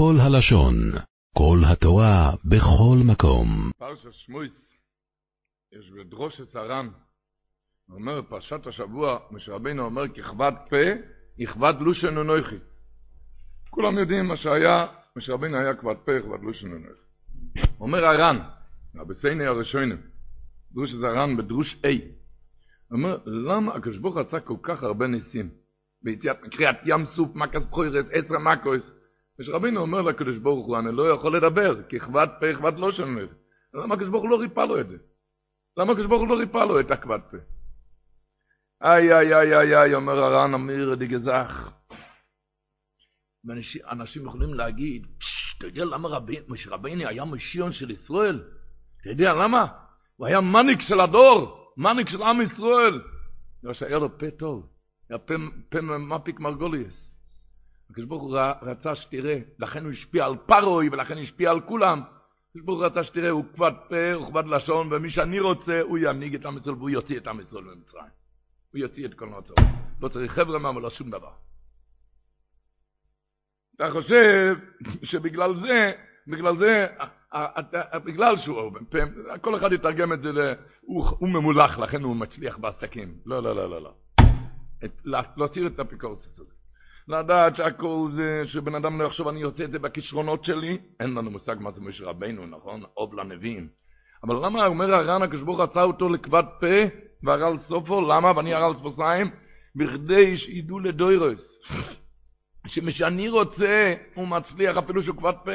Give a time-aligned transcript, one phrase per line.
[0.00, 0.74] כל הלשון,
[1.36, 3.46] כל התורה, בכל מקום.
[3.78, 4.52] פרשת שמויץ,
[5.72, 6.88] יש בדרושת הר"ן,
[7.90, 10.76] אומר פרשת השבוע, משה רבינו אומר ככבד פה,
[11.38, 12.56] יכבד לושן ונויכי.
[13.70, 14.86] כולם יודעים מה שהיה,
[15.16, 17.00] משה רבינו היה כבד פה, יכבד לושן ונויכי.
[17.80, 18.38] אומר הר"ן,
[18.94, 20.00] הבסייני הראשונים,
[20.72, 21.88] דרוש זה הר"ן בדרוש A,
[22.90, 25.50] אומר, למה הקדוש ברוך עשה כל כך הרבה ניסים?
[26.02, 28.99] ביציאת קריאת ים סוף, מכס בחוירס, עשרה מכוס.
[29.40, 32.92] משה רבינו אומר לקדוש ברוך הוא, אני לא יכול לדבר, כי כבד פה, כבד לא
[32.92, 33.26] שומר.
[33.74, 34.96] למה הקדוש ברוך הוא לא ריפא לו את זה?
[35.76, 37.36] למה הקדוש ברוך הוא לא ריפא לו את הכבד פה?
[38.82, 41.70] איי, איי, איי, איי, איי, אומר הר"ן אמיר דיגזך.
[43.90, 45.06] אנשים יכולים להגיד,
[45.58, 46.18] אתה יודע למה
[46.48, 48.42] משה רבינו היה משיון של ישראל?
[49.00, 49.66] אתה יודע למה?
[50.16, 53.02] הוא היה מניק של הדור, מניק של עם ישראל.
[53.62, 54.68] בגלל שהיה לו פה טוב,
[55.10, 55.34] היה פה,
[55.98, 57.09] מפיק מרגוליאס.
[57.90, 62.02] הקדוש ברוך הוא רצה שתראה, לכן הוא השפיע על פרוי ולכן הוא השפיע על כולם.
[62.50, 65.98] הקדוש ברוך הוא רצה שתראה, הוא כבד פה, הוא כבד לשון, ומי שאני רוצה, הוא
[65.98, 68.10] ינהיג את עם ישראל והוא יוציא את עם ישראל ממצרים.
[68.72, 69.54] הוא יוציא את כל נוצר.
[70.00, 71.30] לא צריך חבר'ה מה, ולא שום דבר.
[73.76, 74.56] אתה חושב
[75.02, 75.92] שבגלל זה,
[76.26, 76.86] בגלל זה,
[78.04, 78.72] בגלל שהוא,
[79.40, 83.14] כל אחד יתרגם את זה, הוא ממולח, לכן הוא מצליח בעסקים.
[83.26, 83.94] לא, לא, לא, לא, לא.
[85.36, 86.59] להסיר את האפיקורסית הזאת.
[87.10, 91.30] לדעת שהכל זה, שבן אדם לא יחשוב, אני עושה את זה בכישרונות שלי, אין לנו
[91.30, 92.82] מושג מה זה משה רבנו, נכון?
[92.96, 93.68] אוב לנביאים.
[94.24, 96.66] אבל למה אומר הר"ן, הקשבור רצה אותו לכבד פה,
[97.22, 98.32] והר"ל סופו, למה?
[98.36, 99.30] ואני הר"ל ספוסיים,
[99.76, 101.38] בכדי שידעו לדוירס.
[102.66, 105.50] שמשאני רוצה, הוא מצליח אפילו שהוא כבד פה.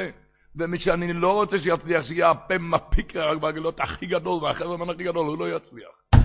[0.56, 5.56] ומשאני לא רוצה שיצליח, שיהיה הפה מפיק בגלות הכי גדול, והחבר הכי גדול, הוא לא
[5.56, 6.20] יצליח.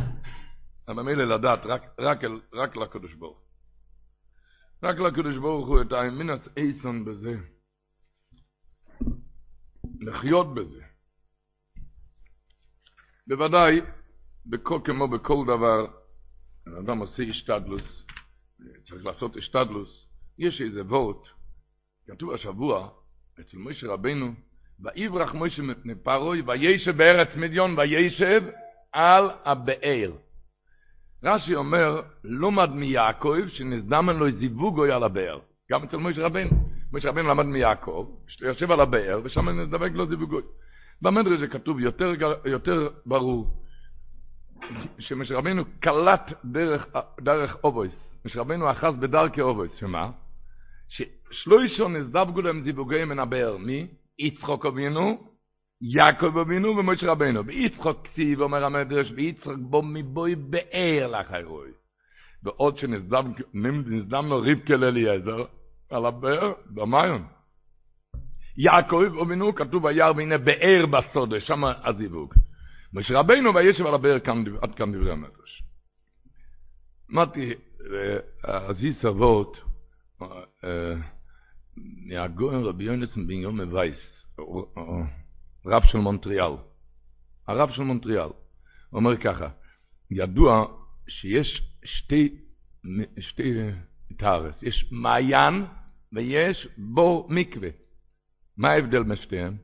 [0.88, 2.20] אבל מילא לדעת, רק, רק,
[2.54, 3.50] רק לקדוש ברוך
[4.84, 7.36] רק לקדוש ברוך הוא את האמינס אייסון בזה.
[10.00, 10.82] לחיות בזה.
[13.28, 13.82] בוודאי,
[14.46, 15.88] בכל, כמו בכל דבר,
[16.80, 17.84] אדם עושה השתדלוס,
[18.90, 21.28] צריך לעשות השתדלוס, יש איזה וורט,
[22.08, 22.90] כתוב השבוע,
[23.40, 24.34] אצל משה רבנו,
[24.80, 28.44] ויברח משה מפני פרוי, וישב בארץ מדיון, וישב
[28.91, 30.12] על הבאר.
[31.24, 35.40] רש"י אומר, לומד מיעקב, שנזדמן לו זיווגוי על הבאר.
[35.72, 36.50] גם אצל משה רבנו.
[36.94, 38.08] משה רבנו למד מיעקב,
[38.42, 40.42] יושב על הבאר, ושם נדבק לו זיווגוי.
[41.02, 42.14] במדרש זה כתוב יותר,
[42.46, 43.48] יותר ברור,
[45.00, 46.88] שמשה רבנו קלט דרך,
[47.22, 47.92] דרך אובויס.
[48.26, 50.12] משה רבנו אחז בדרכי אובויס, שמה?
[50.90, 53.58] ששלוישו נזדבגו להם זיווגי מן הבאר.
[53.58, 53.88] מי?
[54.20, 55.31] יצחוק אבינו,
[55.81, 57.44] יעקב אבינו ומשה רבנו.
[57.44, 61.69] ביצחוק כתיב, אומר המדרש, ביצחוק בו מבוי באר לחיירוי.
[62.44, 65.46] ועוד שנזדם לו רבקה לאליעזר
[65.90, 67.24] על הבאר, במיון.
[68.58, 72.34] יעקב אבינו כתוב היער והנה באר בסודה, שם הזיווג.
[72.94, 74.18] משה רבנו וישב על הבאר
[74.62, 75.64] עד כאן דברי המדרש.
[77.12, 77.53] אמרתי,
[78.44, 79.58] הזיס אבות,
[82.08, 83.96] מהגויין רבי יונסון בן יום וייס,
[85.66, 86.51] רב של מונטריאל.
[87.47, 88.29] הרב של מונטריאל.
[88.94, 89.47] אומר ככה,
[90.11, 90.66] ידוע
[91.07, 92.35] שיש שתי,
[93.19, 93.53] שתי
[94.17, 95.66] תארס, יש מעיין
[96.13, 97.69] ויש בור מקווה.
[98.57, 99.55] מה ההבדל בין שתיהם?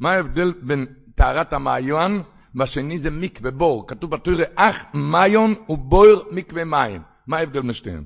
[0.00, 2.22] מה ההבדל בין טהרת המעיין
[2.54, 3.88] והשני זה מקווה בור?
[3.88, 7.02] כתוב בתורה אך מעיון ובור מקווה מים.
[7.26, 8.04] מה ההבדל בין שתיהם?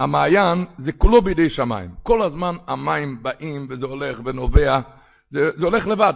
[0.00, 1.90] המעיין זה כולו בידי שמיים.
[2.02, 4.80] כל הזמן המים באים וזה הולך ונובע,
[5.30, 6.14] זה, זה הולך לבד.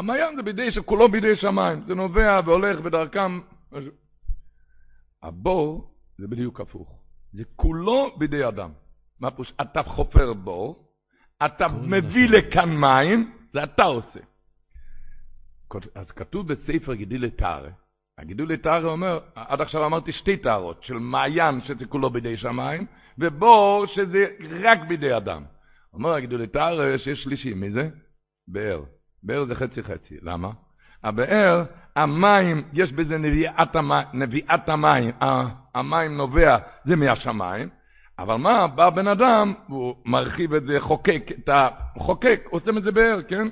[0.00, 3.40] המעיין זה בידי, שכולו בידי שמיים, זה נובע והולך בדרכם.
[5.22, 6.98] הבור זה בדיוק הפוך,
[7.32, 8.70] זה כולו בידי אדם.
[9.20, 9.52] מה פירוש?
[9.60, 10.88] אתה חופר בור,
[11.46, 14.20] אתה מביא לכאן מים, זה אתה עושה.
[15.94, 17.70] אז כתוב בספר גידיל לטהרה,
[18.18, 22.86] הגידול לטהרה אומר, עד עכשיו אמרתי שתי טהרות, של מעיין שזה כולו בידי שמיים,
[23.18, 24.26] ובור שזה
[24.64, 25.44] רק בידי אדם.
[25.92, 27.88] אומר הגידול לטהרה שיש שלישי, מי זה?
[28.48, 28.82] באר.
[29.22, 30.50] באר זה חצי חצי, למה?
[31.04, 31.64] הבאר,
[31.96, 35.10] המים, יש בזה נביאת המים, נביאת המים,
[35.74, 37.68] המים נובע, זה מהשמיים,
[38.18, 41.68] אבל מה, בא בן אדם, הוא מרחיב את זה, חוקק את ה...
[41.98, 43.48] חוקק, עושים את זה באר, כן?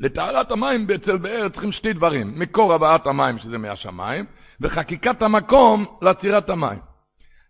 [0.00, 4.24] לטהרת המים אצל באר צריכים שתי דברים, מקור הבאת המים שזה מהשמיים,
[4.60, 6.78] וחקיקת המקום לעצירת המים.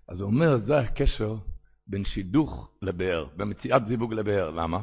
[0.08, 1.34] אז הוא אומר, זה הקשר
[1.86, 4.78] בין שידוך לבאר, במציאת זיווג לבאר, למה?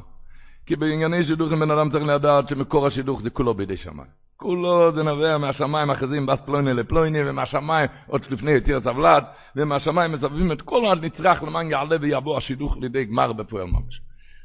[0.68, 4.10] כי בענייני שידוך בן אדם צריך לדעת שמקור השידוך זה כולו בידי שמיים.
[4.38, 9.24] כולו זה נובע מהשמיים אחזים בס פלויני לפלויני, ומהשמיים עוד לפני יתיר סבלת,
[9.56, 14.02] ומהשמיים מסבבים את כל הנצרך למען יעלה ויבוא השידוך לידי גמר בפועל ממש.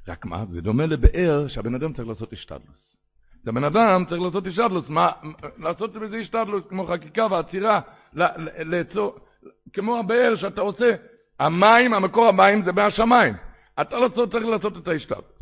[0.09, 2.93] רק מה, זה דומה לבאר שהבן אדם צריך לעשות השתדלוס.
[3.47, 5.11] הבן אדם צריך לעשות השתדלוס, מה,
[5.59, 7.81] לעשות בזה השתדלוס, כמו חקיקה ועצירה,
[8.59, 9.17] לעצור,
[9.73, 10.95] כמו הבאר שאתה עושה,
[11.41, 13.35] המים, המקור המים זה מהשמיים.
[13.81, 15.42] אתה לא צריך לעשות את ההשתדלוס.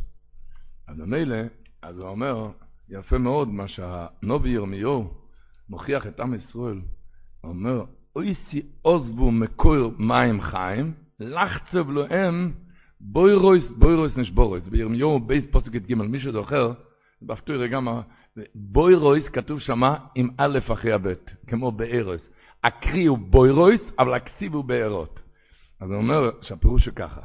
[0.91, 1.37] אז ממילא,
[1.83, 2.51] אז הוא אומר,
[2.89, 5.11] יפה מאוד מה שהנביא ירמיהו
[5.69, 6.81] מוכיח את עם ישראל,
[7.41, 7.85] הוא אומר,
[8.17, 12.53] אותי עזבו מקור מים חיים, לחצוב להם
[13.01, 14.65] בורות, בורות נשברים.
[14.65, 16.73] בירמיהו ב' פסוק י"ג מי שזוכר,
[17.57, 18.03] רגע מה,
[18.55, 22.23] בורות כתוב שמה עם א' אחרי הבית, כמו בארות.
[22.65, 25.21] הקרי הוא בורות, אבל הכתיב הוא בארות.
[25.81, 27.21] אז הוא אומר שהפירוש הוא ככה,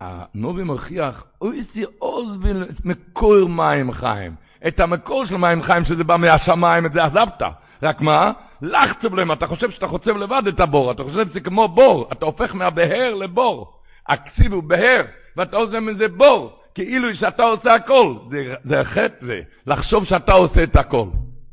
[0.00, 2.48] הנובי מוכיח, אויסי עוזבו
[2.84, 4.32] מקור מים חיים.
[4.66, 7.42] את המקור של מים חיים שזה בא מהשמיים, את זה עזבת.
[7.82, 8.32] רק מה?
[8.62, 12.24] לחצב להם, אתה חושב שאתה חוצב לבד את הבור, אתה חושב שזה כמו בור, אתה
[12.24, 13.72] הופך מהבהר לבור.
[14.08, 15.04] הכסיב הוא בהר,
[15.36, 18.14] ואתה עושה מזה בור, כאילו שאתה עושה הכל.
[18.30, 21.06] זה, זה חטא זה, לחשוב שאתה עושה את הכל.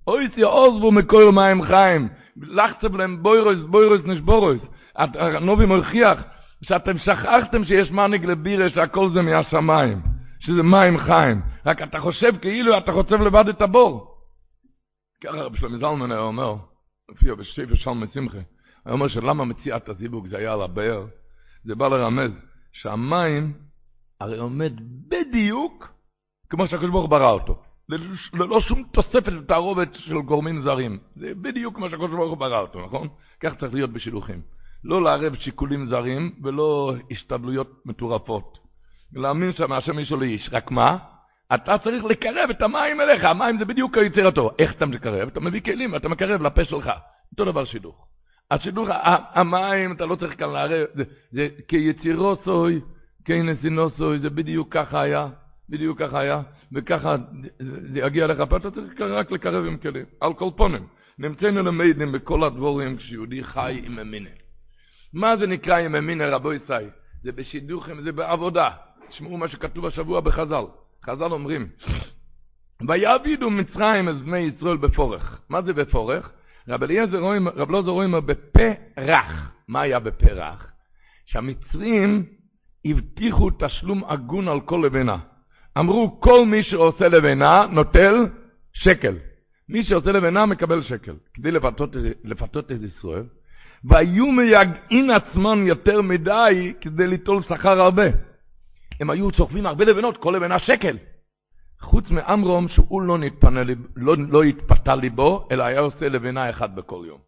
[0.07, 2.07] אוי סי עוזבו מקור מים חיים,
[2.37, 4.59] לחצב להם בוירוס, בוירוס נשבורוס.
[4.95, 6.23] הנובי מוכיח
[6.67, 10.01] שאתם שכחתם שיש מנהיג לבירה שהכל זה מהשמיים,
[10.39, 11.41] שזה מים חיים.
[11.65, 14.15] רק אתה חושב כאילו אתה חוצב לבד את הבור.
[15.23, 16.55] ככה רבי שלמה זלמן היה אומר,
[17.09, 18.37] הופיע בשפר שלמה שמחה,
[18.85, 21.05] היה אומר שלמה מציאת הזיווג זה היה על הבאר,
[21.63, 22.31] זה בא לרמז
[22.73, 23.53] שהמים
[24.19, 24.73] הרי עומד
[25.07, 25.93] בדיוק
[26.49, 27.61] כמו שהקדוש ברוך ברא אותו.
[28.33, 30.99] ללא שום תוספת ותערובת של גורמים זרים.
[31.15, 33.07] זה בדיוק כמו שהקדוש ברוך ברא אותו, נכון?
[33.39, 34.41] כך צריך להיות בשילוחים.
[34.83, 38.57] לא לערב שיקולים זרים ולא השתדלויות מטורפות.
[39.13, 40.49] להאמין שמהשם איש או לאיש.
[40.51, 40.97] רק מה?
[41.53, 44.51] אתה צריך לקרב את המים אליך, המים זה בדיוק היצירתו.
[44.59, 45.27] איך אתה מקרב?
[45.27, 46.89] אתה מביא כלים, אתה מקרב לפה שלך.
[47.31, 48.07] אותו דבר שידוך.
[48.51, 48.89] השידוך,
[49.33, 52.81] המים, אתה לא צריך כאן לערב, זה, זה כיצירו סוי,
[53.25, 55.27] כנסינו סוי, זה בדיוק ככה היה,
[55.69, 56.41] בדיוק ככה היה,
[56.73, 57.15] וככה
[57.91, 60.87] זה יגיע לך, אתה צריך רק לקרב עם כלים, על כל פונים.
[61.19, 64.29] נמצאנו למדים בכל הדבורים כשיהודי חי עם אמינה.
[65.15, 66.73] מה זה נקרא עם אמינה, רבו ישי?
[67.23, 68.69] זה בשידוכים, זה בעבודה.
[69.09, 70.65] תשמעו מה שכתוב השבוע בחז"ל.
[71.05, 71.67] חז"ל אומרים,
[72.87, 75.39] ויעבידו מצרים את בני ישראל בפורך.
[75.49, 76.31] מה זה בפורך?
[76.67, 79.51] רב אליעזר רואים, רב לוזר רואים בפה רך.
[79.67, 80.71] מה היה בפה רך?
[81.25, 82.25] שהמצרים
[82.85, 85.17] הבטיחו תשלום הגון על כל לבנה.
[85.77, 88.25] אמרו, כל מי שעושה לבנה נוטל
[88.73, 89.15] שקל.
[89.69, 91.89] מי שעושה לבנה מקבל שקל, כדי לפתות,
[92.23, 93.23] לפתות את ישראל.
[93.89, 98.05] והיו מייגעים עצמם יותר מדי כדי ליטול שכר הרבה.
[98.99, 100.97] הם היו צוחבים הרבה לבנות, כל לבנה שקל.
[101.81, 103.61] חוץ מאמרום שהוא לא, נתפנה,
[103.95, 107.19] לא, לא התפתה ליבו, אלא היה עושה לבנה אחת בכל יום.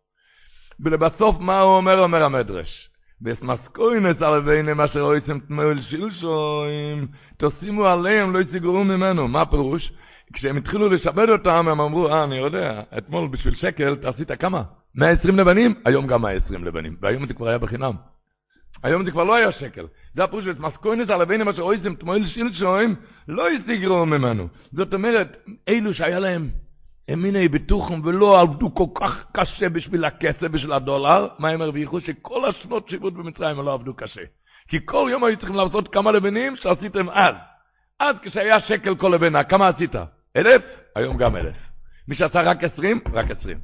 [0.80, 2.00] ולבסוף מה הוא אומר?
[2.00, 2.90] אומר המדרש.
[3.22, 7.08] וסמסקוינס על לבינם אשר אויסם תמול שילשוים,
[7.38, 9.28] תשימו עליהם, לא יסגרו ממנו.
[9.28, 9.92] מה הפירוש?
[10.34, 14.64] כשהם התחילו לשבד אותם, הם אמרו, אה, אני יודע, אתמול בשביל שקל, אתה עשית כמה?
[14.96, 15.76] 120 לבנים?
[15.86, 17.94] היום גם 120 לבנים, והיום זה כבר היה בחינם.
[18.84, 19.86] היום זה כבר לא היה שקל.
[20.16, 22.96] זה הפירוש של מסקוינס על הבינים אשר אויזם תמויל שילשוים,
[23.28, 24.48] לא יסגרו ממנו.
[24.72, 25.38] זאת אומרת,
[25.70, 26.50] אלו שהיה להם
[27.14, 32.02] אמיני בטוחם ולא עבדו כל כך קשה בשביל הכסף, בשביל הדולר, מה הם הרוויחו?
[32.02, 34.22] שכל השנות שיבות במצרים לא עבדו קשה.
[34.68, 37.36] כי כל יום היו צריכים לעשות כמה לבנים שעשיתם אז.
[38.00, 39.96] אז כשהיה שקל כל לבנה, כמה עשית?
[40.38, 40.62] אלף?
[40.96, 41.56] היום גם אלף.
[42.08, 43.00] מי שעשה רק עשרים?
[43.14, 43.58] רק עשרים.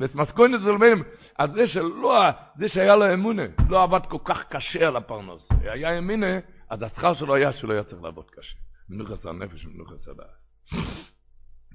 [0.00, 1.02] ומסקוינס ולבנים,
[1.38, 5.48] אז זה שלא, זה שהיה לו אמונה, לא עבד כל כך קשה על הפרנוס.
[5.60, 6.38] היה אמונה,
[6.70, 8.56] אז השכר שלו היה שלא היה צריך לעבוד קשה.
[8.88, 10.26] מנוחס הנפש ומנוחס הדעת.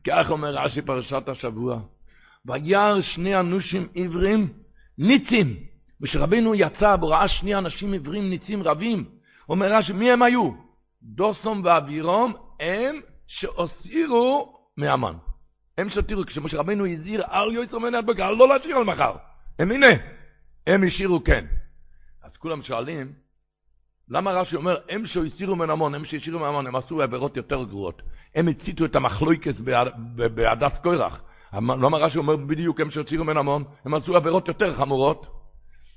[0.07, 1.79] כך אומר רש"י פרשת השבוע.
[2.45, 4.53] וירא שני אנושים עברים
[4.97, 5.55] ניצים.
[6.01, 9.05] ושרבינו יצא וראה שני אנשים עברים ניצים רבים.
[9.49, 10.51] אומר רש"י, מי הם היו?
[11.03, 15.13] דוסום ואבירום הם שהסירו מהמן.
[15.77, 19.15] הם שהותירו, כשמשה רבינו הזהיר אל יויצר מן הדבקה, לא להשאיר על מחר.
[19.59, 19.87] הם הנה,
[20.67, 21.45] הם השאירו כן.
[22.23, 23.13] אז כולם שואלים,
[24.09, 28.01] למה רש"י אומר, הם שהסירו מן המון, הם שהשאירו מהמון, הם עשו עבירות יותר גרועות.
[28.35, 29.53] הם הציתו את המחלויקס
[30.15, 31.21] בהדס קוירח.
[31.53, 35.25] למה רש"י אומר בדיוק, הם שהסירו מן המון, הם עשו עבירות יותר חמורות?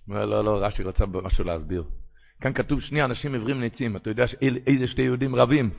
[0.09, 1.85] לא, לא, לא, רש"י רצה משהו להסביר.
[2.41, 4.25] כאן כתוב שני אנשים עיוורים ניצים, אתה יודע
[4.67, 5.71] איזה שתי יהודים רבים?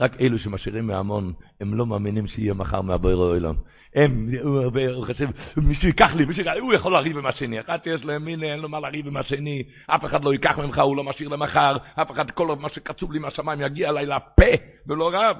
[0.00, 3.54] רק אלו שמשאירים מהמון, הם לא מאמינים שיהיה מחר מהבויר העולם.
[3.94, 7.60] הם, הוא חושב, מישהו ייקח לי, מישהו, הוא יכול לריב עם השני.
[7.60, 10.78] אחד יש להם, הנה, אין לו מה לריב עם השני, אף אחד לא ייקח ממך,
[10.78, 14.44] הוא לא משאיר למחר, אף אחד, כל מה שקצוב לי מהשמיים יגיע אליי לפה,
[14.86, 15.36] ולא רב.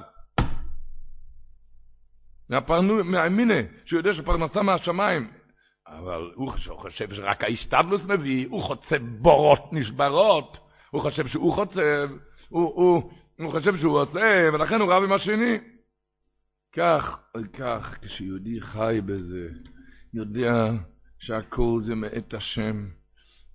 [3.03, 3.53] מהמינה,
[3.85, 5.27] שהוא יודע שפרנסה מהשמיים.
[5.87, 10.57] אבל הוא חושב שרק האיסטבלוס מביא, הוא חוצב בורות נשברות,
[10.91, 12.09] הוא חושב שהוא חוצב,
[12.49, 15.57] הוא, הוא, הוא חושב שהוא עושה, ולכן הוא רב עם השני.
[16.75, 17.17] כך,
[17.53, 19.49] כך, כשיהודי חי בזה,
[20.13, 20.71] יודע
[21.19, 22.85] שהכל זה מאת השם.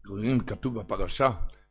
[0.08, 1.30] רואים, כתוב בפרשה,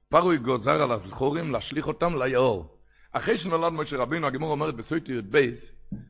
[0.09, 2.77] פרעה גוזר על הזכרים להשליך אותם ליאור.
[3.11, 5.59] אחרי שנולד משה רבינו, הגמרא אומרת בסוטה י"ב,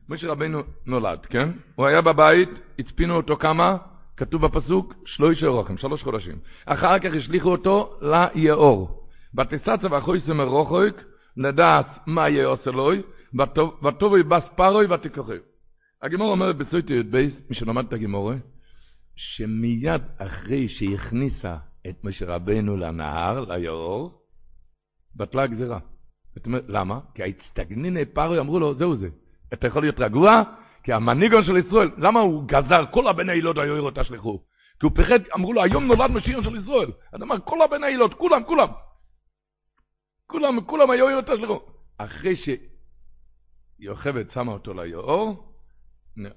[0.08, 1.48] משה רבינו נולד, כן?
[1.74, 3.76] הוא היה בבית, הצפינו אותו כמה?
[4.16, 6.38] כתוב בפסוק, שלושה ירחים, שלוש חודשים.
[6.66, 9.08] אחר כך השליכו אותו ליאור.
[9.38, 11.02] ותתצב אחותו מרחוק,
[11.36, 13.02] לדעה מה ייעשה לו,
[13.82, 15.32] ותבוא בת פרעה ותיקחה.
[16.02, 17.16] הגמרא אומרת בסוטה י"ב,
[17.50, 18.34] מי שלמד את הגמרא,
[19.16, 21.56] שמיד אחרי שהכניסה
[21.88, 24.22] את משה רבנו לנהר, ליאור,
[25.16, 25.78] בטלה הגזירה.
[26.46, 27.00] למה?
[27.14, 29.08] כי ההצטגניני פרוי אמרו לו, זהו זה,
[29.52, 30.42] אתה יכול להיות רגוע,
[30.82, 34.40] כי המנהיגון של ישראל, למה הוא גזר כל הבני הילות היו תשלחו?
[34.80, 36.90] כי הוא פחד, אמרו לו, היום נולד משיח של ישראל.
[37.12, 38.68] אז אמר, כל הבני הילות, כולם, כולם.
[40.32, 41.60] כולם, כולם היו תשלחו.
[41.98, 42.36] אחרי
[43.80, 45.54] שיוכבד שמה אותו ליאור,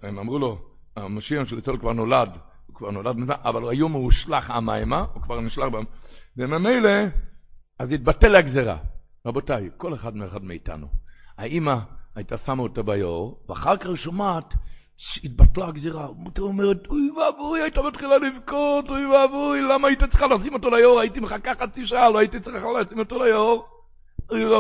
[0.04, 0.58] הם אמרו לו,
[0.96, 2.30] המשיח של ישראל כבר נולד,
[2.68, 5.66] הוא כבר נולד, אבל היום הוא הושלך המיימה, הוא כבר נשלח.
[6.38, 6.90] וממילא,
[7.80, 8.78] אז התבטל הגזרה.
[9.25, 10.88] רבותיי, כל אחד מאחד מאיתנו.
[11.38, 11.75] האמא
[12.16, 14.54] הייתה שמה אותה ביאור, ואחר כך שומעת
[14.98, 16.08] שהתבטלה הגזירה.
[16.36, 21.00] היא אומרת, אוי ואבוי, הייתה מתחילה לבכות, אוי ואבוי, למה היית צריכה לשים אותו ליאור?
[21.00, 23.68] הייתי מחכה חצי שעה, לא הייתי צריכה לשים אותו ליאור.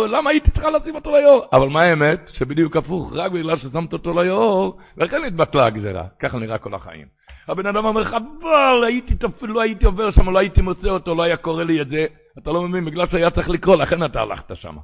[0.09, 1.45] למה הייתי צריכה לשים אותו ליאור?
[1.53, 2.19] אבל מה האמת?
[2.33, 6.03] שבדיוק הפוך, רק בגלל ששמת אותו ליאור, ולכן התבטלה הגזירה.
[6.19, 7.07] ככה נראה כל החיים.
[7.47, 11.37] הבן אדם אומר, חבל, הייתי, לא הייתי עובר שם, לא הייתי מוצא אותו, לא היה
[11.37, 12.05] קורה לי את זה.
[12.39, 14.75] אתה לא מבין, בגלל שהיה צריך לקרוא, לכן אתה הלכת שם.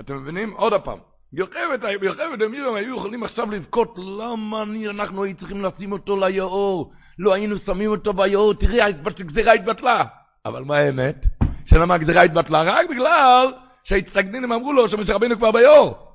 [0.00, 0.50] אתם מבינים?
[0.50, 0.98] עוד פעם.
[1.32, 6.92] יוכבד, יוכבד, הם היו יכולים עכשיו לבכות, למה אני, אנחנו היינו צריכים לשים אותו ליאור?
[7.18, 10.04] לא היינו שמים אותו ביאור, תראי, הגזירה התבטלה.
[10.46, 11.16] אבל מה האמת?
[11.66, 12.62] שלמה הגזירה התבטלה?
[12.62, 13.52] רק בגלל
[13.88, 16.08] שהצטגנינים אמרו לו שמשה רבינו כבר ביאור.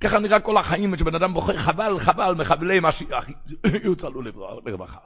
[0.00, 3.24] ככה נראה כל החיים, שבן אדם בוחר חבל, חבל, מחבלי משיח,
[3.84, 4.22] יוצלו
[4.66, 4.98] לרווחה.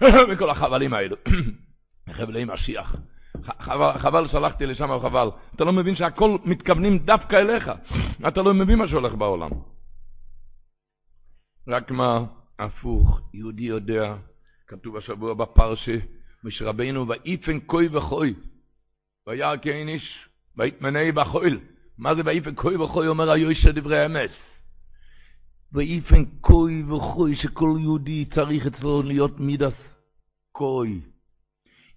[0.30, 1.16] וכל החבלים האלו,
[2.08, 2.96] מחבלי משיח.
[3.60, 5.28] חבל, חבל שלחתי לשם, חבל.
[5.54, 7.70] אתה לא מבין שהכל מתכוונים דווקא אליך.
[8.28, 9.50] אתה לא מבין מה שהולך בעולם.
[11.68, 12.24] רק מה,
[12.58, 14.14] הפוך, יהודי יודע,
[14.66, 15.96] כתוב השבוע בפרשה,
[16.44, 18.34] משרבנו, ואיפן כוי וכוי,
[19.26, 21.58] וירא כאין איש, ויתמנה בחויל.
[21.98, 24.30] מה זה ואיפן כוי וכוי, אומר היוש דברי אמס.
[25.72, 29.72] ואיפן כוי וכוי, שכל יהודי צריך אצלו להיות מידס
[30.52, 31.00] כוי.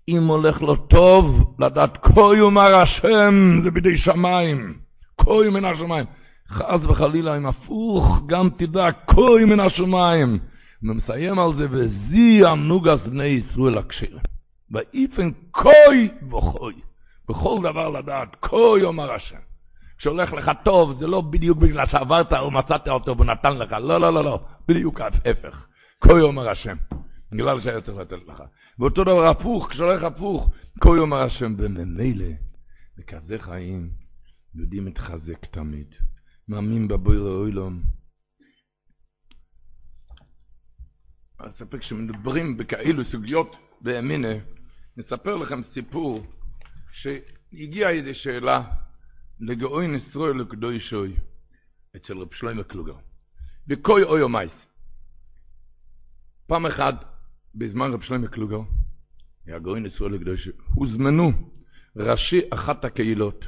[0.07, 4.77] אם הולך לו טוב, לדעת כוי אומר השם, זה בידי שמיים.
[5.15, 6.05] כוי מן השמיים.
[6.50, 10.39] חס וחלילה, אם הפוך, גם תדע כוי מן השמיים.
[10.83, 14.17] ומסיים על זה, וזי הנוגס בני ישראל הקשיר.
[14.72, 16.74] ואיפן כוי וכוי.
[17.30, 19.39] בכל דבר לדעת, כוי אומר השם.
[19.98, 24.13] כשהולך לך טוב, זה לא בדיוק בגלל שעברת או מצאת אותו ונתן לך, לא, לא,
[24.13, 25.65] לא, לא, בדיוק ההפך.
[26.00, 26.77] כוי אומר השם.
[27.34, 28.44] בגלל שהיה צריך לתת לך.
[28.80, 32.25] ואותו דבר הפוך, כשהולך הפוך, כה יאמר השם, וממילא,
[32.98, 33.89] בכזה חיים,
[34.56, 35.88] יהודי מתחזק תמיד,
[36.48, 37.82] מאמין בבויר אוילום.
[41.39, 44.34] אני אספר, כשמדברים בכאלו סוגיות באמינה,
[44.98, 46.25] נספר לכם סיפור
[46.93, 48.63] שהגיעה איזו שאלה
[49.39, 51.15] לגאוי נשרוי לקדוי שוי
[51.95, 52.95] אצל רב שלמה קלוגר.
[53.67, 54.51] וכוי אוי אומייס.
[56.47, 56.95] פעם אחת
[57.55, 58.62] בזמן רב שלמה קלוגר,
[59.47, 61.31] הגאון ישראל הקדוש, הוזמנו
[61.95, 63.45] ראשי אחת הקהילות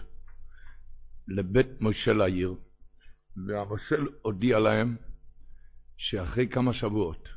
[1.27, 2.55] לבית מושל העיר,
[3.47, 4.95] והמושל הודיע להם
[5.97, 7.27] שאחרי כמה שבועות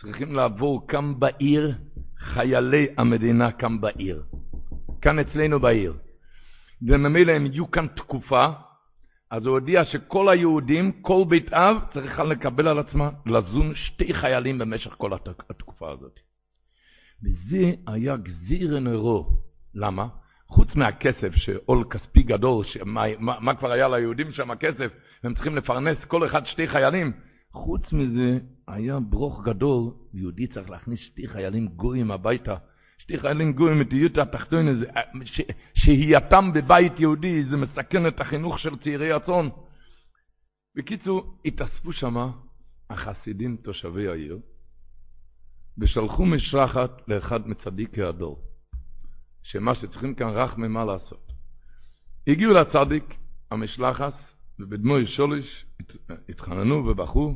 [0.00, 1.74] צריכים לעבור כאן בעיר
[2.18, 4.24] חיילי המדינה כאן בעיר,
[5.02, 5.94] כאן אצלנו בעיר.
[6.82, 8.46] וממילא הם יהיו כאן תקופה,
[9.30, 14.58] אז הוא הודיע שכל היהודים, כל בית אב, צריכה לקבל על עצמה לזון שתי חיילים
[14.58, 15.12] במשך כל
[15.50, 16.20] התקופה הזאת.
[17.22, 19.26] וזה היה גזיר נרו.
[19.74, 20.08] למה?
[20.46, 24.92] חוץ מהכסף, שעול כספי גדול, שמה, מה, מה כבר היה ליהודים שם הכסף,
[25.24, 27.12] והם צריכים לפרנס כל אחד שתי חיילים.
[27.52, 28.38] חוץ מזה,
[28.68, 32.56] היה ברוך גדול, יהודי צריך להכניס שתי חיילים גויים הביתה.
[33.10, 34.86] שתי חיילים גויים מתהיות התחתון הזה,
[35.74, 39.48] שהייתם בבית יהודי, זה מסכן את החינוך של צעירי הצאן.
[40.76, 42.30] בקיצור, התאספו שם
[42.90, 44.38] החסידים תושבי העיר,
[45.78, 48.42] ושלחו משלחת לאחד מצדיקי הדור,
[49.42, 51.32] שמה שצריכים כאן רחמי מה לעשות.
[52.26, 53.04] הגיעו לצדיק,
[53.50, 54.14] המשלחת,
[54.58, 55.64] ובדמוי שוליש
[56.28, 57.34] התחננו ובכו,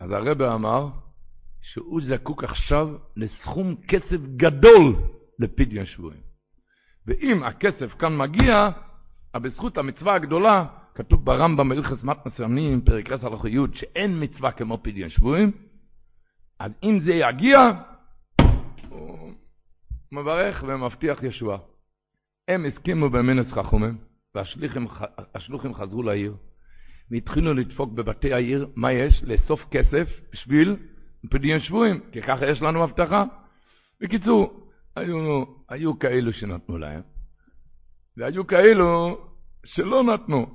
[0.00, 0.88] אז הרבה אמר
[1.72, 4.96] שהוא זקוק עכשיו לסכום כסף גדול
[5.38, 6.20] לפדיון שבויים.
[7.06, 8.70] ואם הכסף כאן מגיע,
[9.34, 14.78] בזכות המצווה הגדולה, כתוב ברמב"ם בהלכס מתנס ימים, פרק 10 הלכו י', שאין מצווה כמו
[14.82, 15.52] פדיון שבויים,
[16.58, 17.58] אז אם זה יגיע,
[18.88, 19.32] הוא
[20.12, 21.58] מברך ומבטיח ישועה.
[22.48, 23.98] הם הסכימו במנס חכומים,
[24.34, 26.34] והשלוחים חזרו לעיר,
[27.10, 29.22] והתחילו לדפוק בבתי העיר, מה יש?
[29.24, 30.76] לאסוף כסף בשביל
[31.30, 33.24] פדיון שבויים, כי ככה יש לנו הבטחה.
[34.00, 37.00] בקיצור, היו, היו כאלו שנתנו להם,
[38.16, 39.20] והיו כאלו
[39.64, 40.46] שלא נתנו.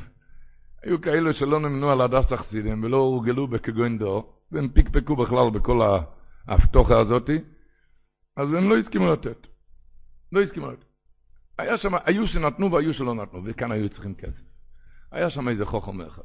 [0.82, 5.80] היו כאלו שלא נמנו על הדס החסידים ולא הורגלו בכגון דור, והם פיקפקו בכלל בכל
[6.48, 7.38] ההבטוחה הזאתי,
[8.36, 9.46] אז הם לא הסכימו לתת.
[10.32, 10.84] לא הסכימו לתת.
[11.58, 14.42] היה שם, היו שנתנו והיו שלא נתנו, וכאן היו צריכים כסף.
[15.12, 16.22] היה שם איזה חוכם אחד,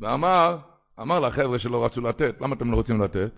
[0.00, 0.58] ואמר,
[1.00, 3.30] אמר לחבר'ה שלא רצו לתת, למה אתם לא רוצים לתת?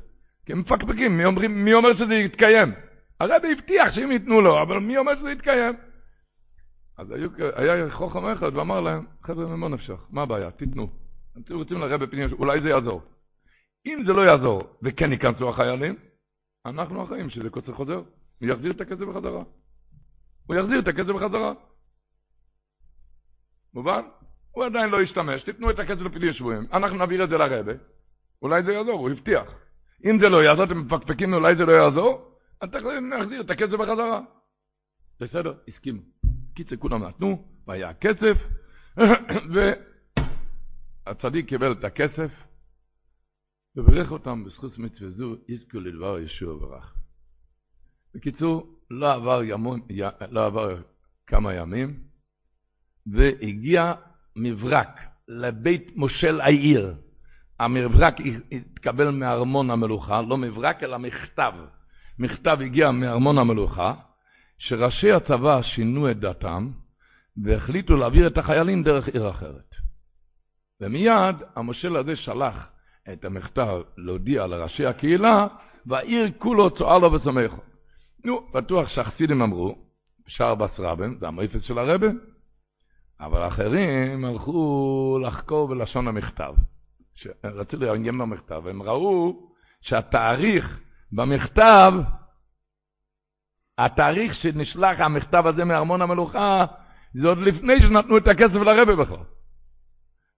[0.46, 2.72] כי הם מפקפקים, מי, אומרים, מי אומר שזה יתקיים?
[3.20, 5.74] הרבי הבטיח שאם ייתנו לו, אבל מי אומר שזה יתקיים?
[6.98, 10.06] אז היו, היה חוכם אחד ואמר להם, חבר'ה, ממה נפשך?
[10.10, 10.50] מה הבעיה?
[10.50, 10.90] תיתנו.
[11.38, 13.02] אתם רוצים לרבי פנים, אולי זה יעזור.
[13.86, 15.96] אם זה לא יעזור וכן ייכנסו החיילים,
[16.66, 18.02] אנחנו החיים שזה קוצר חוזר,
[18.40, 19.42] הוא יחזיר את הכסף בחזרה.
[20.46, 21.52] הוא יחזיר את הכסף בחזרה.
[23.74, 24.02] מובן?
[24.50, 27.72] הוא עדיין לא ישתמש, תיתנו את הכסף לפדיון שבויים, אנחנו נעביר את זה לרבה,
[28.42, 29.54] אולי זה יעזור, הוא הבטיח.
[30.04, 32.68] אם זה לא יעזור, אתם מפקפקים, אולי זה לא יעזור, אז
[33.02, 34.20] נחזיר את הכסף בחזרה.
[35.20, 36.02] בסדר, הסכימו.
[36.54, 38.36] קיצר כולם נתנו, והיה כסף,
[41.06, 42.30] והצדיק קיבל את הכסף,
[43.76, 46.94] וברך אותם בזכות מצווה זו, יזכו לדבר ישוע וברך.
[48.14, 49.80] בקיצור, לא עבר, ימון,
[50.30, 50.82] לא עבר
[51.26, 52.00] כמה ימים,
[53.06, 53.94] והגיע
[54.38, 56.94] מברק לבית מושל העיר.
[57.60, 58.14] המברק
[58.52, 61.52] התקבל מארמון המלוכה, לא מברק אלא מכתב.
[62.18, 63.94] מכתב הגיע מארמון המלוכה,
[64.58, 66.70] שראשי הצבא שינו את דתם
[67.44, 69.74] והחליטו להעביר את החיילים דרך עיר אחרת.
[70.80, 72.66] ומיד המושל הזה שלח
[73.12, 75.46] את המכתב להודיע לראשי הקהילה,
[75.86, 77.62] והעיר כולו צועה לו ושמחו.
[78.24, 79.78] נו, בטוח שהחסידים אמרו,
[80.26, 82.06] שער בס רבן, זה המויפס של הרבה,
[83.20, 86.54] אבל אחרים הלכו לחקור בלשון המכתב.
[87.44, 89.48] רצו לרנגם במכתב, הם ראו
[89.80, 90.80] שהתאריך
[91.12, 91.92] במכתב
[93.78, 96.64] התאריך שנשלח המכתב הזה מארמון המלוכה,
[97.14, 99.24] זה עוד לפני שנתנו את הכסף לרבה בכלל.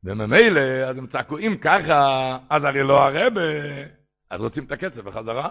[0.04, 3.40] וממילא, אז הם צעקו, אם ככה, אז הרי לא הרבה,
[4.30, 5.48] אז רוצים את הכסף בחזרה.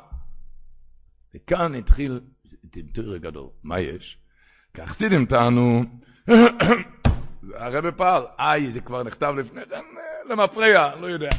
[1.35, 2.19] וכאן התחיל
[2.71, 3.47] טמטור גדול.
[3.63, 4.17] מה יש?
[4.73, 5.83] כי החסידים טענו,
[7.54, 9.82] הרבה פעל, איי, זה כבר נכתב לפני כן,
[10.30, 11.30] למפרע, לא יודע.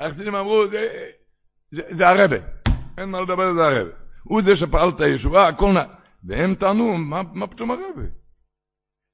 [0.00, 0.88] החסידים אמרו, זה,
[1.70, 2.36] זה, זה הרבה,
[2.98, 3.90] אין מה לדבר, זה הרבה.
[4.22, 5.76] הוא זה שפעל את הישועה, הכל נ...
[6.24, 8.06] והם טענו, מה, מה פתאום הרבי?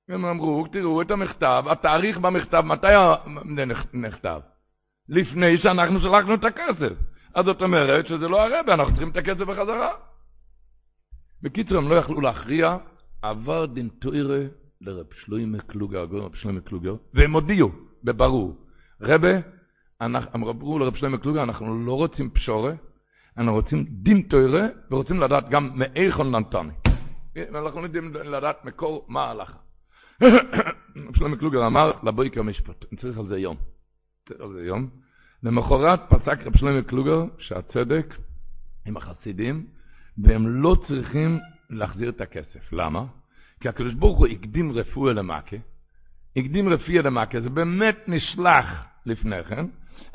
[0.08, 2.86] הם אמרו, תראו את המכתב, התאריך במכתב, מתי
[3.92, 4.40] נכתב?
[5.08, 6.92] לפני שאנחנו שלחנו את הכסף.
[7.34, 9.92] אז זאת אומרת שזה לא הרבי, אנחנו צריכים את הכסף בחזרה.
[11.42, 12.76] בקיצור, הם לא יכלו להכריע,
[13.22, 14.40] עבר דין תוירה
[14.82, 17.70] לרב שלוימי קלוגר, רב שלוימי קלוגר, והם הודיעו,
[18.04, 18.56] בברור,
[19.00, 19.34] רבי,
[20.00, 22.72] הם אמרו לרב שלוימי קלוגר, אנחנו לא רוצים פשורה,
[23.36, 26.72] אנחנו רוצים דין תוירה, ורוצים לדעת גם מאיכון נתני.
[27.54, 29.58] אנחנו יודעים לדעת מקור מה ההלכה.
[31.14, 33.56] שלמה קלוגר אמר, לבויקר משפט, צריך על זה יום.
[34.28, 34.88] צריך על זה יום.
[35.42, 38.14] למחרת פסק רב שלמה קלוגר שהצדק
[38.86, 39.66] עם החסידים,
[40.18, 41.38] והם לא צריכים
[41.70, 42.72] להחזיר את הכסף.
[42.72, 43.04] למה?
[43.62, 45.56] כי הקדוש ברוך הוא הקדים רפואה למכה,
[46.36, 48.66] הקדים רפואה למכה, זה באמת נשלח
[49.06, 49.66] לפני כן,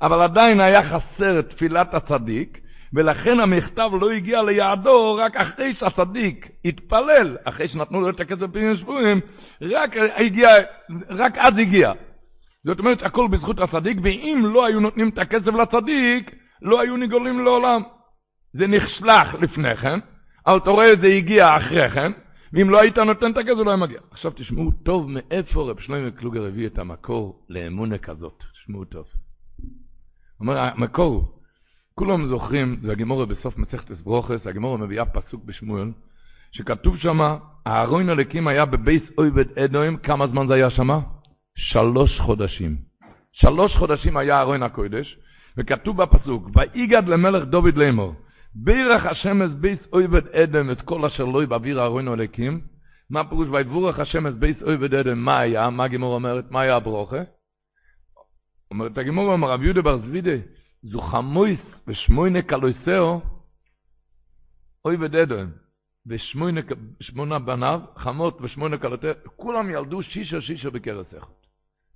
[0.02, 2.60] אבל עדיין היה חסר תפילת הצדיק,
[2.94, 8.78] ולכן המכתב לא הגיע ליעדו רק אחרי שהצדיק התפלל, אחרי שנתנו לו את הכסף בפנים
[8.78, 9.20] שבויים,
[9.62, 10.50] רק הגיע,
[11.10, 11.92] רק אז הגיע.
[12.66, 17.46] זאת אומרת, הכל בזכות הצדיק, ואם לא היו נותנים את הכסף לצדיק, לא היו נגולים
[17.46, 17.82] לעולם.
[18.54, 20.00] זה נשלח לפני כן,
[20.48, 22.12] אבל אתה רואה, זה הגיע אחרי כן,
[22.54, 24.00] ואם לא היית נותן את הכסף, לא היה מגיע.
[24.12, 28.44] עכשיו תשמעו טוב מאיפה רב שלמה קלוגר הביא את המקור לאמונה כזאת.
[28.54, 29.06] תשמעו טוב.
[30.40, 31.38] אומר, המקור
[31.96, 35.92] כולם זוכרים, זה הגמורה בסוף מסכת אסברוכס, הגמורה מביאה פסוק בשמואל,
[36.52, 40.90] שכתוב שם, הארון הלקים היה בבייס אויבד אדוים, כמה זמן זה היה שם?
[41.58, 42.78] שלוש חודשים.
[43.32, 45.18] שלוש חודשים היה ארון הקודש,
[45.58, 48.14] וכתוב בפסוק, ויגד למלך דוד לאמור,
[48.56, 52.62] בירך השם את בייס אויבד אדם את כל אשר לא יבעביר הארון הלקים,
[53.10, 55.70] מה פירוש ויבורך השם את בייס אויבד אדם, מה היה?
[55.70, 56.52] מה הגמורה אומרת?
[56.52, 57.22] מה היה הברוכה?
[58.72, 60.36] אומרת הגמורה, אומר רב יהודה בר זבידה,
[60.84, 63.22] זו חמויס ושמוינה קלויסאו,
[64.86, 65.52] אוי ודדון.
[66.08, 71.28] ושמונה בניו, חמות ושמונה כלותיה, כולם ילדו שישו שישו בקרס אחד.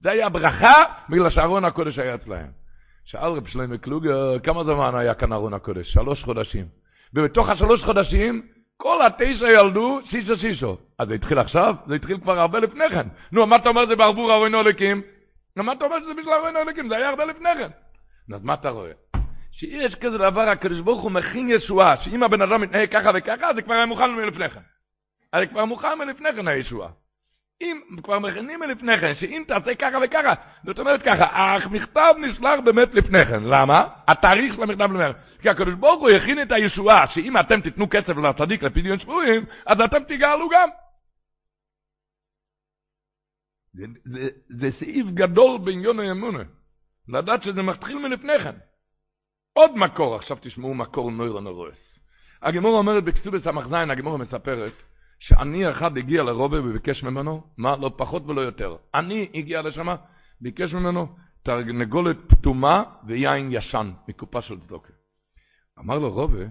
[0.01, 2.60] זה היה ברכה בגלל שארון הקודש היה אצלהם.
[3.05, 5.93] שאל רב שלמה קלוגר, כמה זמן היה כאן ארון הקודש?
[5.93, 6.65] שלוש חודשים.
[7.13, 8.41] ובתוך השלוש חודשים,
[8.77, 10.77] כל התשע ילדו שישו שישו.
[10.99, 11.75] אז זה התחיל עכשיו?
[11.87, 13.07] זה התחיל כבר הרבה לפני כן.
[13.31, 15.01] נו, מה אתה אומר זה בערבור ארונו אלוקים?
[15.55, 16.89] מה אתה אומר שזה בשביל ארונו אלוקים?
[16.89, 17.69] זה היה הרבה לפני כן.
[18.35, 18.91] אז מה אתה רואה?
[19.51, 23.61] שיש כזה דבר, הקדוש ברוך הוא מכין ישועה, שאם הבן אדם מתנהג ככה וככה, זה
[23.61, 24.59] כבר היה מוכן מלפני כן.
[25.39, 26.89] זה כבר מוכן מלפני כן הישועה.
[27.61, 30.33] אם כבר מכינים מלפני כן, שאם תעשה ככה וככה,
[30.65, 33.43] זאת אומרת ככה, המכתב נשלח באמת לפני כן.
[33.43, 33.87] למה?
[34.07, 35.19] התאריך של המכתב לפני כן.
[35.41, 39.77] כי הקדוש ברוך הוא הכין את הישועה, שאם אתם תיתנו כסף לצדיק לפדיון שבויים, אז
[39.81, 40.69] אתם תגאלו גם.
[43.73, 46.43] זה, זה, זה סעיף גדול בעניון האמונה.
[47.07, 48.55] לדעת שזה מתחיל מלפני כן.
[49.53, 51.91] עוד מקור, עכשיו תשמעו מקור נוירו נורס.
[52.41, 54.73] הגמור אומרת בכתובת ס"ז, הגמור מספרת,
[55.21, 57.75] שאני אחד הגיע לרובה וביקש ממנו, מה?
[57.75, 58.75] לא פחות ולא יותר.
[58.95, 59.87] אני הגיע לשם,
[60.41, 61.07] ביקש ממנו
[61.43, 64.93] תרנגולת פתומה ויין ישן מקופה של צדוקה.
[65.79, 66.43] אמר לו רובה,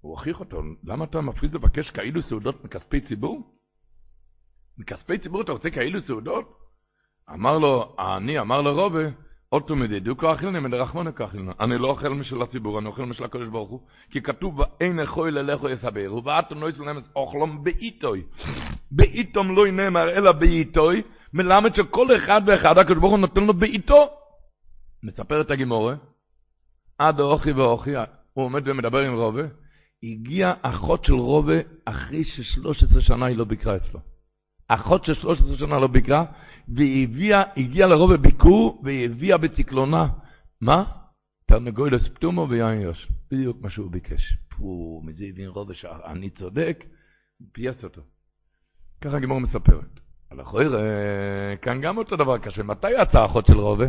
[0.00, 3.56] הוא הוכיח אותו, למה אתה מפריד לבקש כאילו סעודות מכספי ציבור?
[4.78, 6.58] מכספי ציבור אתה רוצה כאילו סעודות?
[7.30, 9.04] אמר לו, אני, אמר לו רובה,
[9.52, 11.50] אותו מדידו כאכילני מדרחמונה כאכילני.
[11.60, 13.80] אני לא אוכל משל הציבור, אני אוכל משל הקדוש ברוך הוא.
[14.10, 18.22] כי כתוב, ואין אכוי ללכו יסברו, ואתו נויס לנמס אוכלום בעיתוי.
[18.90, 24.08] בעיתום לא נאמר, אלא בעיתוי, מלמד שכל אחד ואחד, הקדוש ברוך הוא נותן לו בעיתו.
[25.02, 25.94] מספר את הגימורה,
[26.98, 27.96] עד אוכי ואוכי,
[28.32, 29.42] הוא עומד ומדבר עם רובה,
[30.02, 34.00] הגיעה אחות של רובה אחרי ששלוש עשרה שנה היא לא ביקרה אצלו.
[34.74, 36.24] אחות של שלוש עשרה שנה לא ביקרה,
[36.68, 40.08] והיא הגיעה לרוב הביקור, והיא הביאה בציקלונה,
[40.60, 40.84] מה?
[41.46, 43.08] תרנגולס פטומו ויין יוש.
[43.32, 44.36] בדיוק מה שהוא ביקש.
[44.48, 46.00] פו, מזה הבין רוב השאר.
[46.06, 46.84] אני צודק,
[47.52, 48.00] פייס אותו.
[49.00, 50.00] ככה הגמור מספרת.
[50.30, 50.76] על החויר,
[51.62, 52.62] כאן גם אותו דבר קשה.
[52.62, 53.86] מתי יצאה אחות של רובה?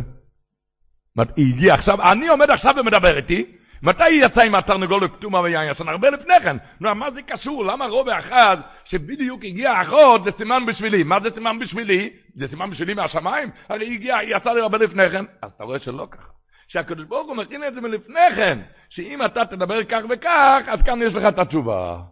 [1.36, 5.88] היא הגיעה עכשיו, אני עומד עכשיו ומדבר איתי, מתי יצאה עם התרנגולת כתומה ויין ישן?
[5.88, 6.56] הרבה לפני כן.
[6.80, 7.64] נו, מה זה קשור?
[7.64, 11.02] למה רובה אחד שבדיוק הגיע אחות זה סימן בשבילי?
[11.02, 12.10] מה זה סימן בשבילי?
[12.34, 13.50] זה סימן בשבילי מהשמיים?
[13.68, 15.24] הרי היא יצאה לי הרבה לפני כן.
[15.42, 16.32] אז אתה רואה שלא ככה.
[16.68, 21.02] שהקדוש ברוך הוא מכין את זה מלפני כן, שאם אתה תדבר כך וכך, אז כאן
[21.02, 22.02] יש לך את התשובה.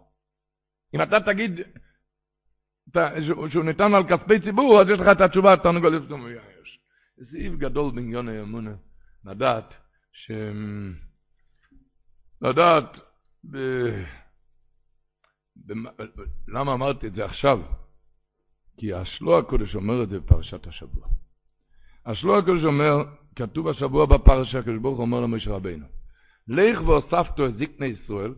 [0.95, 1.59] אם אתה תגיד
[3.49, 6.41] שהוא ניתן על כספי ציבור, אז יש לך את התשובה, תרנגולת כתומה ויין
[7.31, 8.71] סעיף גדול בעניון האמונה,
[9.25, 9.73] לדעת
[10.13, 10.31] ש...
[12.41, 12.97] לדעת,
[13.51, 13.57] ב...
[15.67, 15.73] ב...
[16.47, 17.59] למה אמרתי את זה עכשיו?
[18.77, 21.07] כי השלוע הקודש אומר את זה בפרשת השבוע.
[22.05, 23.03] השלוע הקודש אומר,
[23.35, 25.85] כתוב השבוע בפרשה, הקדוש ברוך הוא אומר למשה רבינו,
[26.47, 28.33] לך והוספתו את זקני ישראל,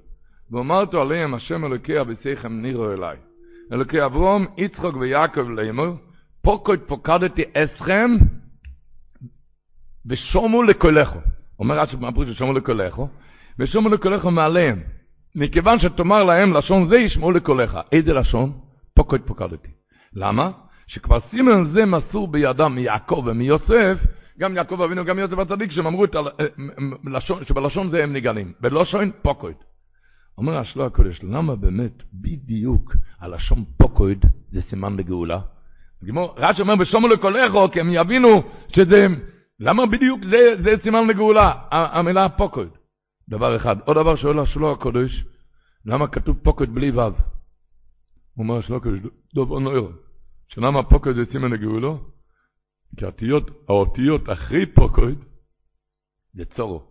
[0.52, 3.18] ואמרתו עליהם השם אלוקי אביסיכם נירו אליי.
[3.72, 5.96] אלוקי אברום, יצחוק ויעקב לאמור,
[6.42, 8.12] פוקוד פוקדתי אסכם,
[10.06, 11.20] ושומו לקולכו.
[11.60, 13.10] אומר רש"י מה פירוש שומו לקולכו?
[13.60, 14.80] ושומעו לקולך מעליהם.
[15.36, 17.78] מכיוון שתאמר להם לשון זה ישמעו לקולך.
[17.92, 18.52] איזה לשון?
[18.96, 19.68] פוקד פוקדתי.
[20.16, 20.52] למה?
[20.88, 23.98] שכבר סימן זה מסור בידם מיעקב ומיוסף,
[24.40, 26.16] גם יעקב אבינו גם יוסף הצדיק, שהם אמרו את
[27.06, 28.54] הלשון, שבלשון זה הם נגלים.
[28.62, 29.54] בלשון פוקד.
[30.38, 34.16] אומר השלוע הקודש, למה באמת בדיוק הלשון פוקד
[34.52, 35.40] זה סימן לגאולה?
[36.38, 38.44] רש"י אומר בשומעו לקולךו, כי הם יבינו
[38.76, 39.08] שזה,
[39.60, 42.68] למה בדיוק זה, זה סימן לגאולה, המילה פוקד.
[43.30, 43.76] דבר אחד.
[43.86, 45.24] עוד דבר שואל השלוע הקודש,
[45.86, 47.00] למה כתוב פוקד בלי ו'?
[47.00, 47.12] הוא
[48.38, 49.00] אומר השלוע הקודש,
[49.36, 49.92] דוב אונויר,
[50.48, 52.00] שלמה פוקד זה סימן הגאולו?
[52.98, 55.16] כי האותיות, האותיות אחרי פוקד
[56.34, 56.84] זה צורו.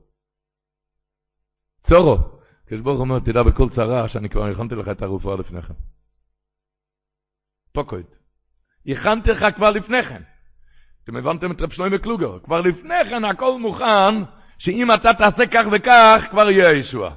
[1.89, 2.19] צורו.
[2.67, 5.75] כשברוך אומר, תדע בכל צרה שאני כבר הכנתי לך את הרפואה לפני כן.
[7.73, 8.03] פוקד.
[8.87, 10.23] הכנתי לך כבר לפני כן.
[11.05, 12.39] אתם הבנתם את רב שלמה קלוגר.
[12.39, 14.15] כבר לפני כן הכל מוכן
[14.63, 17.15] שאם אתה תעשה כך וכך, כבר יהיה הישועה.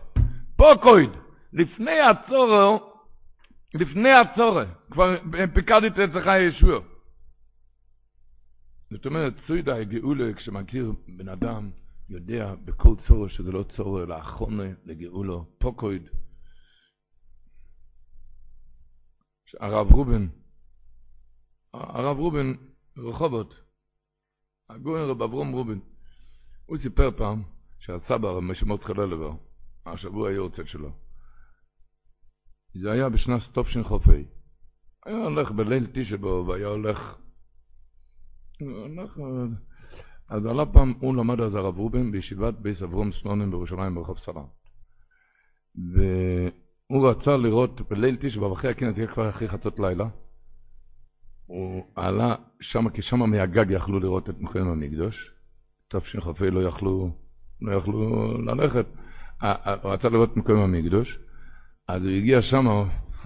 [0.56, 1.10] פה קויד,
[1.54, 2.94] לפני הצורו,
[3.74, 5.16] לפני הצורו, כבר
[5.54, 6.80] פיקדתי אצלך הישועה.
[8.92, 11.70] זאת אומרת, צוידה גאולה, כשמכיר בן אדם,
[12.10, 16.10] יודע בכל צורו שזה לא צורו, אלא אחונה לגאולו, פוקויד.
[19.60, 20.28] הרב רובן,
[21.74, 22.54] הרב רובן,
[22.98, 23.54] רחובות,
[24.70, 25.80] הגויין רב אברום רובן,
[26.66, 27.44] הוא סיפר פעם
[27.80, 29.32] שהסבא, משמעות חללבר,
[29.86, 30.90] השבוע היה יורצת שלו.
[32.74, 34.12] זה היה בשנת תש"ח"ה.
[35.06, 36.98] היה הולך בליל תשבו והיה הולך...
[38.60, 39.20] הולך...
[40.30, 44.46] אז עלה פעם, הוא למד אז הרב רובין בישיבת בייס אברום סנונים בירושלים ברחוב סלאם.
[46.88, 50.08] הוא רצה לראות בליל תשבע, אחרי הכנס, יהיה כבר אחרי חצות לילה.
[51.46, 55.35] הוא עלה שם, כי שם מהגג יכלו לראות את מחמם המקדוש.
[55.90, 57.12] תשכ"ה לא יכלו,
[57.62, 58.86] לא יכלו ללכת.
[59.82, 61.20] הוא רצה לראות מקום המקדוש,
[61.88, 62.68] אז הוא הגיע שם,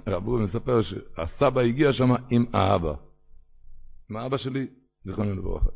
[0.08, 2.94] רב אורי מספר שהסבא הגיע שם עם האבא.
[4.10, 4.68] עם האבא שלי,
[5.06, 5.70] זיכרונו לברכה.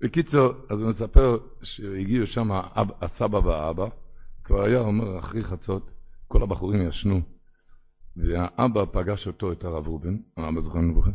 [0.00, 2.50] בקיצור, אז הוא מספר שהגיעו שם
[3.00, 3.86] הסבא והאבא,
[4.44, 5.90] כבר היה אומר אחרי חצות,
[6.28, 7.20] כל הבחורים ישנו,
[8.16, 11.10] והאבא פגש אותו, את הרב רובין, האבא זכרנו לברכה,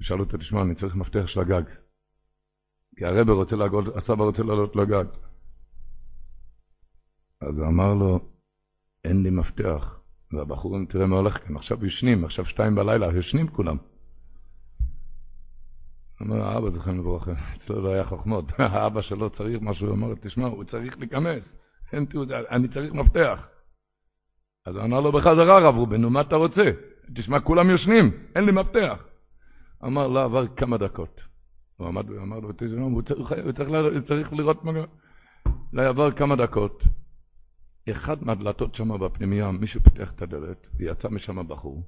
[0.00, 1.62] ושאל אותו, תשמע, אני צריך מפתח של הגג.
[2.96, 5.04] כי הרב רוצה לעגוד, הסבא רוצה לעלות לגג.
[7.40, 8.20] אז הוא אמר לו,
[9.04, 10.00] אין לי מפתח.
[10.32, 13.76] והבחורים, תראה מה הולך כאן, עכשיו ישנים, עכשיו שתיים בלילה, ישנים כולם.
[16.22, 18.44] אמר, האבא זכרנו לברכה, אצלו לא היה חוכמות.
[18.58, 21.42] האבא שלו צריך משהו, הוא אמר, תשמע, הוא צריך להיכנס.
[21.92, 23.46] אין תעודה, אני צריך מפתח.
[24.66, 26.70] אז הוא אמר לו בחזרה, רב רובין, מה אתה רוצה?
[27.14, 29.04] תשמע, כולם יושנים, אין לי מפתח.
[29.84, 31.20] אמר, לא, עבר כמה דקות.
[31.84, 33.02] הוא עמד ואמר לו, תשמע, הוא
[34.08, 34.72] צריך לראות מה...
[35.72, 36.82] לא עבר כמה דקות.
[37.90, 41.82] אחד מהדלתות שם בפנימייה, מישהו פיתח את הדלת, ויצא משם בחור.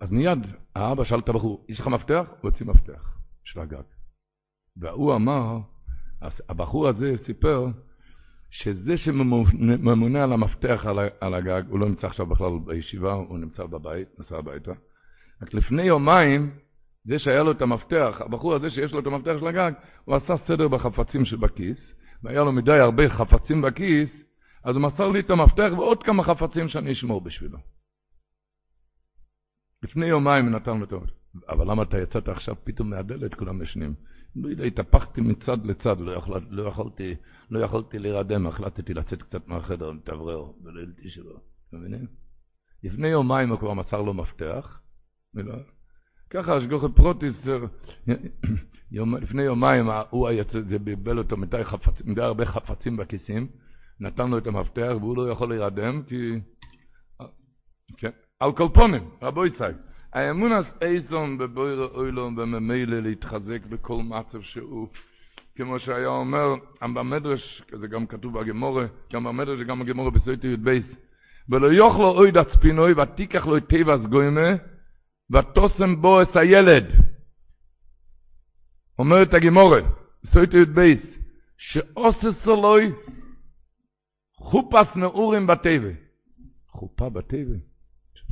[0.00, 0.38] אז מיד
[0.74, 2.24] האבא שאל את הבחור, יש לך מפתח?
[2.40, 3.82] הוא הוציא מפתח של הגג.
[4.76, 5.58] והוא אמר,
[6.48, 7.66] הבחור הזה סיפר,
[8.50, 10.86] שזה שממונה על המפתח
[11.20, 14.72] על הגג, הוא לא נמצא עכשיו בכלל בישיבה, הוא נמצא בבית, נסע הביתה.
[15.42, 16.50] רק לפני יומיים,
[17.04, 19.72] זה שהיה לו את המפתח, הבחור הזה שיש לו את המפתח של הגג,
[20.04, 21.78] הוא עשה סדר בחפצים שבכיס,
[22.22, 24.08] והיה לו מדי הרבה חפצים בכיס,
[24.64, 27.58] אז הוא מסר לי את המפתח ועוד כמה חפצים שאני אשמור בשבילו.
[29.82, 31.18] לפני יומיים נתן לו את המפתח.
[31.48, 33.94] אבל למה אתה יצאת עכשיו פתאום מהדלת, כולם ישנים?
[34.36, 37.14] לא יודע, התהפכתי מצד לצד, לא, יכול, לא, יכולתי,
[37.50, 42.06] לא יכולתי להירדם, החלטתי לצאת קצת מהחדר, להתאוורר, בלילתי שלו, אתם מבינים?
[42.82, 44.80] לפני יומיים הוא כבר מסר לו מפתח,
[45.34, 45.54] ולא,
[46.30, 47.34] ככה אשגוחי פרוטיס,
[48.92, 53.46] יום, לפני יומיים הוא היה, זה בלבל אותו מדי, חפצ, מדי הרבה חפצים בכיסים,
[54.00, 56.38] נתן לו את המפתח והוא לא יכול להירדם כי...
[57.96, 58.10] כן,
[58.40, 59.72] על כל פונים, רבו יצחק.
[60.12, 64.88] האמונס איזון בבויר אוילום וממילא להתחזק בכל מצב שהוא,
[65.56, 70.78] כמו שהיה אומר, במדרש, זה גם כתוב בגמורה, גם במדרש וגם בגמורה בסויטי י"ב,
[71.48, 74.48] ולא יאכלו אוי דצפינוי ותיקח לו את טבע סגוימה
[75.30, 76.84] ותוסם בו את הילד.
[78.98, 79.80] אומרת הגמורה,
[80.24, 80.94] בסויטי י"ב,
[81.58, 82.92] שאוסס אלוהי
[84.36, 85.90] חופס נעורים בטבע.
[86.68, 87.54] חופה בטבע?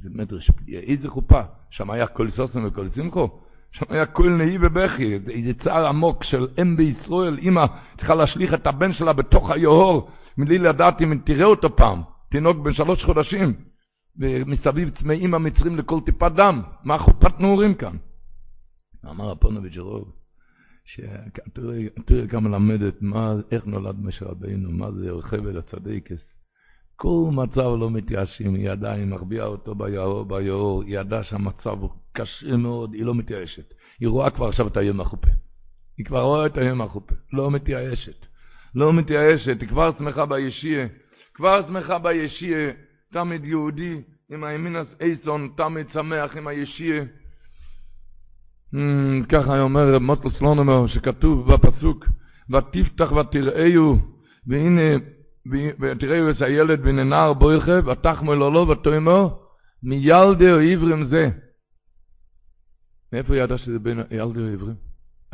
[0.03, 1.43] זה מדרש, איזה חופה?
[1.71, 3.41] שם היה כל סוסם וכל שמחו?
[3.73, 7.65] שם היה כל נהי ובכי, איזה צער עמוק של אם בישראל, אמא
[7.97, 12.73] צריכה להשליך את הבן שלה בתוך היהור, מבלי לדעת אם תראה אותו פעם, תינוק בן
[12.73, 13.55] שלוש חודשים,
[14.19, 17.97] ומסביב צמאים המצרים לכל טיפת דם, מה חופת נעורים כאן?
[19.11, 20.13] אמר הפונוביץ' רוב,
[22.27, 26.37] גם מלמדת מה, איך נולד משה רבינו, מה זה חבל הצדיקס.
[26.97, 32.57] כל מצב לא מתייאשים, היא עדיין מחביאה אותו ביאור, ביאור, היא ידעה שהמצב הוא קשה
[32.57, 33.75] מאוד, היא לא מתייאשת.
[34.01, 35.31] היא רואה כבר עכשיו את היום החופה.
[35.99, 38.27] היא כבר רואה את היום החופה, לא מתייאשת.
[38.75, 40.87] לא מתייאשת, היא כבר שמחה בישיה,
[41.35, 42.71] כבר שמחה בישיה,
[43.13, 47.05] תמיד יהודי עם הימינס אייסון, תמיד שמח עם הישיה.
[48.75, 52.05] Mm, ככה אומר רב מוטל סלונומר, שכתוב בפסוק,
[52.51, 53.99] ותפתח ותראהו,
[54.47, 54.97] והנה,
[55.81, 59.29] ותראהו את הילד בין הנער בויכה, ותחמו אלולו ותאמר,
[59.83, 61.31] מילדי או עברים זה.
[63.13, 64.77] מאיפה ידע שזה בין ילדי או עברים?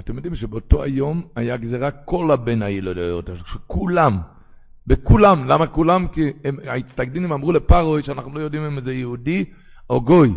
[0.01, 4.19] אתם יודעים שבאותו היום היה גזירה כל הבן הילדות, שכולם,
[4.87, 6.07] בכולם, למה כולם?
[6.09, 6.33] כי
[6.67, 9.45] ההצטגדינים אמרו לפרוי שאנחנו לא יודעים אם זה יהודי
[9.91, 10.35] או גוי.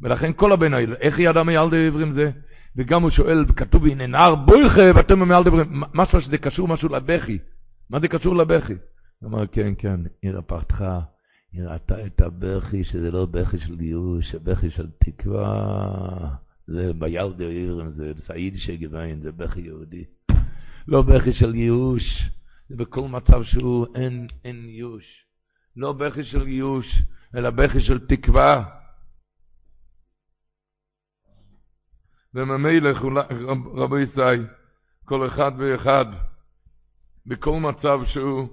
[0.00, 2.30] ולכן כל הבן האלה, איך ידע מילדי עברים זה?
[2.76, 7.38] וגם הוא שואל, כתוב, הנה נער בויכה, ואתם מילדי עברים, משהו שזה קשור משהו לבכי.
[7.90, 8.74] מה זה קשור לבכי?
[9.20, 10.84] הוא אמר, כן, כן, עיר הפחתך,
[11.52, 11.62] היא
[12.06, 16.28] את הבכי, שזה לא בכי של גירוש, הבכי של תקווה,
[16.66, 20.04] זה בילדי עברים, זה סעיד שגביין, זה בכי יהודי.
[20.88, 22.30] לא בכי של ייאוש,
[22.70, 25.26] בכל מצב שהוא אין, אין ייאוש.
[25.76, 26.86] לא בכי של ייאוש,
[27.34, 28.80] אלא בכי של תקווה.
[32.34, 32.90] וממילא
[33.74, 34.46] רבי ישי,
[35.04, 36.04] כל אחד ואחד,
[37.26, 38.48] בכל מצב שהוא,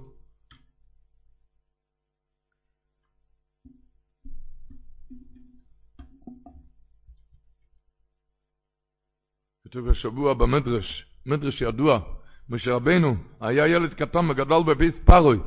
[9.64, 15.38] כתוב השבוע במדרש, מדרש ידוע, משה רבנו היה ילד קטן וגדל בביס פרוי.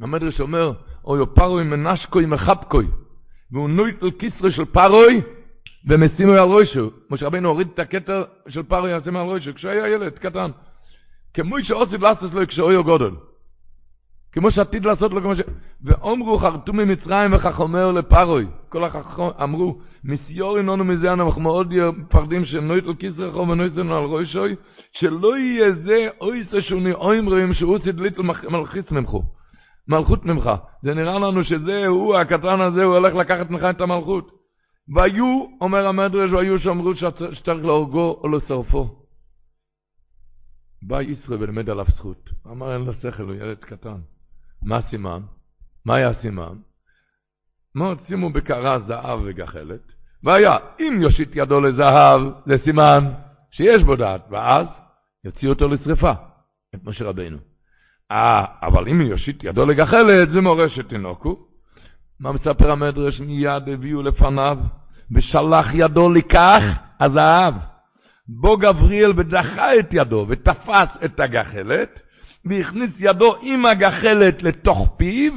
[0.00, 0.72] המדרש אומר,
[1.04, 2.86] אוי פרוי מנשקוי מחבקוי,
[3.52, 5.22] והוא נויטל כיסרי של פרוי,
[5.86, 6.90] ומשימו על ראשו.
[7.10, 10.50] משה רבינו הוריד את הכתר של פרוי, ישימו על ראשו, כשהוא היה ילד קטן.
[11.34, 13.10] כמו שאוסיף לעשות לו כשהוא גודל.
[14.32, 15.40] כמו שעתיד לעשות לו כמו ש...
[15.84, 18.46] ואומרו חרטו ממצרים וחכומר לפרוי.
[18.68, 24.56] כל החכום אמרו, מסיור איננו מזה אנחנו מאוד מפחדים שנויטל כיסרחו ונויטל על ראשוי,
[24.98, 28.18] שלא יהיה זה אויסה שוני אוימרים שהוא סידליט
[28.50, 29.10] מלחיץ ממך.
[29.88, 30.50] מלכות ממך.
[30.82, 34.30] זה נראה לנו שזה, הוא, הקטן הזה, הוא הולך לקחת ממך את המלכות.
[34.94, 39.06] והיו, אומר המדרש, והיו שאמרו שצריך להורגו או לשרפו.
[40.82, 42.30] בא ישראל ולמד עליו זכות.
[42.46, 43.98] אמר אין לו שכל, הוא ילד קטן.
[44.62, 45.20] מה סימן?
[45.86, 46.54] מה היה סימן?
[47.74, 49.80] מאוד שימו בקרה זהב וגחלת,
[50.24, 53.12] והיה, אם יושיט ידו לזהב, זה סימן
[53.50, 54.66] שיש בו דעת, ואז
[55.26, 56.12] יוציא אותו לשרפה,
[56.74, 57.38] את משה רבינו.
[58.10, 61.36] אה, אבל אם יושיט ידו לגחלת, זה מורשת תינוקו.
[62.20, 63.20] מה מספר המדרש?
[63.20, 64.58] מיד הביאו לפניו,
[65.10, 66.62] ושלח ידו לקח
[67.00, 67.54] הזהב.
[68.28, 72.00] בו גבריאל ודחה את ידו, ותפס את הגחלת,
[72.44, 75.32] והכניס ידו עם הגחלת לתוך פיו,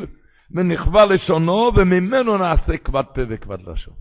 [0.51, 3.93] ונכווה לשונו, וממנו נעשה כבד פה וכבד לשון.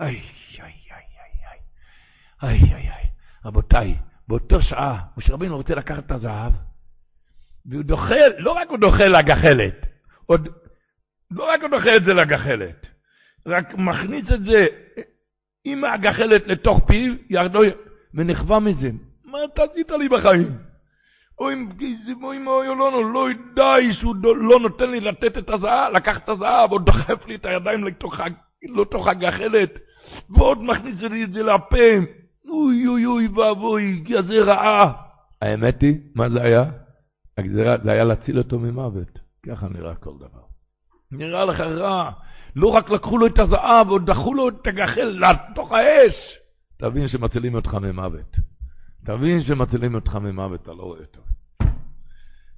[0.00, 1.04] איי, איי, איי,
[2.42, 3.06] איי, איי, איי, איי,
[3.44, 3.94] רבותיי,
[4.32, 6.52] באותו שעה, משה רבינו רוצה לקחת את הזהב,
[7.66, 9.86] והוא דוחה, לא רק הוא דוחה לגחלת,
[10.26, 10.48] עוד,
[11.30, 12.86] לא רק הוא דוחה את זה לגחלת,
[13.46, 14.66] רק מכניס את זה
[15.64, 17.60] עם הגחלת לתוך פיו, ירדו,
[18.14, 18.90] ונכווה מזה.
[19.24, 20.58] מה אתה עשית לי בחיים?
[21.38, 26.28] או אם אוי אלונו, לא די שהוא לא נותן לי לתת את הזהב, לקחת את
[26.28, 28.14] הזהב, או דוחף לי את הידיים לתוך,
[28.62, 29.78] לתוך הגחלת,
[30.30, 32.21] ועוד מכניס לי את זה לפה.
[32.48, 34.92] אוי אוי אוי ואבוי, גזי רעה.
[35.42, 36.64] האמת היא, מה זה היה?
[37.38, 39.18] הגזירה, זה היה להציל אותו ממוות.
[39.46, 40.42] ככה נראה כל דבר.
[41.12, 42.10] נראה לך רע.
[42.56, 46.14] לא רק לקחו לו את הזהב, עוד דחו לו את הגחל לתוך האש.
[46.78, 48.36] תבין שמצילים אותך ממוות.
[49.06, 51.24] תבין שמצילים אותך ממוות, אתה לא רואה טוב.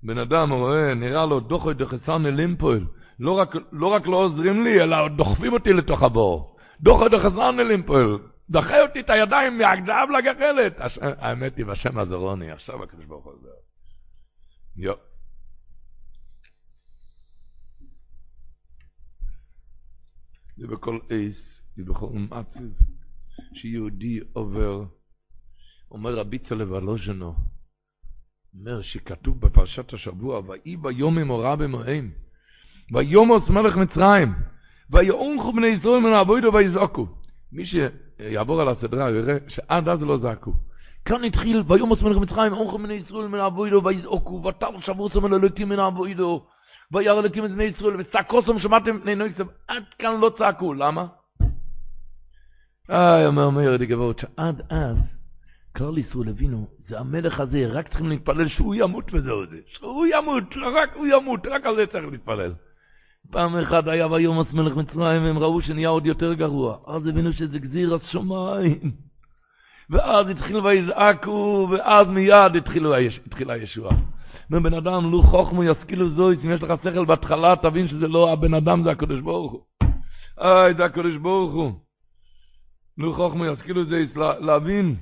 [0.02, 2.84] בן אדם רואה, נראה לו דוחוי דחסן אלימפויל.
[3.20, 6.56] לא רק, לא רק לא עוזרים לי, אלא דוחפים אותי לתוך הבור.
[6.80, 8.18] דוחוי דחסן אלימפויל.
[8.50, 10.76] דחה אותי את הידיים מהגדב לגחלת.
[11.00, 13.48] האמת היא, בשם עזרוני, עכשיו הקדוש ברוך הוא עוזר.
[14.76, 14.94] יו.
[20.56, 21.36] זה בכל עיס,
[21.76, 22.06] זה בכל
[23.54, 24.84] שיהודי עובר
[25.90, 27.34] אומר רבי צלב הלוז'נו,
[28.54, 32.10] אומר שכתוב בפרשת השבוע, ויהי ביום ממורה במוהם,
[32.92, 34.34] ויומוס מלך מצרים,
[34.90, 37.06] ויאונחו בני ישראל מן העבודו ויזעקו.
[37.54, 40.52] מי שיעבור על הסדרה יראה שעד אז לא זעקו.
[41.04, 45.68] כאן התחיל, ויומוס מלך מצרים, אונחו בני ישראל מן העבודו ויזעקו, ותר שבוסם אל אלוקים
[45.68, 46.46] מן העבודו,
[46.92, 51.06] וירא אלוקים את בני ישראל, וצעקוסם שמעתם בני נויסם, עד כאן לא צעקו, למה?
[52.90, 54.96] איי, אומר מאיר דגבות, שעד אז
[55.76, 59.56] כלל ישראל הבינו, זה המלך הזה, רק צריכים להתפלל שהוא ימות וזהו זה.
[59.66, 62.52] שהוא ימות, לא רק הוא ימות, רק על זה צריך להתפלל.
[63.30, 66.78] פעם אחת היה ויומס מלך מצרים, והם ראו שנהיה עוד יותר גרוע.
[66.86, 68.92] אז הבינו שזה גזיר השמיים.
[69.90, 72.94] ואז התחילו ויזעקו, ואז מיד התחילו,
[73.26, 73.96] התחילה הישועה.
[74.50, 78.54] בן אדם, לו חוכמו ישכילו זויס, אם יש לך שכל בהתחלה, תבין שזה לא הבן
[78.54, 79.62] אדם, זה הקדוש ברוך הוא.
[80.38, 81.72] איי, זה הקדוש ברוך הוא.
[82.98, 84.96] לו חוכמו ישכילו זויס, להבין.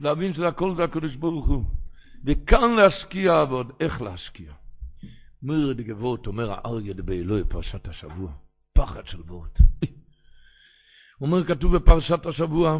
[0.00, 1.64] להבין שזה הכל זה הקדוש ברוך הוא.
[2.24, 4.52] וכאן להשקיע ועוד איך להשקיע.
[5.44, 8.32] מיר דגבות אומר האריה דבאלוהי פרשת השבוע.
[8.74, 9.58] פחד של וורט.
[11.20, 12.78] אומר כתוב בפרשת השבוע,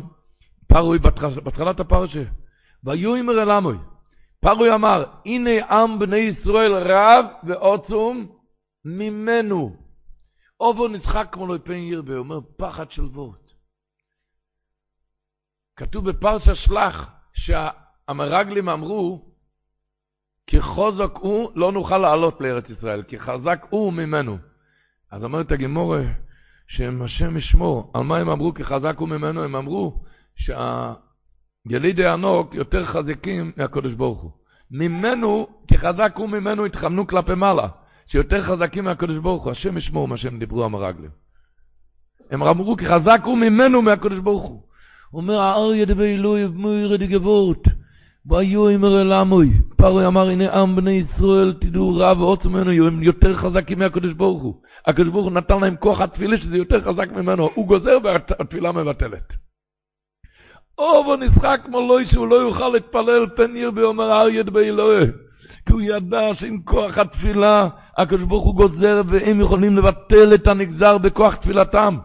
[0.67, 0.99] פרוי
[1.45, 2.25] בהתחלת הפרשה,
[2.85, 3.77] ויאמר אל עמוי.
[4.41, 8.27] פרוי אמר, הנה עם בני ישראל רב ועוצום
[8.85, 9.77] ממנו.
[10.61, 13.53] אובו נצחק כמו לא פן ירבה, אומר פחד של וורט.
[15.77, 19.34] כתוב בפרשה שלח שהמרגלים אמרו,
[20.47, 24.39] כי חוזק הוא, לא נוכל לעלות לארץ ישראל, כי חזק הוא ממנו.
[25.11, 26.03] אז אומרת הגמורה,
[26.69, 27.91] שהם השם ישמור.
[27.95, 29.45] על מה הם אמרו כי חזק הוא ממנו?
[29.45, 30.01] הם אמרו
[30.37, 34.31] שהילידי ענוק יותר חזקים מהקדוש ברוך הוא.
[34.71, 37.69] ממנו, כי חזק הוא ממנו, התכוונו כלפי מעלה,
[38.07, 39.53] שיותר חזקים מהקדוש ברוך הוא.
[39.53, 41.11] השם ישמור מה שהם דיברו המרגלים.
[42.31, 44.63] הם אמרו כי חזק הוא ממנו מהקדוש ברוך הוא.
[45.15, 47.65] אומר האריה דבי אלוהי ומוירי דגבות.
[48.27, 49.51] והיו אמר אל עמוי.
[49.77, 54.43] פרוי אמר הנה עם בני ישראל תדעו רב ועוצם ממנו הם יותר חזקים מהקדוש ברוך
[54.43, 54.55] הוא.
[54.87, 57.51] הקדוש ברוך הוא נתן להם כוח התפילה שזה יותר חזק ממנו.
[57.55, 59.33] הוא גוזר והתפילה מבטלת.
[60.79, 65.07] או בו נשחק לא שהוא לא יוכל להתפלל פן ירבה אומר האריה דבי אלוהי.
[65.67, 67.69] כי הוא ידע שעם כוח התפילה,
[67.99, 71.97] הקדוש ברוך הוא גוזר והם יכולים לבטל את הנגזר בכוח תפילתם.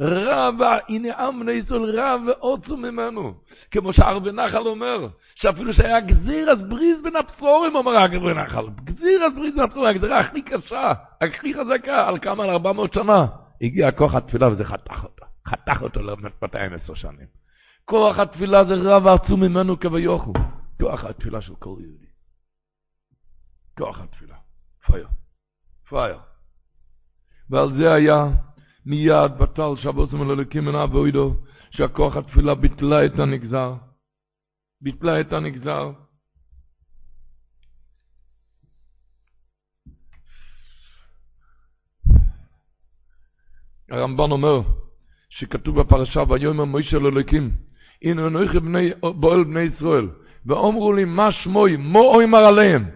[0.00, 3.34] רבה, הנה עם בני ישראל רב ועוצו ממנו.
[3.70, 5.06] כמו שער בנחל אומר,
[5.46, 8.66] שאפילו שהיה גזיר אז בריז בין הפסורים, אומר הגר בנחל.
[8.84, 12.44] גזיר אז בריז בין הפסורים, הגזירה הכי קשה, הכי חזקה, על כמה?
[12.44, 13.26] על 400 שנה.
[13.62, 15.26] הגיע כוח התפילה וזה חתך אותו.
[15.48, 17.26] חתך אותו ל-210 שנים.
[17.84, 20.32] כוח התפילה זה רב עצום ממנו כביוכו.
[20.80, 22.06] כוח התפילה של כל יהודי.
[23.78, 24.36] כוח התפילה.
[24.86, 25.08] פייר.
[25.88, 26.18] פייר.
[27.50, 28.24] ועל זה היה
[28.86, 31.34] מיד בטל שבוסם אלוקים מן אבוידו,
[31.70, 33.74] שהכוח התפילה ביטלה את הנגזר.
[34.80, 35.92] ביטלה את הנגזר.
[43.90, 44.60] הרמב"ן אומר
[45.28, 47.50] שכתוב בפרשה ויאמר מוישה לאלוקים
[48.02, 48.58] הנה אנוכי
[49.02, 50.08] בועל בני ישראל
[50.46, 52.90] ואומרו לי מה שמוי מו אמר עליהם?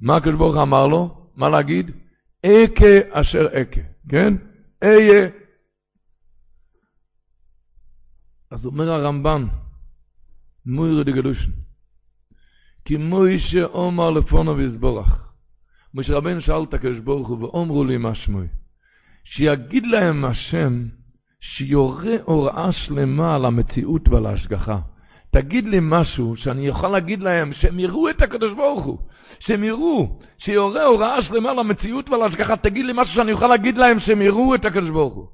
[0.00, 1.30] מה הקדוש ברוך אמר לו?
[1.36, 1.90] מה להגיד?
[2.46, 4.34] אכה אשר אכה כן?
[4.82, 5.28] איה
[8.50, 9.46] אז אומר הרמב"ן
[10.66, 11.50] מויר דגדושן
[12.84, 15.32] כי מוישה אומר לפונו ויסבורך
[15.94, 18.46] משה רבנו שאל את הקדוש ברוך הוא ואומרו לי מה שמוי
[19.24, 20.86] שיגיד להם השם
[21.40, 24.78] שיורה הוראה שלמה על המציאות ועל ההשגחה.
[25.30, 28.98] תגיד לי משהו שאני יכול להגיד להם, שהם יראו את הקדוש ברוך הוא,
[29.40, 33.76] שהם יראו, שיורה הוראה שלמה על המציאות ועל ההשגחה, תגיד לי משהו שאני יכול להגיד
[33.76, 35.26] להם, שהם יראו את הקדוש ברוך הוא.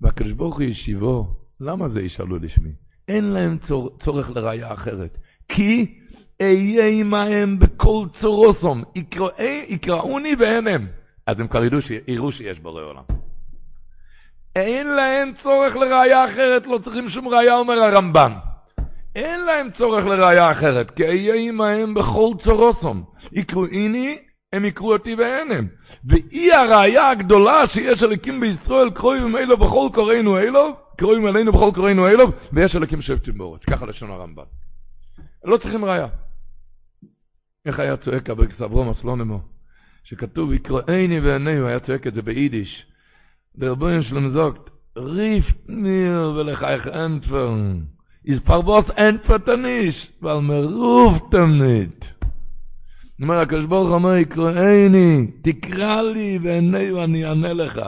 [0.00, 1.26] והקדוש ברוך הוא ישיבו,
[1.60, 2.70] למה זה ישאלו לשמי?
[3.08, 5.18] אין להם צור, צורך לראייה אחרת.
[5.48, 5.86] כי
[6.42, 8.82] אהיה עמהם בכל צורוסום,
[9.68, 10.86] יקראוני ואין הם.
[11.26, 11.78] אז הם כבר ידעו,
[12.08, 13.02] יראו שיש בורא עולם.
[14.56, 18.32] אין להם צורך לראייה אחרת, לא צריכים שום ראייה, אומר הרמב"ן.
[19.16, 23.04] אין להם צורך לראייה אחרת, כי אהיה עמהם בכל צורוסום.
[23.32, 24.18] יקרו איני,
[24.52, 25.66] הם יקרו אותי ואין הם.
[26.08, 32.08] ואי הראייה הגדולה שיש אליקים בישראל, קרואים אלו בכל קוראינו אלו, קרואים אלינו בכל קוראינו
[32.08, 33.60] אלו, ויש אליקים שבטים באורץ.
[33.70, 34.42] ככה לשון הרמב"ן.
[35.44, 36.06] לא צריכים ראייה.
[37.66, 39.40] איך היה צועק אבריקס אברום אסלונמו,
[40.04, 42.86] שכתוב יקראיני ועיניו, היה צועק את זה ביידיש.
[46.54, 47.88] ich euch entfern.
[48.24, 52.04] Ist par was entfert er nicht, weil mir ruft er nicht.
[53.22, 57.80] אומר הקדוש ברוך אומר, יקראני, תקרא לי ועיני ואני אענה לך.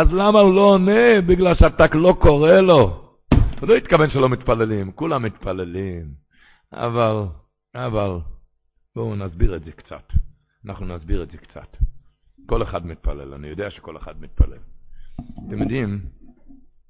[0.00, 1.20] אז למה הוא לא עונה?
[1.26, 3.12] בגלל שאתה לא קורא לו.
[3.60, 6.14] הוא לא התכוון שלא מתפללים, כולם מתפללים.
[6.72, 7.24] אבל,
[7.74, 8.18] אבל,
[8.96, 10.12] בואו נסביר את זה קצת.
[10.64, 11.76] אנחנו נסביר את זה קצת.
[12.46, 14.58] כל אחד מתפלל, אני יודע שכל אחד מתפלל.
[15.46, 16.00] אתם יודעים,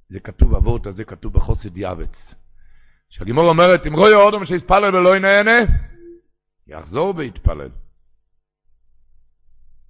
[0.08, 2.16] זה כתוב, הוורט הזה כתוב בחוסד יאבץ.
[3.10, 5.58] שהגימור אומרת, אם רואי אודם שיתפלל ולא ינהנה,
[6.66, 7.70] יחזור ויתפלל.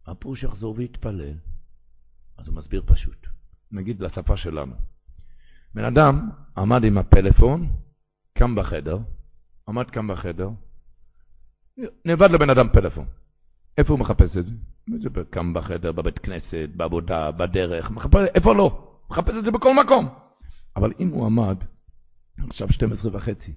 [0.09, 1.50] מה פירוש יחזור ויתפלל?
[2.41, 3.27] אז הוא מסביר פשוט.
[3.73, 4.75] נגיד לשפה שלנו.
[5.75, 7.69] בן אדם עמד עם הפלאפון,
[8.39, 8.99] קם בחדר,
[9.69, 10.51] עמד קם בחדר,
[12.05, 13.05] נאבד לבן אדם פלאפון.
[13.79, 15.21] איפה הוא מחפש את זה?
[15.31, 18.97] קם בחדר, בבית כנסת, בעבודה, בדרך, מחפש, איפה לא?
[19.11, 20.09] מחפש את זה בכל מקום.
[20.77, 21.57] אבל אם הוא עמד,
[22.49, 23.53] עכשיו 12 וחצי,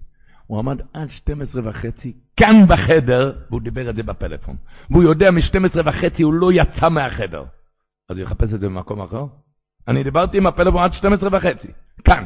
[0.47, 4.55] הוא עמד עד 12 וחצי כאן בחדר, והוא דיבר את זה בפלאפון.
[4.89, 7.43] והוא יודע מ-12 וחצי הוא לא יצא מהחדר.
[8.09, 9.25] אז הוא יחפש את זה במקום אחר?
[9.87, 11.67] אני דיברתי עם הפלאפון עד 12 וחצי,
[12.05, 12.25] כאן.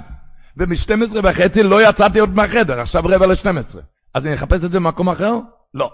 [0.57, 3.77] ומ-12 וחצי לא יצאתי עוד מהחדר, עכשיו רבע ל-12.
[4.15, 5.33] אז אני אחפש את זה במקום אחר?
[5.73, 5.91] לא.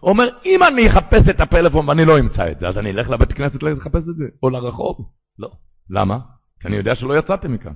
[0.00, 3.10] הוא אומר, אם אני אחפש את הפלאפון ואני לא אמצא את זה, אז אני אלך
[3.10, 4.96] לבית כנסת לחפש את זה, או לרחוב.
[5.38, 5.50] לא.
[5.90, 6.18] למה?
[6.60, 7.72] כי אני יודע שלא יצאתי מכאן.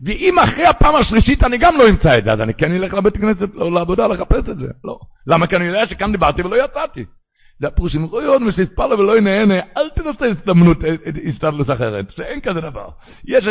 [0.00, 3.16] ואם אחרי הפעם השלישית אני גם לא אמצא את זה, אז אני כן אלך לבית
[3.16, 4.66] כנסת או לעבודה לחפש את זה.
[4.84, 4.98] לא.
[5.26, 5.46] למה?
[5.46, 7.04] כי אני יודע שכאן דיברתי ולא יצאתי.
[7.60, 8.42] זה הפירוש, אם רואי עוד
[8.98, 10.78] ולא ינהנה, אל תנסה הזדמנות,
[11.28, 12.88] הסתדלות אחרת, שאין כזה דבר.
[13.24, 13.44] יש,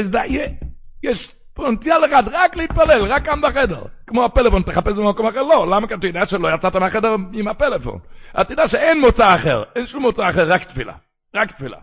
[1.03, 3.83] יש פרונטיאל אחד, רק להתפלל, רק כאן בחדר.
[4.07, 5.67] כמו הפלאפון, תחפש במקום אחר, לא.
[5.67, 5.87] למה?
[5.87, 7.99] כי אתה יודע שלא יצאת מהחדר עם הפלאפון.
[8.41, 10.93] אתה יודע שאין מוצא אחר, אין שום מוצא אחר, רק תפילה.
[11.35, 11.77] רק תפילה.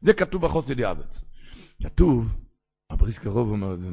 [0.00, 1.26] זה כתוב בחוסד יאבץ.
[1.82, 2.28] כתוב,
[2.90, 3.86] הבריס קרוב אומר את זה,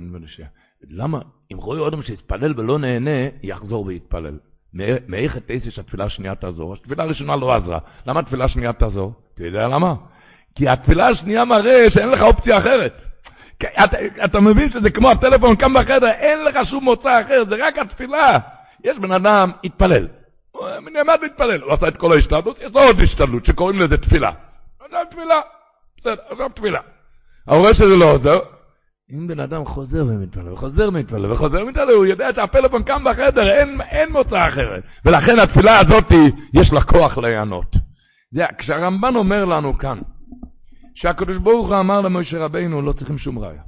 [0.89, 1.19] למה
[1.51, 4.37] אם רואה אדם שיתפלל ולא נהנה, יחזור ויתפלל.
[5.07, 6.73] מאיך את עשר שהתפילה השנייה תעזור?
[6.73, 7.79] התפילה הראשונה לא עזרה.
[8.07, 9.13] למה התפילה השנייה תעזור?
[9.35, 9.93] אתה יודע למה?
[10.55, 12.93] כי התפילה השנייה מראה שאין לך אופציה אחרת.
[13.57, 17.77] אתה, אתה מבין שזה כמו הטלפון כאן בחדר, אין לך שום מוצא אחר, זה רק
[17.77, 18.39] התפילה.
[18.83, 20.07] יש בן אדם, התפלל.
[20.51, 24.31] הוא נעמד להתפלל, הוא עשה את כל ההשתדלות, יש עוד השתדלות שקוראים לזה תפילה.
[24.85, 25.41] עכשיו תפילה,
[25.97, 26.79] בסדר, עכשיו תפילה.
[27.47, 28.39] ההורה שזה לא עוזר,
[29.11, 33.81] אם בן אדם חוזר ומתפלל, וחוזר ומתפלל, וחוזר ומתפלל, הוא יודע שהפלאפון כאן בחדר, אין,
[33.81, 34.83] אין מוצא אחרת.
[35.05, 36.11] ולכן התפילה הזאת,
[36.53, 37.75] יש לה כוח להיענות.
[38.31, 39.99] זה, כשהרמב"ן אומר לנו כאן,
[40.95, 43.61] שהקדוש ברוך הוא אמר למשה רבינו, לא צריכים שום ראיה.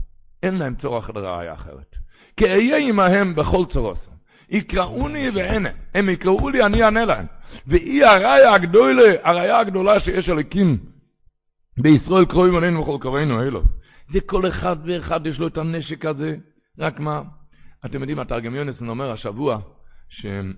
[0.44, 1.96] אין להם צורך לראיה אחרת.
[2.38, 4.12] כי אהיה עמהם בכל צורוסם.
[4.50, 5.66] יקראוני ואין.
[5.96, 7.26] הם יקראו לי, אני אענה להם.
[7.68, 10.78] והיא הראיה הגדולה, הראיה הגדולה שיש אלוקים
[11.78, 13.62] בישראל קרואים עלינו וכל קרואינו אלו.
[14.14, 16.36] זה כל אחד ואחד יש לו את הנשק הזה.
[16.80, 17.22] רק מה,
[17.86, 19.60] אתם יודעים, התרגם יונסון אומר השבוע,
[20.10, 20.54] שהם,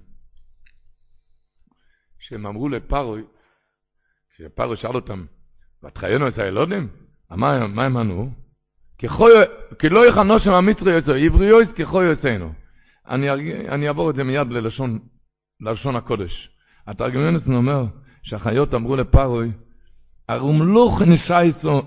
[2.20, 3.24] שהם אמרו לפרוי,
[4.34, 5.26] כשפרוי שאל אותם,
[5.84, 6.88] ותחיינו את הילודים?
[7.32, 8.32] מה, הם ענו?
[9.80, 12.54] כי לא יכנו שם המצרי יוצא, עבריויס ככו יוצאנו.
[13.08, 13.32] אני,
[13.70, 15.00] אני אעבור את זה מיד ללשון,
[15.62, 16.50] ללשון הקודש.
[16.88, 17.86] התרגם יונסון אומר
[18.24, 19.52] שהחיות אמרו לפרוי,
[20.30, 21.02] הרומלוך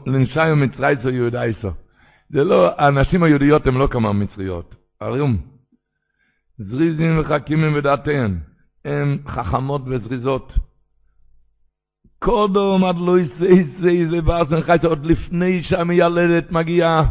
[0.06, 1.68] לנשאיו מצרייסו יהודייסו.
[2.30, 4.74] זה לא, הנשים היהודיות הן לא כמה מצריות.
[5.00, 5.36] הרום.
[6.58, 8.38] זריזים וחכימים ודעתיהן.
[8.84, 10.52] הן חכמות וזריזות.
[12.18, 17.04] קודום עד לא יסייסי זה באסן חייס עוד לפני שהמיילדת מגיעה.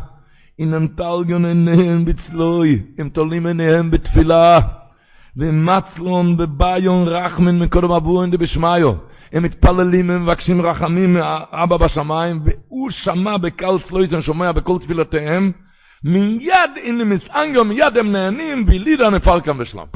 [0.60, 4.60] אינם תלגון עיניהם בצלוי, הם תולים עיניהם בתפילה.
[5.38, 8.94] ומצלון בביון רחמן מקודם אבוהן דבשמיו.
[9.32, 15.52] הם מתפללים, הם מבקשים רחמים מאבא בשמיים, והוא שמע בקל סלויזן, שומע בכל תפילותיהם,
[16.04, 19.88] מיד הנה מסענגו, מיד הם נהנים, ולידה נפל כאן בשלום.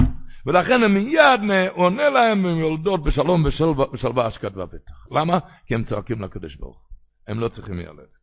[0.46, 3.44] ולכן הם מיד עונה להם, הם יולדות בשלום
[3.92, 5.06] ושלווה השקט והבטח.
[5.10, 5.38] למה?
[5.66, 6.78] כי הם צועקים לקדוש ברוך.
[7.28, 8.14] הם לא צריכים מיילדת.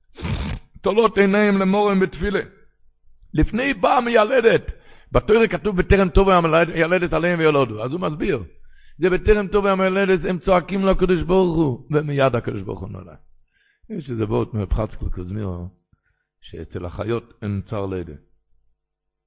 [0.81, 2.39] תולות עיניהם למורם בתפילה.
[3.33, 4.61] לפני באה מיילדת.
[5.11, 7.83] בתורה כתוב בטרם טוב הילדת עליהם ויולדו.
[7.83, 8.43] אז הוא מסביר.
[9.01, 13.17] זה בטרם טוב המלדת, הם צועקים לקדוש ברוך הוא, ומיד הקדוש ברוך הוא נולד.
[13.89, 15.67] יש איזה בוט מפחצקל קוזמירו,
[16.41, 18.13] שאצל החיות אין צר לידה.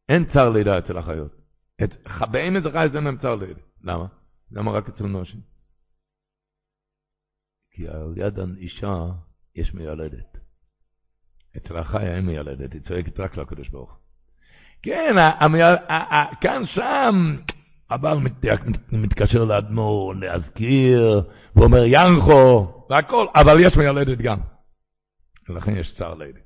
[0.08, 1.32] אין צר לידה אצל החיות.
[2.30, 3.60] באין איזה חי אין להם צר לידה.
[3.82, 4.06] למה?
[4.50, 5.40] למה רק אצל נושים?
[7.70, 9.06] כי על יד האישה
[9.54, 10.36] יש מיילדת.
[11.56, 13.98] אצל החיה אין מיילדת, היא צועקת רק לקדוש ברוך הוא.
[14.82, 15.14] כן,
[16.40, 17.36] כאן שם,
[17.94, 18.18] הבעל
[18.92, 21.22] מתקשר לאדמו"ר להזכיר,
[21.56, 24.38] ואומר ינחו, והכל, אבל יש מיילדת גם.
[25.48, 26.40] ולכן יש צער לידי.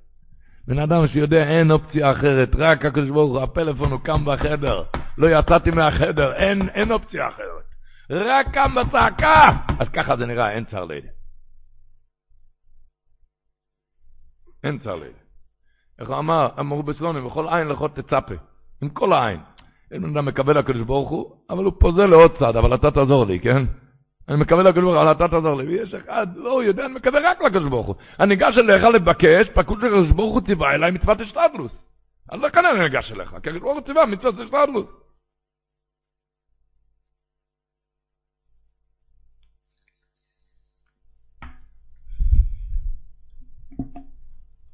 [0.66, 4.84] בן אדם שיודע אין אופציה אחרת, רק הקדוש ברוך הוא, הפלאפון הוא קם בחדר,
[5.18, 7.64] לא יצאתי מהחדר, אין, אין אופציה אחרת.
[8.10, 9.44] רק קם בצעקה,
[9.78, 11.08] אז ככה זה נראה, אין צער לידי.
[14.64, 15.18] אין צער לידי.
[15.98, 18.34] איך הוא אמר, אמרו בסלונים, בכל עין לכל תצפה,
[18.82, 19.40] עם כל העין.
[19.92, 23.26] אין בן אדם מקבל לקדוש ברוך הוא, אבל הוא פוזל לעוד צד, אבל אתה תעזור
[23.26, 23.64] לי, כן?
[24.28, 25.66] אני מקבל לקדוש ברוך הוא, אבל אתה תעזור לי.
[25.66, 27.94] ויש אחד, לא, הוא יודע, אני מקבל רק לקדוש ברוך הוא.
[28.20, 31.72] אני ניגש אליך לבקש, פקוד של הקדוש ברוך הוא ציווה אליי מצוות אשתדלוס.
[32.28, 34.86] אז לכן אני ניגש אליך, כי הקדוש ברוך הוא ציווה מצוות אשתדלוס.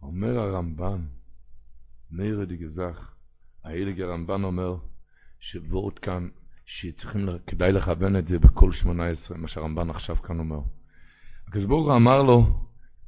[0.03, 1.01] אומר הרמב"ן,
[2.11, 3.15] מאיר די גזח,
[3.65, 4.77] האיליג הרמב"ן אומר,
[5.51, 6.29] שבועות כאן,
[6.67, 10.61] שצריכים, כדאי לכוון את זה בכל שמונה עשרה, מה שהרמב"ן עכשיו כאן אומר.
[11.49, 12.47] הקדוש ברוך הוא אמר לו,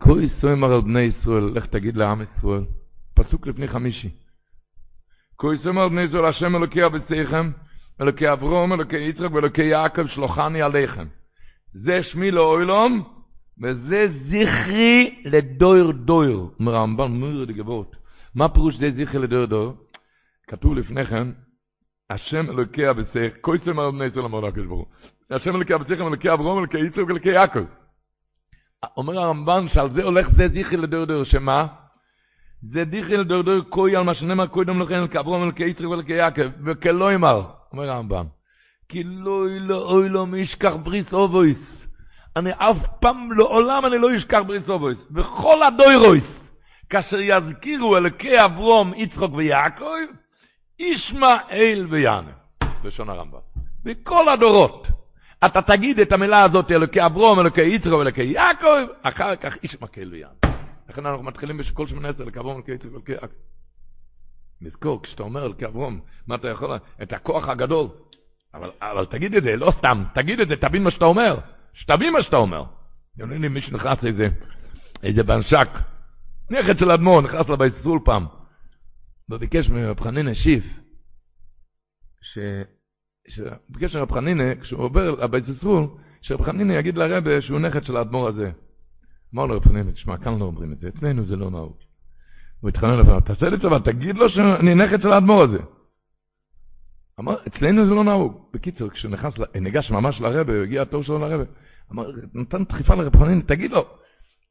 [0.01, 2.64] כה יסוימר על בני ישראל, לך תגיד לעם ישראל,
[3.14, 4.11] פסוק לפני חמישי.
[5.39, 7.51] כה יסוימר על בני ישראל, השם אלוקי אבציכם,
[8.01, 11.07] אלוקי אברום, אלוקי יצחק ואלוקי יעקב, שלוחני עליכם.
[11.72, 13.03] זה שמי לאוילום,
[13.62, 16.47] וזה זכרי לדויר דויר.
[16.61, 17.47] אומר הרמב"ן, מויר.
[18.34, 19.72] מה פירוש זה זכרי לדויר דויר?
[20.49, 21.28] כתוב לפני כן,
[22.11, 25.36] השם אלוקי אבסך, קויסם על בני ישראל אמר לקדוש ברוך הוא.
[25.36, 27.64] השם אלוקי אבסך, אלוקי אברום, אלוקי יצחק ואלוקי יעקב.
[28.96, 31.66] אומר הרמב"ן שעל זה הולך זה זיכי לדרדר, שמה?
[32.62, 36.42] זה דיכי לדרדר קוי על מה שנאמר קודם לכן, אלוקי אברום, אלוקי יצחק ואלוקי יעקב,
[36.64, 37.42] וכלא יאמר,
[37.72, 38.26] אומר הרמב"ן,
[38.88, 41.59] כי לא לא אוי לא מישכח בריס אובויס.
[42.36, 44.98] אני אף פעם לעולם אני לא אשכח בריס אובויס.
[45.14, 46.24] וכל הדוירויס,
[46.90, 50.07] כאשר יזכירו אלוקי אברום, יצחק ויעקב,
[50.79, 52.31] ישמעאל ויענה,
[52.85, 53.39] לשון הרמב"ם.
[53.85, 54.87] בכל הדורות.
[55.47, 60.57] אתה תגיד את המילה הזאת, אלוקי אברום, אלוקי יצרו, אלוקי יעקב, אחר כך ישמעאל ויענה.
[60.89, 63.27] לכן אנחנו מתחילים בכל שמונה עשר, אלוקי אברום, אלוקי יצרו, אלוקי יעקב.
[64.61, 66.70] נזכור, כשאתה אומר אלוקי אברום, מה אתה יכול,
[67.03, 67.89] את הכוח הגדול.
[68.55, 71.39] אבל, אבל תגיד את זה, לא סתם, תגיד את זה, תבין מה שאתה אומר.
[71.74, 72.64] שתבין מה שאתה אומר.
[73.18, 74.29] יוני לי מישהו נכנס איזה,
[75.03, 75.68] איזה בנשק,
[76.51, 78.27] נכד של אדמו"ר, נכנס לבית סול פעם.
[79.31, 80.64] וביקש מרב חנינא שיף,
[83.29, 85.87] שביקש מרב חנינא, כשהוא עובר לבית ססרול,
[86.22, 88.51] שרב חנינא יגיד לרבה שהוא נכד של האדמו"ר הזה.
[89.35, 91.77] אמר לו רב חנינא, תשמע, כאן לא אומרים את זה, אצלנו זה לא נהוג.
[92.61, 95.59] הוא התחנן לבוא, תעשה לי צבא, תגיד לו שאני נכד של האדמו"ר הזה.
[97.20, 98.47] אמר, אצלנו זה לא נהוג.
[98.55, 101.45] בקיצור, כשהוא נכנס, ניגש ממש לרבה, הגיע התור שלו לרבה,
[101.93, 103.87] אמר, נתן דחיפה לרב חנין, תגיד לו.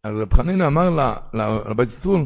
[0.04, 0.90] אז רב חנין אמר
[1.70, 2.26] לבית סול,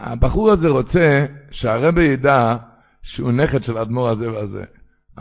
[0.00, 2.56] הבחור הזה רוצה שהרבי ידע
[3.02, 4.64] שהוא נכד של האדמו"ר הזה והזה.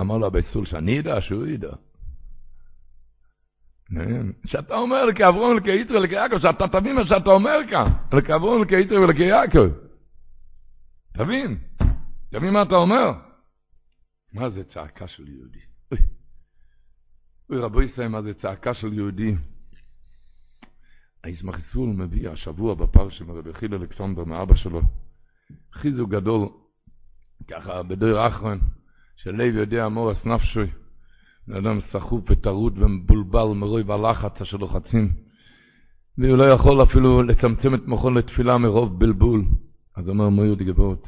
[0.02, 1.72] אמר לו הבית סול, שאני אדע, שהוא ידע.
[4.46, 9.68] שאתה אומר לכאברון ולכיתר ולכיעקב, שאתה תבין מה שאתה אומר כאן, לכאברון ולכיתר ולכיעקב.
[11.14, 11.58] תבין,
[12.32, 13.12] תבין מה אתה אומר.
[14.34, 15.60] מה זה צעקה של יהודי?
[17.50, 19.36] אוי רבו ישראל, מה זה צעקה של יהודי?
[21.28, 24.82] ישראל מביא השבוע בפרשם הרבי חיל אלכסנדר מאבא שלו,
[25.74, 26.48] חיזוק גדול,
[27.48, 28.60] ככה בדור האחרון,
[29.16, 30.68] שלב יודע מורס נפשוי,
[31.58, 35.12] אדם סחוף וטרוד ומבולבל מרוי והלחץ אשר לוחצים,
[36.18, 39.46] והוא לא יכול אפילו לצמצם את מוחו לתפילה מרוב בלבול.
[39.96, 41.08] אז אומר מויר דגבות,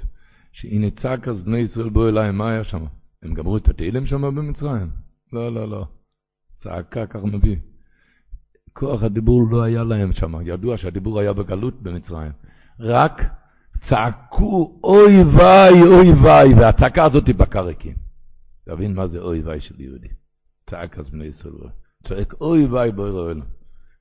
[0.52, 2.86] שהנה צעק אז בני ישראל בואו אליי, מה היה שם?
[3.24, 4.90] הם גמרו את התהילים שם במצרים?
[5.34, 5.86] לא, לא, לא.
[6.64, 7.56] צעקה כך מביא.
[8.74, 12.32] כוח הדיבור לא היה להם שם, ידוע שהדיבור היה בגלות במצרים.
[12.80, 13.22] רק
[13.90, 17.96] צעקו אוי ויי, אוי ויי, והצעקה הזאת היא בקרקים.
[18.66, 20.08] תבין מה זה אוי ויי של יהודי.
[20.70, 21.70] צעק אז בני ישראל.
[22.08, 23.42] צועק אוי ויי בואי רואל.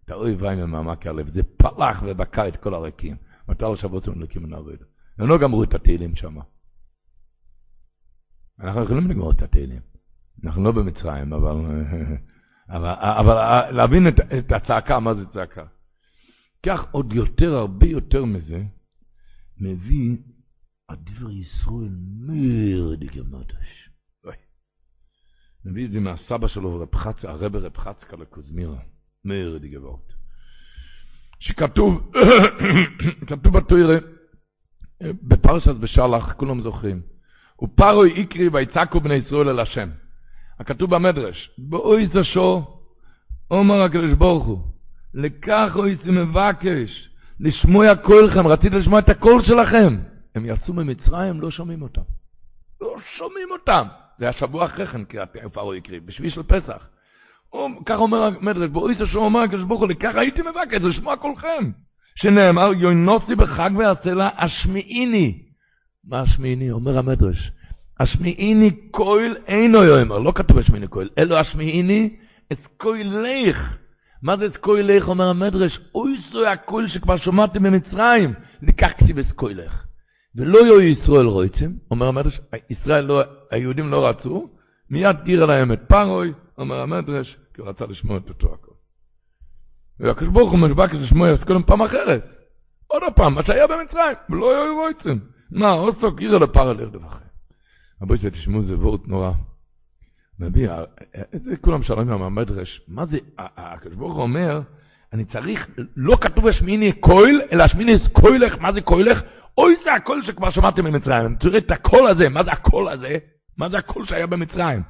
[0.05, 3.17] את האוי ויי ממעמק הלב, זה פלח ובקע את כל הרקים.
[3.49, 4.77] מתי שבועות הם לקים ונעבוד.
[5.19, 6.37] הם לא גמרו את התהילים שם.
[8.61, 9.81] אנחנו יכולים לגמור את התהילים.
[10.45, 11.55] אנחנו לא במצרים, אבל,
[12.71, 15.65] אבל, אבל להבין את, את הצעקה, מה זה צעקה.
[16.67, 18.63] כך עוד יותר, הרבה יותר מזה,
[19.61, 20.17] מביא
[20.89, 21.95] הדבר ישראל
[22.27, 23.91] מרד גמדש.
[25.65, 27.25] מביא את זה מהסבא שלו, רב חצ...
[27.25, 28.79] הרב רב חצקה לקוזמירה,
[29.25, 30.13] מרד גבורת.
[31.41, 32.13] שכתוב,
[33.29, 33.99] כתוב בתוירה,
[35.03, 37.03] בפרשת בשלח, כולם זוכרים,
[37.63, 39.91] ופרוי איקרי ויצעקו בני ישראל אל השם.
[40.61, 42.65] הכתוב במדרש, באוי זשו,
[43.51, 44.59] אומר הקדוש ברוך הוא,
[45.15, 47.09] לכך אוי מבקש,
[47.41, 49.97] לשמוע קולכם, רציתי לשמוע את הקול שלכם.
[50.35, 52.03] הם יצאו ממצרים, לא שומעים אותם.
[52.81, 53.87] לא שומעים אותם.
[54.19, 55.17] זה השבוע אחרי כן, כי
[55.53, 56.87] פרעה הקריב, בשביל של פסח.
[57.87, 61.71] כך אומר המדרש, באוי זשו אומר הקדוש ברוך הוא, לכך הייתי מבקש, לשמוע קולכם.
[62.17, 65.43] שנאמר, יוינוסי בחג והצלה, השמיעיני.
[66.05, 66.71] מה השמיעיני?
[66.71, 67.51] אומר המדרש.
[68.01, 72.17] השמיעיני כהל אינו יאמר, לא כתוב השמיעיני כהל, אלא השמיעיני
[72.53, 73.57] את כהלך.
[74.23, 75.09] מה זה את כהלך?
[75.09, 79.85] אומר המדרש, אוי זו הקול שכבר שמעתם במצרים, לקח כתיב את כהלך.
[80.37, 82.41] ולא יהיו ישראל רויצים, אומר המדרש,
[82.71, 84.51] ישראל לא, היהודים לא רצו,
[84.91, 88.73] מיד גירה להם את פרוי, אומר המדרש, כי הוא רצה לשמוע את אותו הכל.
[90.01, 90.91] והקדוש ברוך הוא משבק
[91.35, 92.25] את כל פעם אחרת.
[92.87, 95.21] עוד פעם, מה שהיה במצרים, ולא יהיו רויצים.
[95.51, 97.30] מה, עושו גירה לפרה לרדף אחרי.
[98.03, 99.33] רבו ישראל, תשמעו, זה וורט נורא.
[100.39, 100.71] מביא,
[101.33, 104.61] זה כולם שואלים מהמדרש, מה זה, הקדוש ברוך הוא אומר,
[105.13, 109.19] אני צריך, לא כתוב השמיני קויל, אלא השמיני קוילך, מה זה קוילך?
[109.59, 111.37] אוי זה הקול שכבר שמעתם במצרים.
[111.37, 113.19] תראה את הקול הזה, מה זה הקול הזה?
[113.59, 114.83] מה זה הקול שהיה במצרים?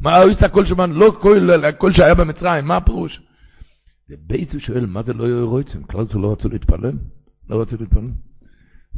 [0.00, 3.20] מה אוי זה הקול שמענו, לא קול, אלא הקול שהיה במצרים, מה הפירוש?
[4.08, 5.84] זה בייס הוא שואל, מה זה לא יהיו רויצים?
[5.84, 6.92] כלל זה לא רצו להתפלל?
[7.50, 8.10] לא רצו להתפלל?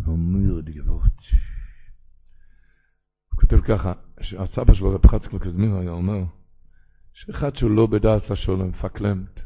[0.06, 1.02] אומר דגבות.
[3.50, 6.22] כותב ככה, שהסבא שלו, רב חצקל קזמיר, היה אומר,
[7.14, 9.40] שאחד שהוא לא בדעת השולם, פקלמת,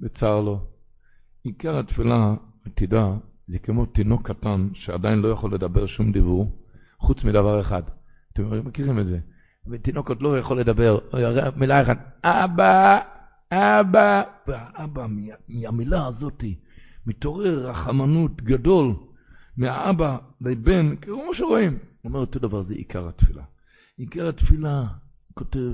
[0.00, 0.60] בצער לו,
[1.42, 2.34] עיקר התפילה,
[2.74, 3.06] תדע,
[3.48, 6.52] זה כמו תינוק קטן שעדיין לא יכול לדבר שום דיבור,
[6.98, 7.82] חוץ מדבר אחד.
[8.32, 9.18] אתם מכירים את זה?
[9.66, 10.98] ותינוק עוד לא יכול לדבר,
[11.56, 13.00] מילה אחת, אבא,
[13.52, 15.06] אבא, והאבא,
[15.48, 16.44] מהמילה הזאת,
[17.06, 18.94] מתעורר רחמנות גדול
[19.56, 21.78] מהאבא לבן, כמו שרואים.
[22.04, 23.42] הוא אומר אותו דבר, זה עיקר התפילה.
[23.98, 24.84] עיקר התפילה,
[25.34, 25.72] כותב,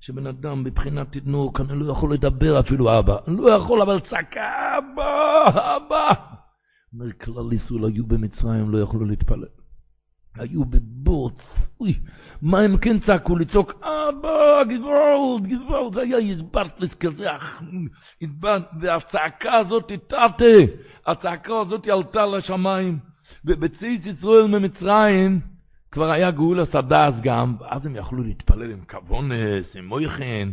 [0.00, 3.16] שבן אדם מבחינת תדנוק, אני לא יכול לדבר אפילו אבא.
[3.26, 6.12] לא יכול, אבל צעקה, אבא, אבא.
[6.92, 9.44] אומר, כלל ישראל היו במצרים, לא יכלו להתפלל.
[10.34, 11.34] היו בבוץ,
[11.80, 11.94] אוי,
[12.42, 13.36] מה הם כן צעקו?
[13.36, 17.26] לצעוק, אבא, גזבולד, גזבולד, זה היה יזברטלס כזה,
[18.80, 20.26] והצעקה הזאת תתה,
[21.06, 22.98] הצעקה הזאת עלתה לשמיים,
[23.44, 25.40] ובציץ ישראל ממצרים,
[25.96, 30.48] כבר היה גאולס הדס גם, ואז הם יכלו להתפלל עם כבונס, עם מויכן,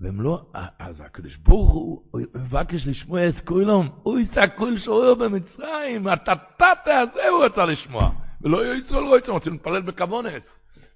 [0.00, 0.42] והם לא,
[0.78, 7.28] אז הקדוש ברוך הוא מבקש לשמוע את כולם, אוי זה הכל שוער במצרים, הטטטה הזה
[7.28, 8.10] הוא רצה לשמוע,
[8.42, 10.42] ולא יהיו ישראל רואים, רוצים להתפלל בכבונס,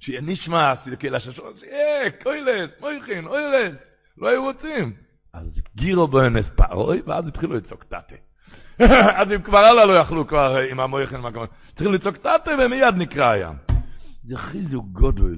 [0.01, 3.74] שיהיה נשמע, כאילו הששון, שיהיה, קוילס, מויכן, אוילס,
[4.18, 4.93] לא היו רוצים.
[5.32, 8.14] אז גירו בוינס פרוי, ואז התחילו לצעוק טאטה.
[9.20, 11.49] אז אם כבר הלאה לא יכלו כבר עם המויכן מהכבוד.
[11.70, 13.55] צריכים לצעוק תתה ומיד נקרא הים.
[14.25, 15.37] זה חיזוק גודל.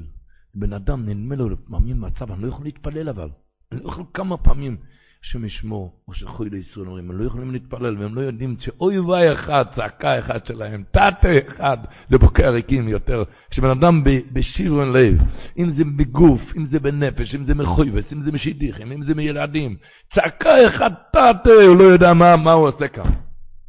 [0.54, 3.28] בן אדם נדמה לו לפעמים מצב, אני לא יכול להתפלל אבל.
[3.72, 4.76] הם לא יכלו כמה פעמים
[5.24, 9.32] השם ישמור, או שחוי לישראל אומרים, הם לא יכולים להתפלל, והם לא יודעים שאוי ואי
[9.32, 11.76] אחד, צעקה אחת שלהם, תתה אחד,
[12.10, 13.24] זה בוקע ריקים יותר.
[13.50, 15.18] כשבן אדם בשירון לב,
[15.58, 19.76] אם זה בגוף, אם זה בנפש, אם זה מחויבס, אם זה משידיכים, אם זה מילדים,
[20.14, 23.25] צעקה אחד, תתה, הוא לא יודע מה, מה הוא עושה כאן.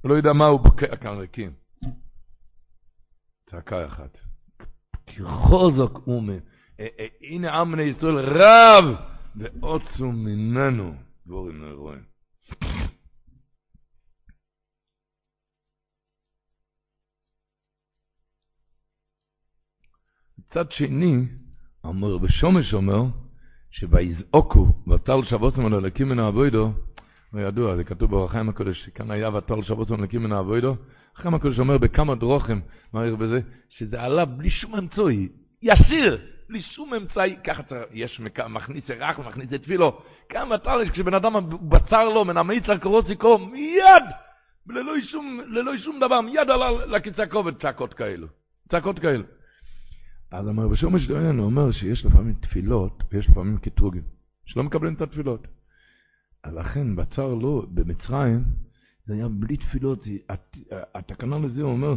[0.08, 1.52] הוא לא יודע מה הוא בוקע כאן ריקים.
[3.50, 4.18] צעקה אחת.
[5.06, 6.34] כי חוזק אומה,
[6.80, 8.84] אה, אה, הנה עם בני ישראל רב,
[9.36, 10.96] ועוצו ממנו.
[11.26, 12.04] דבורים נרואים.
[20.40, 21.26] מצד שני,
[21.86, 23.04] אמר בשומש אומר,
[23.72, 26.87] שביזעוקו, ותל שבוסם על הלקים מן האבוידו,
[27.38, 30.76] הוא ידוע, זה כתוב ברחיים הקודש, שכאן היה ותל שבוסם על הלקים מן האבוידו,
[31.18, 32.62] רחיים הקודש אומר בכמה דרוכים,
[32.94, 35.28] מעריך בזה, שזה עלה בלי שום אמצעי,
[35.62, 36.18] יסיר,
[36.50, 40.02] בלי שום אמצעי, ככה יש מכניס ערך ומכניס את תפילו.
[40.30, 41.34] כמה תרש, כשבן אדם
[41.70, 44.04] בצר לו, מנמיץ על קורוסיקו, מיד,
[44.70, 48.28] ללא שום, ללא שום דבר, מיד עלה לקיצה כובד צעקות כאלו.
[48.72, 49.24] צעקות כאלו.
[50.32, 54.04] אז אמר בשום משדויין, הוא אומר שיש לפעמים תפילות ויש לפעמים קטרוגים,
[54.46, 55.57] שלא מקבלים את התפילות.
[56.46, 58.44] לכן בצר לו, במצרים,
[59.06, 60.04] זה היה בלי תפילות,
[60.96, 61.96] התקנה לזה הוא אומר,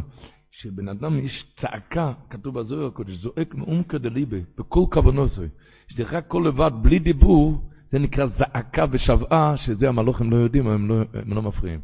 [0.51, 5.47] שבן אדם יש צעקה, כתוב בזוהר הקודש, זועק מעומקא דליבה, בכל כוונוסוי.
[5.87, 10.89] שזה רק כל לבד, בלי דיבור, זה נקרא זעקה ושבעה, שזה המלוכים לא יודעים, הם
[10.89, 11.79] לא, הם לא מפריעים.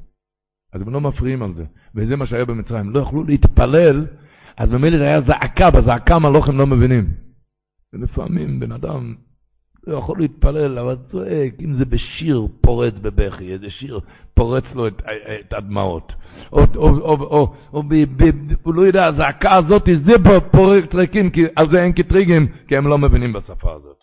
[0.74, 1.66] אז הם לא מפריעים על זה.
[1.95, 2.89] וזה מה שהיה במצרים.
[2.89, 4.08] לא יכלו להתפלל,
[4.58, 7.12] אז במילא זה היה זעקה, בזעקה המלוכים לא מבינים.
[7.93, 9.16] ולפעמים בן אדם
[9.88, 13.99] לא יכול להתפלל, אבל צועק, אם זה בשיר פורץ בבכי, איזה שיר
[14.33, 15.01] פורץ לו את,
[15.39, 16.13] את הדמעות.
[16.51, 18.23] או, או, או, או, או ב, ב,
[18.63, 20.13] הוא לא יודע, הזעקה הזאת, זה
[20.51, 23.97] פורץ טריקים, כי על זה אין קטריגים, כי הם לא מבינים בשפה הזאת.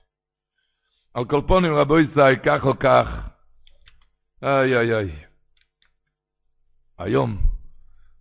[1.15, 3.29] על כל פונים, רבו ישראל, כך או כך,
[4.43, 5.11] איי איי איי.
[6.99, 7.37] היום,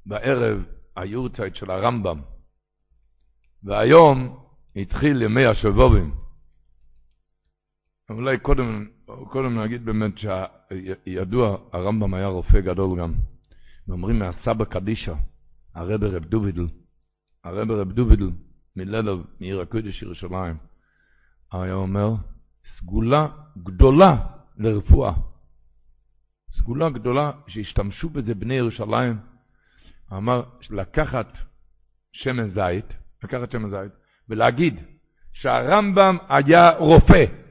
[0.05, 0.63] בערב,
[0.95, 2.19] היורצייט של הרמב"ם,
[3.63, 4.37] והיום
[4.75, 6.22] התחיל ימי השבובים.
[8.09, 13.13] אולי קודם, קודם נגיד באמת שידוע, הרמב"ם היה רופא גדול גם.
[13.87, 15.13] ואומרים מהסבא קדישא,
[15.75, 16.67] הרב רב דובידל,
[17.43, 18.29] הרב רב דובידל
[18.75, 20.57] מלדב, מעיר הקודש ירושלים,
[21.51, 22.13] היה אומר,
[22.77, 23.27] סגולה
[23.63, 24.17] גדולה
[24.57, 25.13] לרפואה.
[26.57, 29.17] סגולה גדולה שהשתמשו בזה בני ירושלים.
[30.13, 31.27] אמר לקחת
[32.11, 32.85] שמן זית,
[33.23, 33.91] לקחת שמן זית,
[34.29, 34.79] ולהגיד
[35.33, 37.42] שהרמב"ם היה רופא.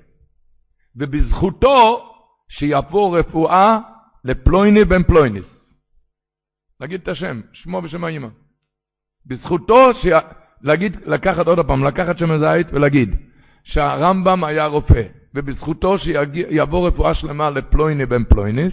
[0.97, 2.09] ובזכותו
[2.49, 3.79] שיבוא רפואה
[4.25, 5.45] לפלויני בן פלויניס.
[6.81, 8.29] להגיד את השם, שמו ושם האמא.
[9.27, 10.07] בזכותו, ש...
[10.63, 13.17] להגיד, לקחת עוד פעם, לקחת שמן זית ולהגיד
[13.65, 15.03] שהרמב"ם היה רופא,
[15.35, 18.73] ובזכותו שיבוא רפואה שלמה לפלויני בן פלויניס,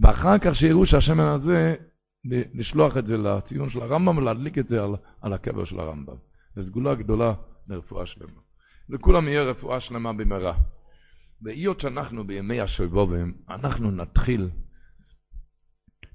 [0.00, 1.74] ואחר כך שיראו שהשמן הזה,
[2.54, 6.14] לשלוח את זה לציון של הרמב"ם ולהדליק את זה על, על הקבר של הרמב"ם.
[6.54, 7.32] זו סגולה גדולה
[7.68, 8.40] לרפואה שלמה.
[8.88, 10.54] לכולם יהיה רפואה שלמה במהרה.
[11.42, 14.50] והיות שאנחנו בימי השבובים, אנחנו נתחיל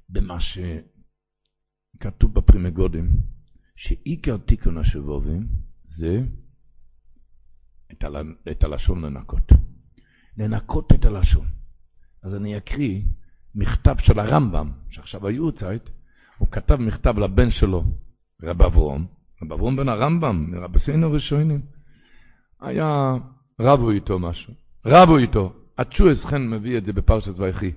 [0.10, 0.38] במה
[2.00, 3.10] שכתוב בפרימגודים,
[3.76, 5.48] שעיקר תיקון השבובים
[5.98, 6.20] זה
[7.92, 8.36] את, הל...
[8.52, 9.52] את הלשון לנקות.
[10.38, 11.48] לנקות את הלשון.
[12.24, 13.02] אז אני אקריא
[13.56, 15.84] מכתב של הרמב"ם, שעכשיו היו צייט,
[16.38, 17.84] הוא כתב מכתב לבן שלו,
[18.44, 19.08] רב אברום,
[19.44, 21.62] רב אברום בן הרמב"ם, מרבסינו ראשונים.
[22.62, 23.14] היה,
[23.62, 24.65] רבו איתו משהו.
[24.86, 25.54] רבו איתו.
[25.78, 27.72] הצ'ואס חן מביא את זה בפרשת ויחי,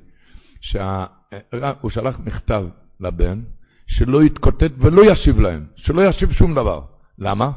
[0.61, 2.65] שהוא שלח מכתב
[3.01, 3.41] לבן,
[3.87, 6.81] שלא יתקוטט ולא ישיב להם, שלא ישיב שום דבר.
[7.19, 7.51] למה?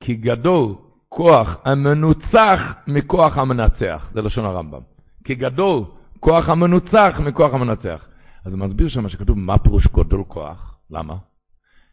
[0.00, 0.74] כי גדול
[1.08, 4.80] כוח המנוצח מכוח המנצח, זה לשון הרמב"ם.
[5.24, 5.84] כי גדול
[6.20, 8.08] כוח המנוצח מכוח המנצח.
[8.44, 10.78] אז הוא מסביר שם שכתוב, מה פירוש גדול כוח?
[10.90, 11.16] למה?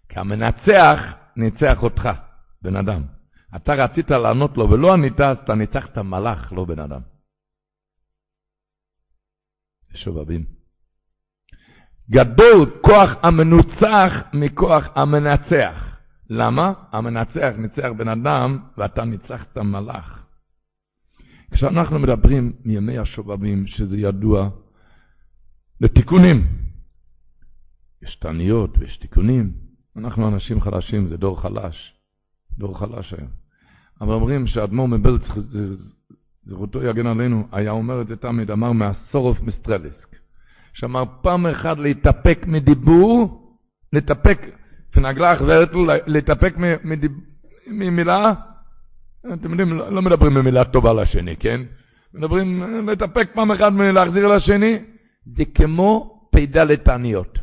[0.09, 0.99] כי המנצח
[1.35, 2.09] ניצח אותך,
[2.61, 3.01] בן אדם.
[3.56, 7.01] אתה רצית לענות לו ולא ענית, אז אתה ניצחת מלאך, לא בן אדם.
[9.95, 10.45] שובבים.
[12.10, 15.93] גדול כוח המנוצח מכוח המנצח.
[16.30, 16.74] למה?
[16.91, 20.28] המנצח ניצח בן אדם ואתה ניצחת מלאך.
[21.51, 24.49] כשאנחנו מדברים מימי השובבים, שזה ידוע,
[25.82, 26.47] לתיקונים.
[28.01, 29.54] יש תעניות ויש תיקונים.
[29.95, 31.93] אנחנו אנשים חלשים, זה דור חלש.
[32.58, 33.42] דור חלש היום.
[34.01, 35.21] אבל אומרים שאדמו"ר מבלץ,
[36.45, 40.15] זכותו יגן עלינו, היה אומר את זה תמיד, אמר מהסורוף מסטרליסק.
[40.73, 43.39] שאמר פעם אחת להתאפק מדיבור,
[43.93, 44.39] להתאפק,
[44.91, 46.53] פנגלח ורטל, להתאפק
[47.67, 48.33] ממילה,
[49.33, 51.61] אתם יודעים, לא, לא מדברים במילה טובה לשני, כן?
[52.13, 54.79] מדברים, להתאפק פעם אחת ולהחזיר לשני,
[55.25, 57.39] זה כמו פ"ד תעניות.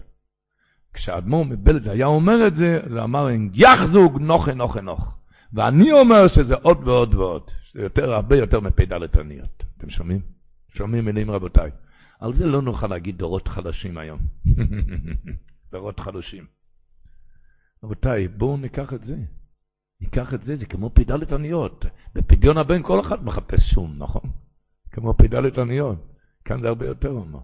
[0.95, 5.20] כשהאדמו"ר מבלז היה אומר את זה, זה אמר, יחזוג נוכה נוכה נוך.
[5.53, 7.51] ואני אומר שזה עוד ועוד ועוד.
[7.75, 9.65] זה יותר, הרבה יותר מפ"ד תעניות.
[9.79, 10.21] אתם שומעים?
[10.69, 11.71] שומעים מילים רבותיי.
[12.21, 14.21] על זה לא נוכל להגיד דורות חדשים היום.
[15.73, 16.47] דורות חדשים.
[17.85, 19.17] רבותיי, בואו ניקח את זה.
[20.01, 21.85] ניקח את זה, זה כמו פ"ד עניות.
[22.15, 24.31] בפדיון הבן כל אחד מחפש שום, נכון?
[24.93, 25.99] כמו פ"ד עניות.
[26.45, 27.41] כאן זה הרבה יותר אמר.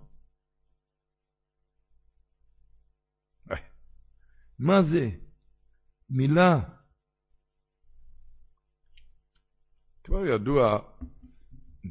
[4.59, 5.11] מה זה?
[6.11, 6.61] מילה.
[10.07, 10.79] כבר ידוע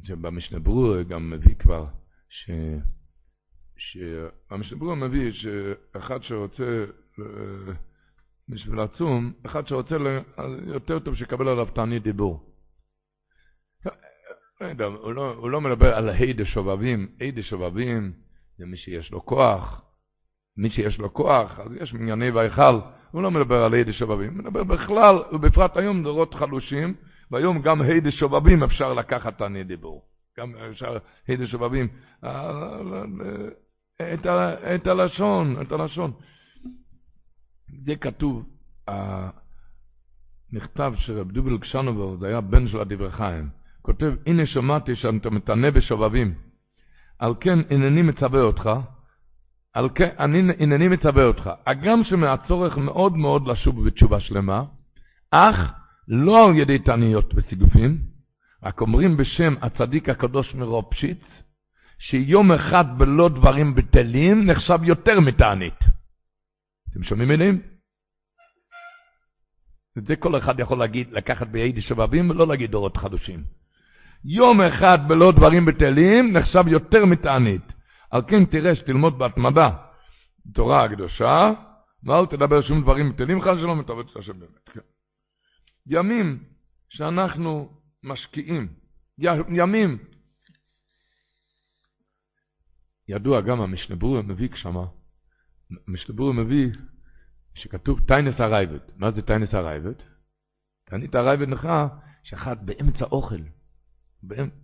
[0.04, 1.86] שבמשנה ברור גם מביא כבר,
[2.28, 2.50] ש...
[3.76, 6.84] שהמשנה ברור מביא שאחד שרוצה
[8.48, 9.96] בשביל עצום, אחד שרוצה,
[10.66, 12.52] יותר טוב שיקבל עליו תענית דיבור.
[14.60, 18.12] לא יודע, הוא לא, הוא לא מדבר על הידי שובבים, הידי שובבים
[18.58, 19.82] זה מי שיש לו כוח,
[20.56, 24.38] מי שיש לו כוח, אז יש מנייני והיכל, הוא לא מדבר על הידי שובבים, הוא
[24.38, 26.94] מדבר בכלל, ובפרט היום דורות חלושים,
[27.30, 30.02] והיום גם הידי שובבים אפשר לקחת תענית דיבור.
[30.38, 30.98] גם אפשר
[31.28, 31.88] הידי שובבים.
[34.02, 36.12] את, ה, את הלשון, את הלשון.
[37.84, 38.46] זה כתוב,
[40.52, 43.48] המכתב של רב דובל קשנובר, זה היה בן של הדברי חיים,
[43.82, 46.34] כותב, הנה שמעתי שאתה מתענה בשובבים,
[47.18, 48.70] על כן הנני מצווה אותך,
[49.74, 54.64] על כן אני הנני מצווה אותך, הגם שמהצורך מאוד מאוד לשוב בתשובה שלמה,
[55.30, 55.56] אך
[56.08, 57.98] לא על ידי תעניות וסיגופים,
[58.62, 61.18] רק אומרים בשם הצדיק הקדוש מרופשיץ,
[61.98, 65.78] שיום אחד בלא דברים בטלים נחשב יותר מתענית.
[66.90, 67.60] אתם שומעים מילים?
[69.98, 73.44] את זה כל אחד יכול להגיד, לקחת ביידי שבבים ולא להגיד דורות חדשים.
[74.24, 77.62] יום אחד בלא דברים בטלים נחשב יותר מתענית.
[78.10, 79.70] על כן תראה שתלמוד בהתמדה
[80.54, 81.52] תורה הקדושה,
[82.04, 84.86] ואל תדבר שום דברים בטלים חס שלום ותעבוד את השם באמת.
[85.86, 86.44] ימים
[86.88, 88.68] שאנחנו משקיעים,
[89.48, 89.98] ימים,
[93.08, 94.86] ידוע גם המשנה מביא כשמה,
[95.88, 96.68] המשנה מביא
[97.54, 98.78] שכתוב טיינס הרייבד.
[98.96, 99.94] מה זה טיינס הרייבד?
[100.84, 101.88] תענית הרייבד נכה
[102.22, 103.40] שאחד באמצע אוכל,
[104.22, 104.56] באמצע,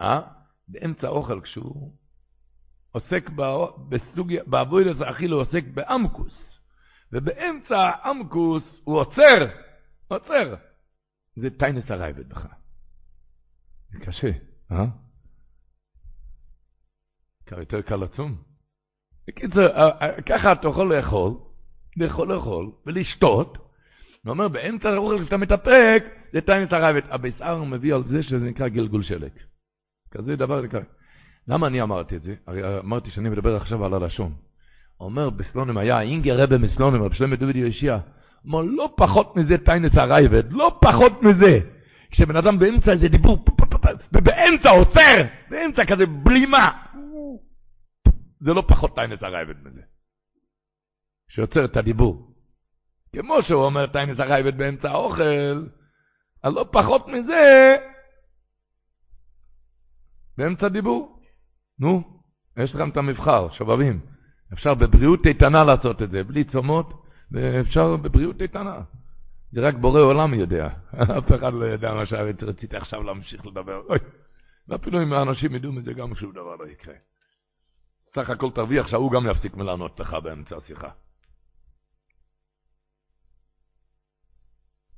[0.00, 0.20] אה?
[0.68, 1.92] באמצע אוכל, כשהוא
[2.92, 3.30] עוסק
[3.88, 6.32] בסוג, בעבודת האכיל הוא עוסק באמקוס,
[7.12, 9.46] ובאמצע האמקוס הוא עוצר,
[10.08, 10.54] עוצר.
[11.36, 12.48] זה טיינס הרייבד נכה.
[13.90, 14.30] זה קשה,
[14.72, 14.84] אה?
[17.58, 18.36] יותר קל לצום.
[19.28, 21.32] בקיצור, אה, אה, ככה אתה יכול לאכול,
[21.96, 27.00] לאכול לאכול ולשתות, הוא אומר, באמצע האוכל כשאתה מתאפק, זה טיינס הרייבד.
[27.10, 29.30] הביסר מביא על זה שזה נקרא גלגול שלג.
[30.10, 30.80] כזה דבר נקרא.
[31.48, 32.34] למה אני אמרתי את זה?
[32.46, 34.34] הרי אמרתי שאני מדבר עכשיו על הלשון.
[35.00, 37.98] אומר בסלונים, היה אינגר רבה מסלונים, רב שלמה דוד יושיע,
[38.44, 41.58] אומר, לא פחות מזה טיינס הרייבד, לא פחות מזה.
[42.10, 43.44] כשבן אדם באמצע איזה דיבור,
[44.12, 45.16] ובאמצע עוצר,
[45.50, 46.82] באמצע כזה בלימה.
[48.40, 49.80] זה לא פחות טיינס הרייבד מזה.
[51.28, 52.28] שעוצר את הדיבור.
[53.12, 55.64] כמו שהוא אומר טיינס הרייבד באמצע האוכל,
[56.42, 57.76] אז לא פחות מזה,
[60.38, 61.22] באמצע דיבור.
[61.78, 62.20] נו,
[62.56, 64.00] יש לכם את המבחר, שובבים.
[64.52, 68.80] אפשר בבריאות איתנה לעשות את זה, בלי צומות, ואפשר בבריאות איתנה.
[69.52, 70.68] זה רק בורא עולם יודע.
[71.18, 73.82] אף אחד לא יודע מה שרציתי עכשיו להמשיך לדבר.
[73.88, 73.98] אוי,
[74.68, 76.94] ואפילו אם האנשים ידעו מזה, גם שום דבר לא יקרה.
[78.14, 80.90] סך הכל תרוויח שההוא גם יפסיק מלענות לך באמצע השיחה.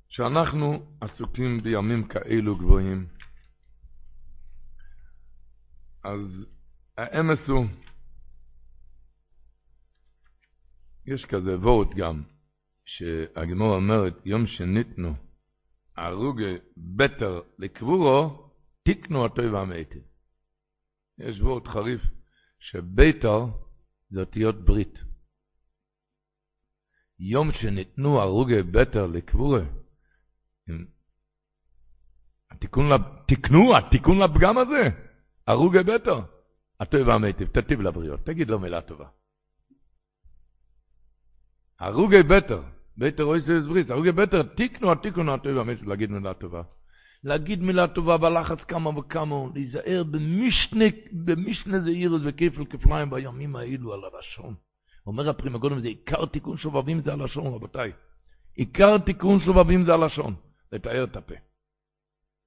[0.08, 3.06] שאנחנו עסוקים בימים כאלו גבוהים,
[6.04, 6.20] אז
[6.98, 7.66] האמס הוא,
[11.06, 12.22] יש כזה וורט גם,
[12.84, 15.14] שהגמור אומרת, יום שניתנו,
[15.96, 18.50] הרוגי בטר לקבורו,
[18.82, 19.98] תיקנו הטוב והמתי.
[21.18, 22.00] יש וורט חריף,
[22.58, 23.46] שביתר
[24.10, 24.98] זה אותיות ברית.
[27.18, 29.62] יום שניתנו הרוגי בטר לקבורה,
[32.50, 32.90] התיקון,
[33.28, 34.88] תיקנו, התיקון לפגם הזה,
[35.46, 36.20] הרוגי בטר.
[36.80, 39.06] הטוב והמיטיב, תטיב לבריות, תגיד לו מילה טובה.
[41.80, 42.62] הרוגי בטר,
[42.98, 46.62] בטר אוי זה ברית, הרוגי בטר, תיקנו, התיקון הטוב והמיטיב, להגיד מילה טובה.
[47.24, 54.00] להגיד מילה טובה בלחץ כמה וכמה, להיזהר במשנה, במשנה זעירס וכפל כפליים בימים האלו על
[54.04, 54.54] הלשון.
[55.06, 57.92] אומר הפרימגונים, זה עיקר תיקון שובבים זה הלשון, רבותיי.
[58.54, 60.34] עיקר תיקון שובבים זה הלשון.
[60.72, 61.34] לתאר את הפה.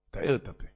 [0.08, 0.68] לתאר את הפה.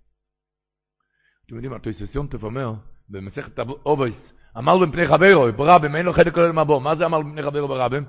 [1.45, 2.73] אתם יודעים, התויססיון אומר,
[3.09, 4.15] במסכת אובייס,
[4.57, 6.81] אמר בפני חברו, ברבים, אין לו חלק כולל מבוא.
[6.81, 8.03] מה זה אמר בפני חברו ברבים?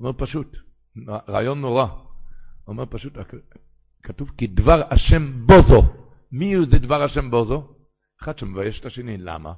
[0.00, 0.56] אומר פשוט,
[1.28, 1.86] רעיון נורא.
[2.68, 3.12] אומר פשוט,
[4.02, 5.82] כתוב כי דבר השם בוזו.
[6.32, 7.74] מי הוא זה דבר השם בוזו?
[8.22, 9.52] אחד שמבייש את השני, למה?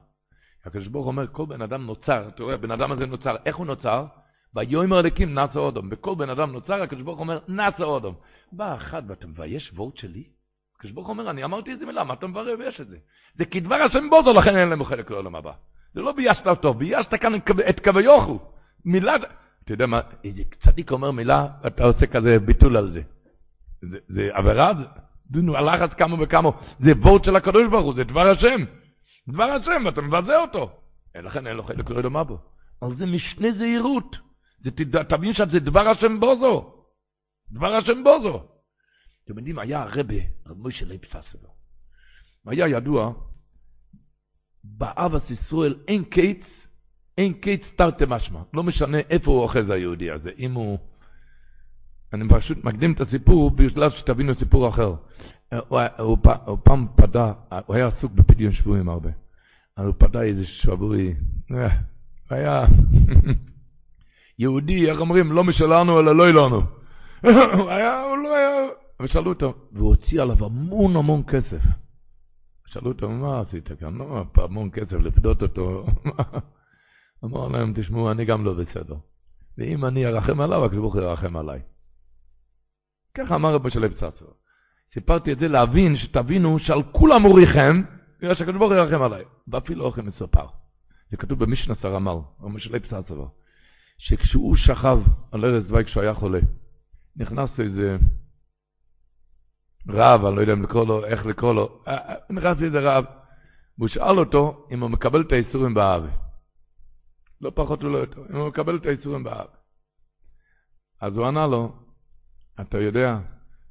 [0.65, 3.67] הקדוש ברוך אומר, כל בן אדם נוצר, אתה רואה, הבן אדם הזה נוצר, איך הוא
[3.67, 4.07] נוצר?
[4.55, 5.91] ביומר אלוקים נעשה אודום.
[5.91, 8.15] בכל בן אדם נוצר, הקדוש ברוך אומר, נעשה אודום.
[8.53, 10.25] בא אחד ואתה מבייש וורט שלי?
[10.77, 12.97] הקדוש ברוך אומר, אני אמרתי איזה מילה, מה אתה מבייש את זה?
[13.35, 15.53] זה כדבר השם בוזו, לכן אין להם חלק לעולם הבא.
[15.95, 17.35] זה לא ביישת אותו, ביישת כאן
[17.69, 18.39] את כביוכו.
[18.85, 19.17] מילה,
[19.65, 20.01] אתה יודע מה,
[20.65, 23.03] צדיק אומר מילה, אתה עושה כזה ביטול על זה.
[23.81, 24.73] זה, זה עבירה,
[25.31, 26.51] דונו, הלחץ כמה וכמה,
[26.81, 28.65] זה וורט של הקדוש ברוך הוא, זה דבר השם.
[29.29, 30.71] דבר השם, ואתה מבזה אותו.
[31.15, 32.35] לכן אין לו חלק לעולם הבא.
[32.83, 34.17] אבל זה משנה זהירות.
[34.59, 34.71] זה,
[35.09, 36.75] תבין שזה דבר השם בוזו.
[37.51, 38.47] דבר השם בוזו.
[39.25, 40.15] אתם יודעים, היה הרבה,
[40.47, 41.49] רב מוישה לייב פסלו.
[42.47, 43.13] היה ידוע,
[44.65, 46.43] באבס ישראל אין קיץ,
[47.19, 48.41] אין קיץ תרתי משמע.
[48.55, 50.31] לא משנה איפה הוא אוחז היהודי הזה.
[50.39, 50.79] אם הוא...
[52.13, 54.95] אני פשוט מקדים את הסיפור בשלב שתבינו סיפור אחר.
[55.69, 57.33] הוא, הוא, הוא פעם פדה,
[57.67, 59.11] הוא היה עסוק בפדיון שבויים הרבה.
[59.79, 61.15] אבל הוא פדה איזה שבוי.
[61.51, 61.59] הוא
[62.31, 62.65] היה...
[64.39, 66.63] יהודי, איך אומרים, לא משלנו אלא לא אלנו.
[67.59, 68.69] הוא היה, הוא לא היה...
[69.03, 71.63] ושאלו אותו, והוא הוציא עליו המון המון כסף.
[72.67, 73.95] שאלו אותו, מה עשית כאן?
[73.95, 75.87] לא, המון כסף לפדות אותו.
[77.25, 78.97] אמר להם, תשמעו, אני גם לא בסדר.
[79.59, 81.61] ואם אני ארחם עליו, הקדוש ברוך הוא ירחם עליי.
[83.15, 84.27] ככה אמר רבי שלב צצו.
[84.95, 87.83] סיפרתי את זה להבין, שתבינו שעל כולם הוא ריחם,
[88.19, 89.25] בגלל שהקדוש ברוך הוא ירחם עליי.
[89.49, 90.47] ואפילו אוכל מסופר.
[91.11, 93.29] זה כתוב במשנה סרמל, רבי שלב צצו.
[93.99, 94.99] שכשהוא שכב
[95.33, 96.41] על ארז דווי כשהוא היה חולה,
[97.17, 97.97] נכנס איזה
[99.89, 103.05] רב, אני לא יודע אם לקרוא לו, איך לקרוא לו, אה, אה, נכנס איזה רב,
[103.79, 106.22] והוא שאל אותו אם הוא מקבל את האיסורים באהבה.
[107.43, 109.51] לא פחות ולא יותר, אם הוא מקבל את האיסורים באהבה.
[111.01, 111.73] אז הוא ענה לו,
[112.61, 113.19] אתה יודע,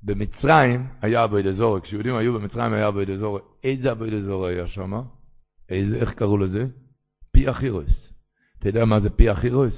[0.04, 3.42] במצרים היה אבוי דזורי, כשיהודים היו במצרים היה אבוי דזורי.
[3.64, 5.02] איזה אבוי דזורי היה שם?
[5.70, 6.66] איזה, איך קראו לזה?
[7.32, 7.90] פי אחירוס.
[8.60, 9.74] אתה יודע מה זה פי אחירוס?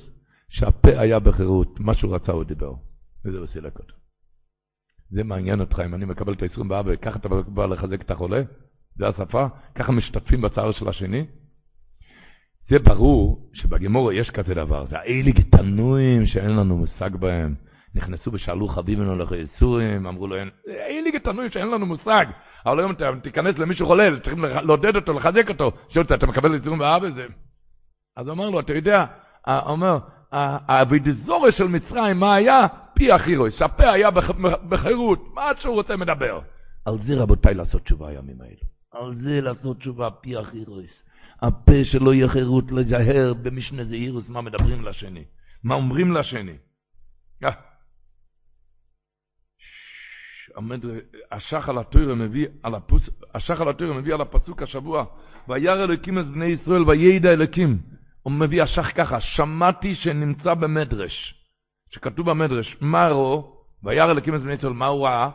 [0.49, 2.73] שהפה היה בחירות, מה שהוא רצה הוא דיבר.
[3.25, 3.93] וזה הוא סילק אותו.
[5.09, 8.41] זה מעניין אותך, אם אני מקבל את ה-20 באב, ככה אתה בא לחזק את החולה?
[8.95, 9.47] זה השפה?
[9.75, 11.25] ככה משתתפים בצער של השני?
[12.69, 17.55] זה ברור שבגימורו יש כזה דבר, זה האלה גתנועים שאין לנו מושג בהם.
[17.95, 20.35] נכנסו ושאלו חביבנו לחייסורים, אמרו לו,
[20.67, 22.25] אלה גתנועים שאין לנו מושג.
[22.65, 25.71] אבל היום אתה תיכנס למישהו חולה, צריכים לעודד אותו, לחזק אותו.
[25.89, 27.03] שואל אתה מקבל את 20 באב?
[28.17, 29.05] אז הוא אמר לו, אתה יודע,
[29.47, 29.97] אומר,
[30.31, 32.67] האבידזורה של מצרים, מה היה?
[32.93, 34.09] פי אחירוס, הפה היה
[34.69, 36.39] בחירות, מה שהוא רוצה מדבר.
[36.85, 38.61] על זה רבותיי לעשות תשובה הימים האלה.
[38.91, 41.02] על זה לעשות תשובה פי אחירוס.
[41.43, 45.23] הפה שלא יהיה חירות, לזהר במשנה זהירוס מה מדברים לשני,
[45.63, 46.55] מה אומרים לשני.
[47.43, 47.51] אה.
[51.31, 52.75] השחל התוירה מביא על
[53.93, 55.05] מביא על הפסוק השבוע,
[55.47, 57.77] וירא אלוקים את בני ישראל וידע אלוקים.
[58.21, 61.35] הוא מביא השח ככה, שמעתי שנמצא במדרש,
[61.89, 65.29] שכתוב במדרש, מה רו, וירא אלוקים את בני ישראל, מה הוא ראה?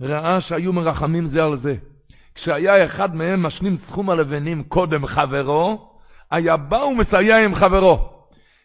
[0.00, 1.76] ראה שהיו מרחמים זה על זה.
[2.42, 5.92] כשהיה אחד מהם משנים סכום הלבנים קודם חברו,
[6.30, 8.10] היה בא ומסייע עם חברו.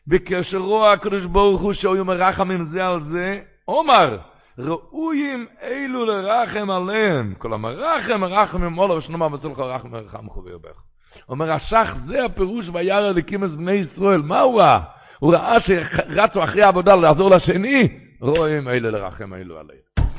[0.08, 4.18] וכאשר רואה הקדוש ברוך הוא שהיו מרחמים זה על זה, אומר,
[4.60, 7.34] ראויים אלו לרחם עליהם.
[7.38, 10.82] כל המרחם, מרחם עם עולו ושנאמר וצלך רחם מרחם חובי ובך.
[11.30, 14.22] אומר השח, זה הפירוש וירא אלוקים את בני ישראל.
[14.22, 14.80] מה הוא ראה?
[15.20, 20.10] הוא ראה שרצו אחרי העבודה לעזור לשני, רואים אלה לרחם אלו עליהם.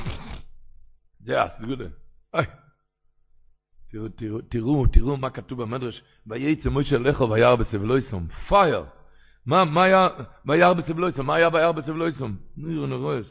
[1.20, 1.84] זה הסגודה.
[3.94, 8.84] תראו, תראו, תראו, תראו מה כתוב במדרש, וייצא מוישה לכו וירא בסבלויסום, פייר.
[9.46, 10.08] מה, מה היה
[10.46, 11.26] וירא בסבלויסום?
[11.26, 12.36] מה היה וירא בסבלויסום?
[12.56, 13.26] נירו נרויס.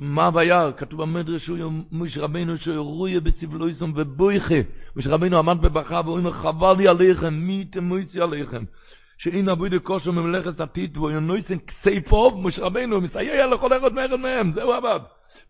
[0.00, 0.70] מה וירא?
[0.76, 1.50] כתוב במדרש
[1.92, 4.54] מוישה רבינו שהוא רויה בסבלויסום ובויכה.
[4.96, 8.64] מוישה רבינו עמד בברכה והוא אומר חבל לי עליכם, מי תמויצי עליכם.
[9.18, 14.52] שאין אבוידי כושר ממלכת עתיד, והוא נויסן כסייפוב, משה רבינו, מסייע לכל אחד מאחד מהם,
[14.54, 15.00] זהו עבד.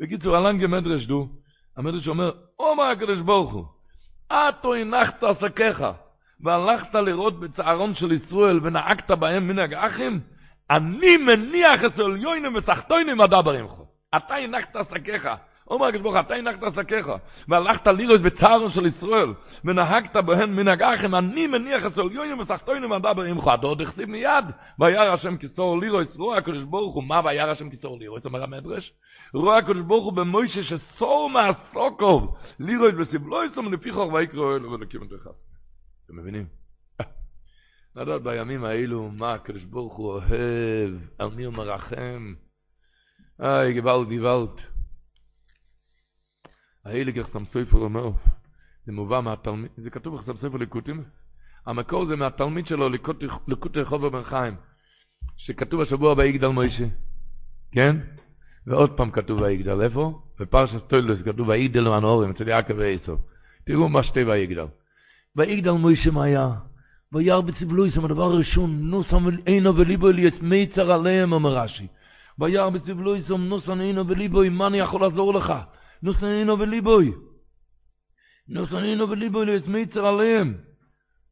[0.00, 1.28] בקיצור, הלן גמדרש דו,
[1.76, 3.64] המדרש אומר, אומר הקדוש ברוך הוא,
[4.32, 5.84] אתו הנחת עסקיך,
[6.40, 10.20] והלכת לראות בצערון של ישראל, ונהגת בהם מנהג אחים,
[10.70, 13.84] אני מניח את עליונים ותחתונים אדברים חו.
[14.16, 15.28] אתה הנחת עסקיך,
[15.70, 17.10] אומר הקדוש ברוך אתה הנחת עסקיך,
[17.48, 19.32] והלכת לירוס בצערו של ישראל,
[19.64, 24.44] ונהגת בהן מנהגכם, אני מניח אצל יויום וסחטוינו מדבר עמך, אתה עוד הכתיב מיד,
[24.78, 28.92] וירא השם כצור לירוס, רואה הקדוש ברוך הוא, מה וירא השם כצור לירוס, אומר המדרש,
[29.40, 35.08] רואה הקדוש ברוך הוא במוישה שסור מהסוקוב, לירוס בסבלויסום לפי חור ויקרא אלו ולקים את
[35.22, 35.30] אחד.
[36.04, 36.46] אתם מבינים?
[37.96, 42.34] לדעת בימים האלו מה הקדוש ברוך הוא אוהב, על מי הוא מרחם.
[43.40, 44.60] איי, גוואלד, גוואלד.
[46.84, 48.10] האיליג יחסם ספר אומר,
[48.86, 51.04] זה מובא מהתלמיד, זה כתוב יחסם ספר ליקוטים,
[51.66, 52.88] המקור זה מהתלמיד שלו,
[53.48, 54.54] ליקוטי רחוב בן חיים,
[55.36, 56.84] שכתוב השבוע ביגדל מוישה,
[57.72, 57.96] כן?
[58.66, 60.20] ועוד פעם כתוב ויגדל, איפה?
[60.40, 63.16] בפרשת טוילוס כתוב ויגדל מהנהורים, אצל יעקב ועשו.
[63.66, 64.66] תראו מה שתי ויגדל.
[65.36, 66.50] ויגדל מוישה מה היה?
[67.12, 71.86] וירא בציבלויסם, הדבר הראשון, נוסם עינו וליבו אליאס מיצר עליהם, אומר רש"י.
[72.38, 75.52] וירא בציבלויסם, נוסם עינו וליבו, מה אני יכול לעזור לך?
[76.02, 77.12] נוסן אינו וליבוי.
[78.48, 80.54] נוסן אינו וליבוי להסמיצר עליהם.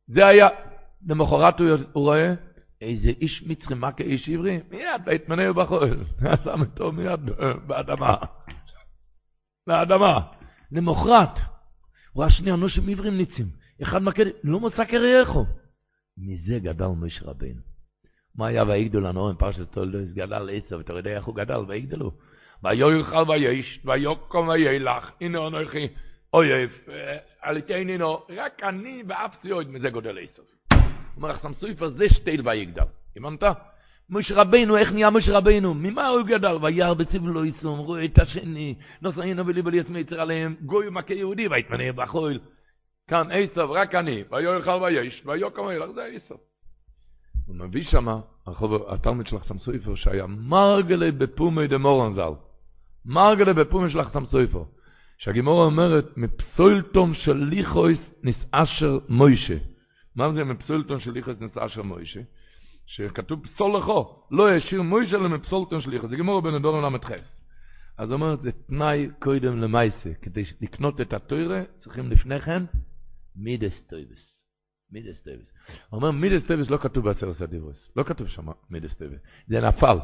[0.06, 0.48] זה היה,
[1.08, 2.34] למחרת הוא רואה
[2.82, 4.60] איזה איש מצרי, מה כאיש עברי?
[4.70, 6.04] מיד בהתמנה בחול.
[6.44, 7.20] שם אותו מיד
[7.66, 8.16] באדמה.
[9.66, 10.20] באדמה.
[10.72, 11.36] למחרת.
[12.12, 13.46] הוא ראה שני אנושים עברים ניצים.
[13.82, 14.24] אחד מכד...
[14.44, 15.44] לא מוצא קרייכו.
[16.18, 17.60] מזה גדל משה רבינו.
[18.36, 20.12] מה היה ויגדו לנו עם פרשת תולדוס?
[20.12, 22.12] גדל עשר, ואתה יודע איך הוא גדל ויגדלו?
[22.62, 25.88] ויויכל ויש, ויוקום וילך, הנה אנוכי,
[26.34, 26.70] אויב,
[27.40, 30.42] על יתנינו, רק אני ואף ציוד מזה גודל עשר.
[31.16, 32.06] אומר לך סמסויפר, זה
[32.44, 32.82] ויגדל.
[33.16, 33.42] הבנת?
[34.10, 35.74] משה רבנו, איך נהיה משה רבנו?
[35.74, 36.56] ממה הוא גדל?
[36.62, 41.48] וירא בציב לא יסום, רואה את השני, נוסעינו וליבו ליצמי יצר עליהם, גוי ומכה יהודי,
[41.48, 42.40] ויתמנה בחויל.
[43.08, 46.34] כאן עשב, רק אני, ויויכל ויש, ויוקום וילך, זה עשב.
[47.46, 48.20] הוא מביא שמה,
[48.88, 52.32] התלמיד שלך סמסויפר, שהיה מרגלי בפומי דמורן ז"ל.
[53.06, 54.66] מרגלה בפומה של החתם סויפו,
[55.18, 59.71] שהגימורה אומרת, מפסולטום של ליכויס נסעשר מוישה.
[60.16, 62.20] מה זה מפסולטום של ליכויס נסעשר מוישה?
[62.86, 66.10] שכתוב פסול לכו, לא ישיר מוישה למפסולטום של ליכויס.
[66.10, 67.10] זה גימורה בנדון ל"ח.
[67.98, 70.10] אז אומרת, זה תנאי קודם למייסה.
[70.22, 72.62] כדי לקנות את התוירה, צריכים לפני כן
[73.36, 74.32] מידס טויבס.
[74.92, 75.46] מידס טויבס.
[75.92, 77.76] אומר, מידס טויבס לא כתוב בעשרת הדיברוס.
[77.96, 79.18] לא כתוב שם מידס טויבס.
[79.46, 79.98] זה נפל.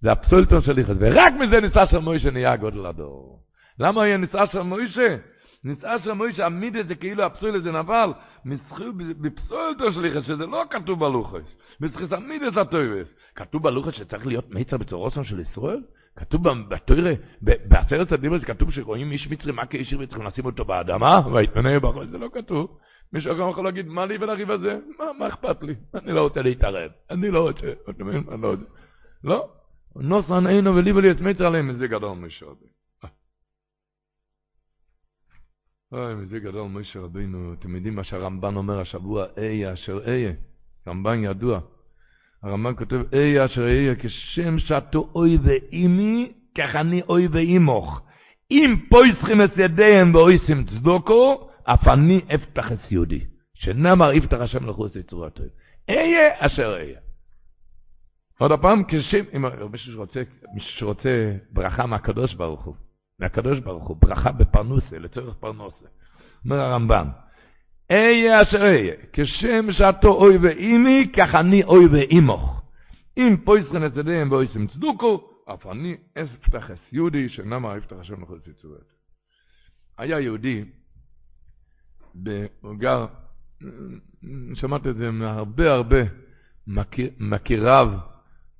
[0.00, 3.42] זה הפסולטון של איכס, ורק מזה ניסה של מוישה נהיה גודל הדור.
[3.78, 5.16] למה היה ניסה של מוישה?
[5.64, 8.12] ניסה של מוישה, עמיד את זה כאילו הפסול הזה נבל,
[8.44, 11.44] מסחו בפסולטון של איכס, שזה לא כתוב בלוחס.
[11.80, 13.08] מסחס עמיד את הטויבס.
[13.34, 15.82] כתוב בלוחס שצריך להיות מיצר בצורוסון של ישראל?
[16.16, 17.12] כתוב בתוירה,
[17.42, 22.08] בעשרת הדיבר כתוב שרואים איש מצרי, מה כאיש מצרי, צריכים לשים אותו באדמה, ויתמנה בחוץ,
[22.08, 22.78] זה לא כתוב.
[23.12, 24.78] מישהו אחר יכול להגיד, מה לי ולריב הזה?
[24.98, 25.74] מה, מה אכפת לי?
[25.94, 26.90] אני לא רוצה להתערב.
[27.10, 28.64] אני לא רוצה, אני לא רוצה.
[29.24, 29.48] לא,
[29.96, 32.74] נוסן אינו וליבו לי עצמי עליהם, מזה גדול משה רבינו.
[35.94, 37.54] אוי, מזה גדול משה רבינו.
[37.58, 40.32] אתם יודעים מה שהרמב"ן אומר השבוע, איה אשר איה.
[40.88, 41.60] רמב"ן ידוע.
[42.42, 48.00] הרמב"ן כותב, איה אשר איה, כשם שאתו אוי ואימי, כך אני אוי ואימוך.
[48.50, 53.20] אם פויסחים את ידיהם ואויסים צדוקו, אף אני אפתח את יהודי.
[53.54, 55.42] שנאמר יפתח השם לחוץ יצורתו.
[55.88, 56.98] איה אשר איה.
[58.38, 60.22] עוד הפעם, כשם, אם מישהו שרוצה,
[60.54, 62.74] מישהו שרוצה ברכה מהקדוש ברוך הוא,
[63.18, 65.86] מהקדוש ברוך הוא, ברכה בפרנוסה, לצורך פרנוסה.
[66.44, 67.08] אומר הרמב"ן,
[67.90, 72.62] אהיה אשר אהיה, כשם שאתו אוי ואימי, כך אני אוי ואימוך.
[73.16, 78.38] אם פויסרן את ידיהם ואויסים צדוקו, אף אני אפתח אס יהודי, שנאמר יפתח השם לכל
[78.38, 78.92] ציצורת.
[79.98, 80.64] היה יהודי,
[82.60, 82.74] הוא
[84.54, 85.96] שמעתי את זה מהרבה הרבה
[87.20, 87.92] מכיריו,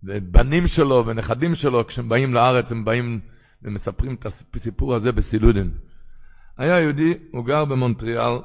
[0.02, 3.20] ובנים שלו ונכדים שלו, כשהם באים לארץ, הם באים
[3.64, 5.70] ומספרים את הסיפור הזה בסילודין.
[6.56, 8.38] היה יהודי, הוא גר במונטריאל,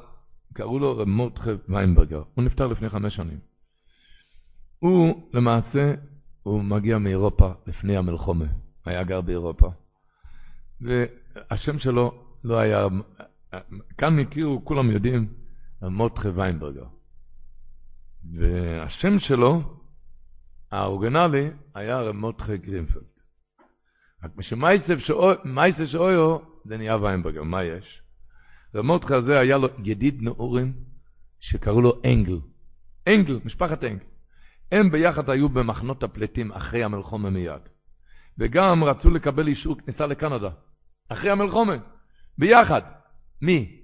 [0.54, 2.22] קראו לו רב מורדכי ויינברגר.
[2.34, 3.38] הוא נפטר לפני חמש שנים.
[4.78, 5.94] הוא, למעשה,
[6.42, 8.46] הוא מגיע מאירופה לפני המלחומה.
[8.84, 9.70] היה גר באירופה.
[10.80, 12.86] והשם שלו לא היה...
[13.98, 15.28] כאן הכירו, כולם יודעים,
[15.82, 16.86] רב מורדכי ויינברגר.
[18.32, 19.62] והשם שלו,
[20.70, 23.02] האורגנלי היה רב מותחה גרינפלד.
[24.24, 28.02] רק משמייסה שאויו זה נהיה ויינברגר, מה יש?
[28.74, 30.72] מותחה הזה היה לו ידיד נעורים
[31.40, 32.38] שקראו לו אנגל.
[33.08, 34.04] אנגל, משפחת אנגל.
[34.72, 37.60] הם ביחד היו במחנות הפליטים אחרי המלחומה מיד.
[38.38, 40.50] וגם רצו לקבל אישור כניסה לקנדה.
[41.08, 41.76] אחרי המלחומה.
[42.38, 42.82] ביחד.
[43.42, 43.76] מי?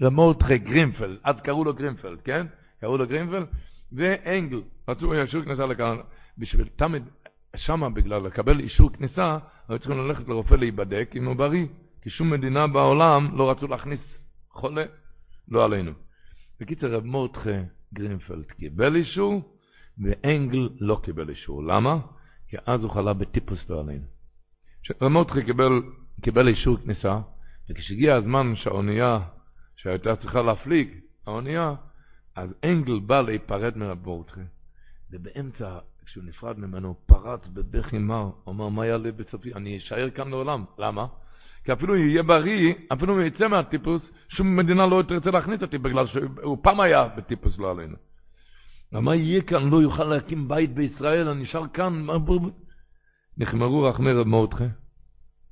[0.00, 1.18] מותחה גרינפלד.
[1.24, 2.46] אז קראו לו גרינפלד, כן?
[2.80, 3.46] קראו לו גרינפלד.
[3.92, 5.96] ואנגל, רצו אישור כניסה לכאן,
[6.38, 7.02] בשביל תמיד,
[7.56, 9.38] שמה בגלל לקבל אישור כניסה,
[9.68, 11.66] היו צריכים ללכת לרופא להיבדק אם הוא בריא,
[12.02, 14.00] כי שום מדינה בעולם לא רצו להכניס
[14.50, 14.84] חולה,
[15.48, 15.92] לא עלינו.
[16.60, 17.58] בקיצר, רב מורדכי
[17.94, 19.42] גרינפלד קיבל אישור,
[19.98, 21.62] ואנגל לא קיבל אישור.
[21.64, 21.98] למה?
[22.48, 24.04] כי אז הוא חלה בטיפוס לא עלינו.
[25.02, 25.82] רב מורדכי קיבל,
[26.22, 27.18] קיבל אישור כניסה,
[27.70, 29.20] וכשהגיע הזמן שהאונייה,
[29.76, 30.88] שהייתה צריכה להפליג,
[31.26, 31.74] האונייה,
[32.36, 34.40] אז אנגל בא להיפרד מרב מורדכי,
[35.10, 39.54] ובאמצע, כשהוא נפרד ממנו, פרץ בבכי מר, אמר, מה יעלה בסופי?
[39.54, 40.64] אני אשאר כאן לעולם.
[40.78, 41.06] למה?
[41.64, 46.06] כי אפילו יהיה בריא, אפילו הוא יצא מהטיפוס, שום מדינה לא תרצה להכניס אותי, בגלל
[46.06, 47.96] שהוא פעם היה בטיפוס לא עלינו.
[48.92, 49.70] ומה יהיה כאן?
[49.70, 52.06] לא יוכל להקים בית בישראל, אני נשאר כאן.
[53.38, 54.64] נחמרו רחמי רב מורדכי,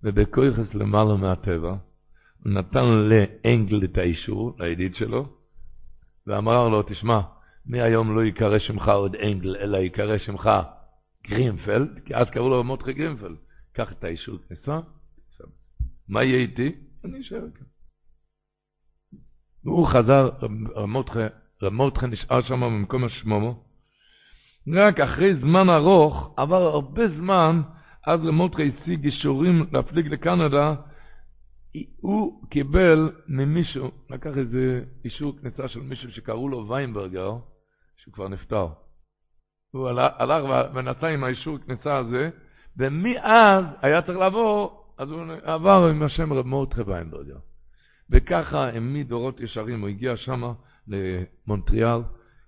[0.02, 1.74] ובכויכס למעלה מהטבע,
[2.46, 5.26] נתן לאנגל את האישור, לידיד שלו,
[6.26, 7.20] ואמר לו, תשמע,
[7.66, 10.50] מהיום לא ייקרא שמך עוד אנגל, אלא ייקרא שמך
[11.26, 13.36] גרינפלד, כי אז קראו לו מותחי גרינפלד.
[13.72, 14.80] קח את האישור כניסה,
[16.08, 16.72] מה יהיה איתי?
[17.04, 17.66] אני אשאר כאן.
[19.64, 20.30] והוא חזר,
[21.62, 23.64] רמותחה נשאר שם במקום השמומו.
[24.74, 27.62] רק אחרי זמן ארוך, עבר הרבה זמן,
[28.06, 30.74] אז רמותחה השיג אישורים להפליג לקנדה,
[32.00, 37.36] הוא קיבל ממישהו, לקח איזה אישור כניסה של מישהו שקראו לו ויינברגר,
[38.04, 38.66] שהוא כבר נפטר.
[39.70, 40.44] הוא הלך
[40.74, 42.30] ונסע עם האישור כניסה הזה,
[42.76, 47.38] ומאז היה צריך לעבור, אז הוא עבר עם השם רב מורדכי ויינברגר.
[48.10, 50.52] וככה העמיד דורות ישרים, הוא הגיע שמה
[50.88, 52.00] למונטריאל,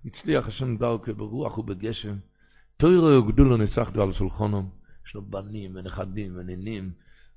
[0.05, 2.15] הצליח השם דרכו ברוח ובגשם,
[2.77, 4.65] תוירו וגדולו ניסחדו על שולחונם,
[5.07, 6.91] יש לו בנים ונכדים ונינים,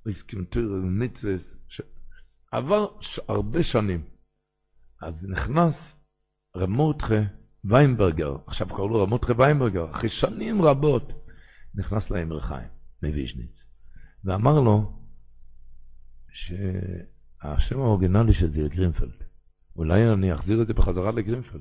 [0.06, 1.34] והסכים תוירו ומצווה,
[2.52, 2.86] עבר
[3.28, 4.02] הרבה שנים.
[5.02, 5.74] אז נכנס
[6.56, 11.12] רב מורדכי ויינברגר, עכשיו קראו לו מורדכי ויינברגר, אחרי שנים רבות,
[11.74, 12.69] נכנס לאמר חיים
[13.03, 13.62] מוויז'ניץ,
[14.24, 14.93] ואמר לו
[16.32, 19.12] שהשם האורגינלי של זה גרינפלד.
[19.77, 21.61] אולי אני אחזיר את זה בחזרה לגרינפלד.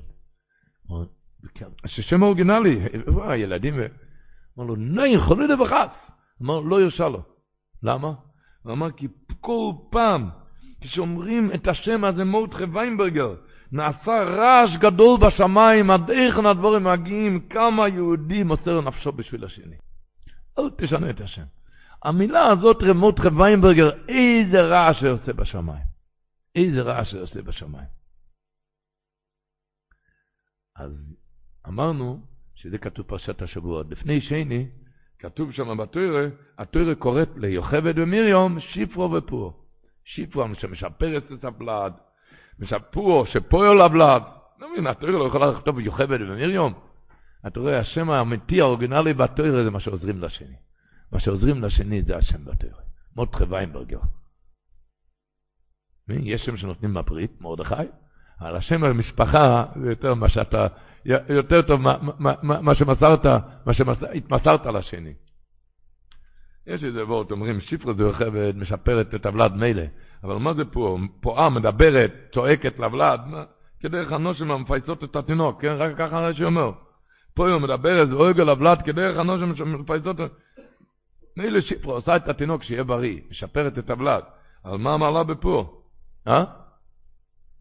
[1.86, 2.80] ששם האורגינלי,
[3.22, 3.74] הילדים,
[4.58, 5.90] אמר לו, נאי, חולה לבחס.
[6.42, 7.22] אמר, לא יושע לו.
[7.82, 8.14] למה?
[8.62, 9.08] הוא אמר, כי
[9.40, 10.30] כל פעם
[10.80, 13.34] כשאומרים את השם הזה מורדכי ויינברגר,
[13.72, 19.76] נעשה רעש גדול בשמיים, עד היכן הדבורים מגיעים, כמה יהודי מוסר נפשו בשביל השני.
[20.58, 21.44] אל תשנה את השם.
[22.04, 25.84] המילה הזאת, רמות ויינברגר, איזה רעש זה עושה בשמיים.
[26.56, 27.88] איזה רעש זה עושה בשמיים.
[30.76, 30.92] אז
[31.68, 32.20] אמרנו
[32.54, 33.82] שזה כתוב פרשת השבוע.
[33.90, 34.68] לפני שני,
[35.18, 36.26] כתוב שם בתוירה,
[36.58, 39.66] התוירה קוראת ליוכבד ומרים, שיפרו ופור.
[40.04, 41.92] שיפרו, שמשפרת את הבלד,
[42.60, 44.22] משפרו, שפועל הבלד.
[44.60, 46.72] לא מבין, התוירה לא יכולה לכתוב יוכבד ומרים?
[47.46, 50.56] אתה רואה, השם האמיתי, האורגינלי בתוירה זה מה שעוזרים לשני.
[51.12, 52.80] מה שעוזרים לשני זה השם בתוירה.
[53.16, 53.98] מותחה ויינברגר.
[56.08, 57.74] יש שם שנותנים בברית, מרדכי,
[58.38, 60.66] על השם המשפחה זה יותר מה שאתה,
[61.04, 63.26] יותר טוב מה, שמסרת,
[63.66, 65.14] מה שהתמסרת לשני.
[66.66, 69.82] יש איזה וורט, אומרים, שפרה זה יוכבד, משפרת את הוולד מילא,
[70.24, 70.98] אבל מה זה פה?
[71.20, 73.20] פועה מדברת, צועקת לוולד,
[73.80, 75.72] כדרך הנושם המפייסות את התינוק, כן?
[75.78, 76.72] רק ככה רש"י אומר.
[77.34, 80.16] פה היא מדברת, על הוולד, כדרך הנושם שמפייסות...
[81.36, 84.24] מילא שפרה עושה את התינוק שיהיה בריא, משפרת את הוולד,
[84.64, 85.82] אבל מה המעלה בפה?
[86.28, 86.44] אה?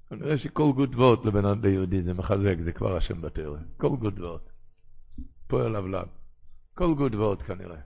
[0.09, 0.95] כנראה שכל גוד
[1.25, 3.61] לבן אדם ביהודי זה מחזק, זה כבר השם בתיאוריה.
[3.77, 4.41] כל גוד וורט.
[5.47, 6.07] פועל הבלב.
[6.75, 7.77] כל גוד כנראה.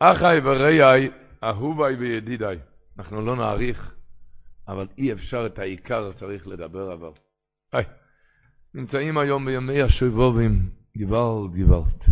[0.00, 1.10] אחי ורעי,
[1.44, 2.58] אהובי וידידיי.
[2.98, 3.94] אנחנו לא נאריך,
[4.68, 7.12] אבל אי אפשר את העיקר צריך לדבר אבל.
[7.72, 7.84] היי,
[8.74, 12.02] נמצאים היום בימי השובובים, גוואלד גוואלד.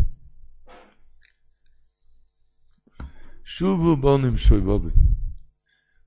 [3.44, 5.14] שובו בונים שובובים.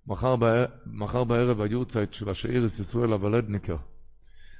[0.08, 3.78] מחר, בערב, מחר בערב היורצייט של השאירס ישראל הוולדניקר.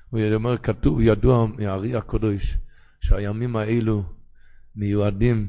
[0.10, 2.58] הוא אומר, כתוב, ידוע מהארי הקודש,
[3.02, 4.04] שהימים האלו
[4.76, 5.48] מיועדים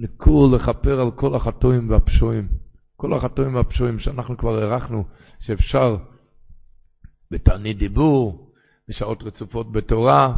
[0.00, 2.48] לכור לכפר על כל החטואים והפשועים.
[2.96, 5.04] כל החטואים והפשועים שאנחנו כבר הערכנו
[5.40, 5.96] שאפשר
[7.30, 8.52] בתענית דיבור,
[8.88, 10.36] בשעות רצופות בתורה,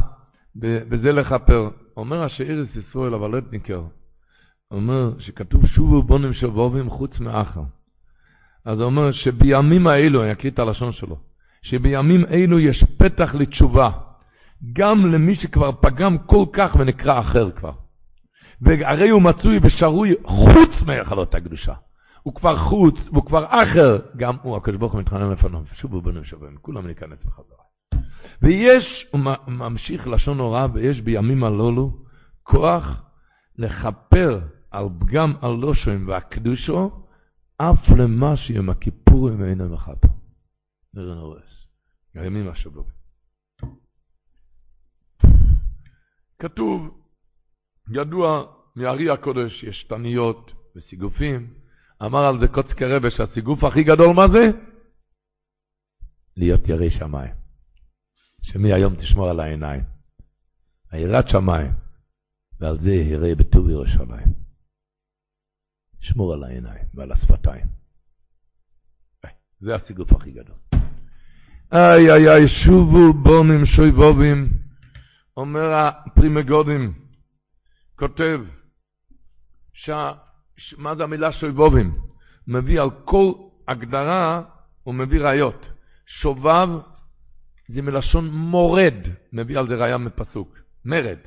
[0.55, 1.69] בזה לכפר.
[1.97, 3.83] אומר השאירס ישראל הוולדניקר,
[4.71, 7.63] אומר שכתוב שובו בונים שבובים חוץ מאחר.
[8.65, 11.17] אז הוא אומר שבימים האלו, אני אקריא את הלשון שלו,
[11.61, 13.89] שבימים אלו יש פתח לתשובה,
[14.73, 17.82] גם למי שכבר פגם כל כך ונקרא אחר כבר.
[18.63, 21.73] והרי הוא מצוי ושרוי חוץ מהיכלות הקדושה.
[22.23, 26.25] הוא כבר חוץ, והוא כבר אחר, גם הוא, הקדוש ברוך הוא מתחנן לפניו, שובו בנו
[26.25, 27.63] שווים, כולם ניכנס בחזרה.
[28.41, 31.91] ויש, הוא ממשיך לשון הוראה, ויש בימים הללו
[32.43, 32.85] כוח
[33.57, 34.39] לכפר
[34.71, 36.91] על פגם הלושם והקדושו,
[37.57, 40.07] אף למה שיום הכיפורים אין המחפה.
[40.93, 41.67] נראה נורס.
[42.15, 42.83] הימים השבוע.
[46.39, 47.02] כתוב,
[47.89, 48.45] ידוע
[48.75, 51.53] מארי הקודש, יש תניות וסיגופים.
[52.05, 54.51] אמר על זה קוצקי רבה שהסיגוף הכי גדול מה זה?
[56.37, 57.33] להיות ירא שמיים.
[58.41, 59.83] שמהיום תשמור על העיניים.
[60.91, 61.71] היראת שמיים,
[62.59, 64.27] ועל זה ירא בטוב ירושלים.
[66.01, 67.65] שמור על העיניים ועל השפתיים.
[69.63, 70.55] זה הסיגוף הכי גדול.
[71.73, 74.49] איי איי איי, שובו בונים שויבובים,
[75.37, 76.93] אומר הפרי מגודים,
[77.95, 78.41] כותב,
[79.73, 79.89] ש...
[80.77, 81.93] מה זה המילה שויבובים?
[82.47, 83.31] מביא על כל
[83.67, 84.41] הגדרה,
[84.83, 85.65] הוא מביא ראיות.
[86.05, 86.69] שובב
[87.67, 88.93] זה מלשון מורד,
[89.33, 91.17] מביא על זה ראיה מפסוק, מרד.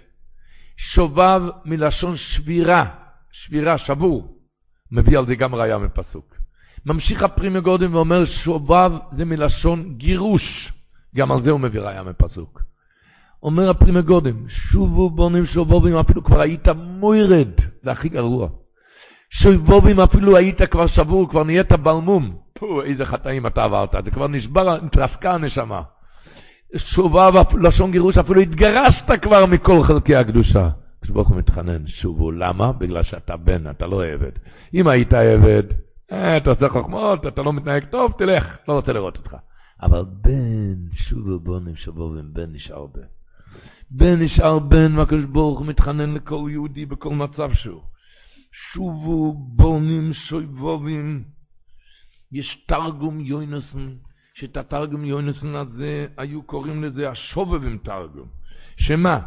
[0.77, 2.85] שובב מלשון שבירה,
[3.33, 4.39] שבירה, שבור,
[4.93, 6.37] מביא על זה גם ראיה מפסוק.
[6.87, 10.73] ממשיך הפרימי גודם ואומר שובב זה מלשון גירוש,
[11.17, 12.63] גם על זה הוא מביא ראיה מפסוק.
[13.43, 17.49] אומר הפרימי גודם, שובו בונים שובובים, אפילו כבר היית מוירד,
[17.83, 18.49] זה הכי גרוע.
[19.31, 22.37] שובובים אפילו היית כבר שבור, כבר נהיית בלמום.
[22.59, 25.83] פו, איזה חטאים אתה עברת, זה כבר נשבר, התרסקה הנשמה.
[26.77, 30.69] שובב, לשון גירוש, אפילו התגרשת כבר מכל חלקי הקדושה.
[31.03, 32.73] כשברוך הוא מתחנן, שובו, למה?
[32.73, 34.31] בגלל שאתה בן, אתה לא עבד.
[34.75, 35.63] אם היית עבד,
[36.13, 39.37] אה, אתה עושה חוכמות, אתה לא מתנהג טוב, תלך, לא רוצה לראות אותך.
[39.83, 43.16] אבל בן, שובו בונים שבובים, בן נשאר בן.
[43.91, 47.83] בן נשאר בן, והקדוש ברוך הוא מתחנן לכל יהודי בכל מצב שהוא.
[48.73, 51.23] שובו בונים שויבובים.
[52.33, 53.95] יש תרגום יוינסון,
[54.35, 58.27] שאת התרגום יוינסון הזה, היו קוראים לזה השובבים תרגום.
[58.77, 59.21] שמה?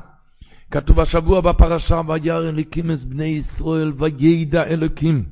[0.71, 5.25] כתוב השבוע בפרשה, וירא אליקים את בני ישראל, וידע אלוקים.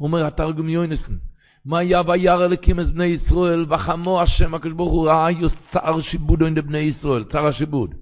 [0.00, 1.18] אומר התרגום יוינסון,
[1.64, 6.46] מה היה וירא אליקים את בני ישראל, וחמו השם הקדוש ברוך הוא ראה יוצר שיבודו
[6.46, 7.94] עם בני ישראל, צר השיבוד.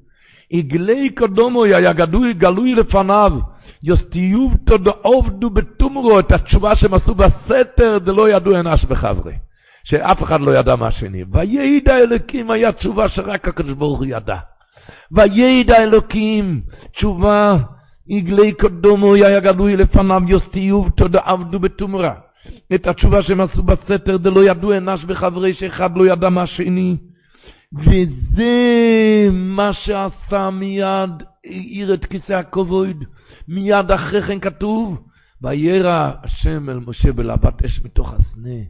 [0.55, 3.33] עגלי קדומו היה גלוי, גלוי לפניו,
[3.83, 9.33] יוסטיוב תודו עובדו בתומרו, את התשובה שהם עשו בסתר, זה לא ידעו אנש וחברי.
[9.85, 11.25] שאף אחד לא ידע מה שני.
[11.33, 14.37] וידע אלוקים היה תשובה שרק הקדוש ברוך הוא ידע.
[15.13, 16.61] וידע אלוקים,
[16.93, 17.57] תשובה,
[18.11, 22.15] עגלי קדומו היה גלוי לפניו, יוסטיוב תודו עבדו בתומרה.
[22.75, 26.97] את התשובה שהם עשו בסתר, זה לא ידעו אנש וחברי, שאחד לא ידע מה שני.
[27.77, 31.11] וזה מה שעשה מיד,
[31.45, 33.05] העיר את כיסא הכבוד.
[33.49, 35.03] מיד אחרי כן כתוב,
[35.43, 38.61] וירא השם אל משה בלהבת אש מתוך הסנה.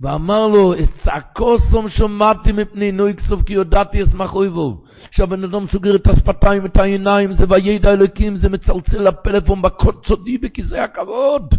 [0.00, 4.82] ואמר לו, את צעקו סום שמעתי מפני נוי כסוף כי יודעתי אשמח אויבו.
[5.10, 10.38] כשהבן אדם סוגר את השפתיים ואת העיניים, זה וידע אלוקים, זה מצלצל לפלאפון בקוד סודי
[10.38, 11.54] בכיסא הכבוד.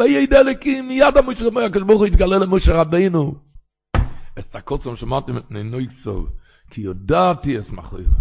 [0.00, 2.80] וידע אלוקים, מיד המשה אומר, הקדוש ברוך הוא התגלה למשה
[4.40, 4.48] רבינו.
[4.48, 6.28] את צעקו סום שמעתי מפני נוי כסוף
[6.70, 8.20] כי יודעתי אשמח אויבו.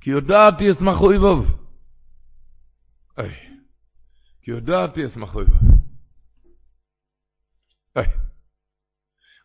[0.00, 1.46] כי יודעתי אשמח אויבוב.
[3.18, 3.28] אי,
[4.42, 5.60] כי יודעתי אשמח אויבוב.
[7.96, 8.02] אי.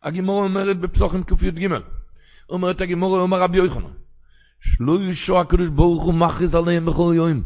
[0.02, 1.68] הגימור אומרת בפסוחים קי"ג,
[2.48, 3.92] אומרת הגימור, אומר רבי יוחנן,
[4.60, 7.42] שלו ישוע הקדוש ברוך הוא מכריז עליהם בכל יום.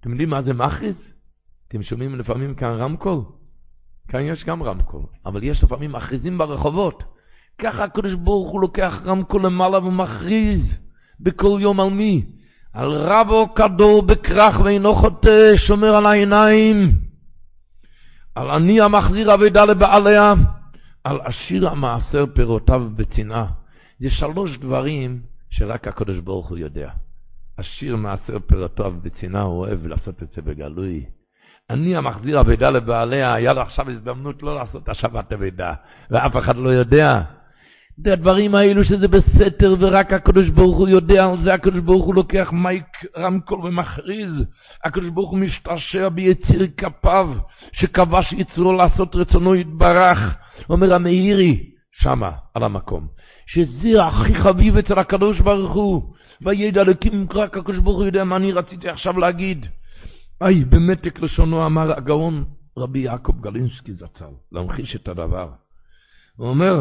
[0.00, 0.96] אתם יודעים מה זה מכריז?
[1.68, 3.24] אתם שומעים לפעמים כאן רמקול?
[4.08, 7.02] כאן יש גם רמקול, אבל יש לפעמים מכריזים ברחובות.
[7.58, 10.60] ככה הקדוש ברוך הוא לוקח רמקול למעלה ומכריז.
[11.20, 12.24] בכל יום על מי?
[12.72, 16.92] על רבו כדור בכרך ואינו חוטא, שומר על העיניים.
[18.34, 20.34] על עני המחזיר אבידה לבעליה.
[21.04, 23.46] על עשיר המעשר פירותיו בצנעה.
[24.00, 25.20] זה שלוש דברים
[25.50, 26.90] שרק הקדוש ברוך הוא יודע.
[27.56, 31.04] עשיר מעשר פירותיו בצנעה, הוא אוהב לעשות את זה בגלוי.
[31.70, 35.72] אני המחזיר אבידה לבעליה, היה לו עכשיו הזדמנות לא לעשות השבת אבידה,
[36.10, 37.22] ואף אחד לא יודע.
[37.96, 42.14] זה הדברים האלו שזה בסתר ורק הקדוש ברוך הוא יודע על זה, הקדוש ברוך הוא
[42.14, 42.84] לוקח מייק
[43.16, 44.32] רמקול ומכריז,
[44.84, 47.28] הקדוש ברוך הוא משתעשע ביציר כפיו,
[47.72, 50.18] שכבש יצרו לעשות רצונו יתברך,
[50.70, 53.06] אומר המאירי, שמה, על המקום,
[53.46, 56.02] שזה הכי חביב אצל הקדוש ברוך הוא,
[56.42, 59.66] וידע אלוקים רק הקדוש ברוך הוא יודע מה אני רציתי עכשיו להגיד.
[60.42, 62.44] איי, במתק לשונו אמר הגאון
[62.76, 65.50] רבי יעקב גלינסקי זצ"ל, להמחיש את הדבר.
[66.36, 66.80] הוא אומר,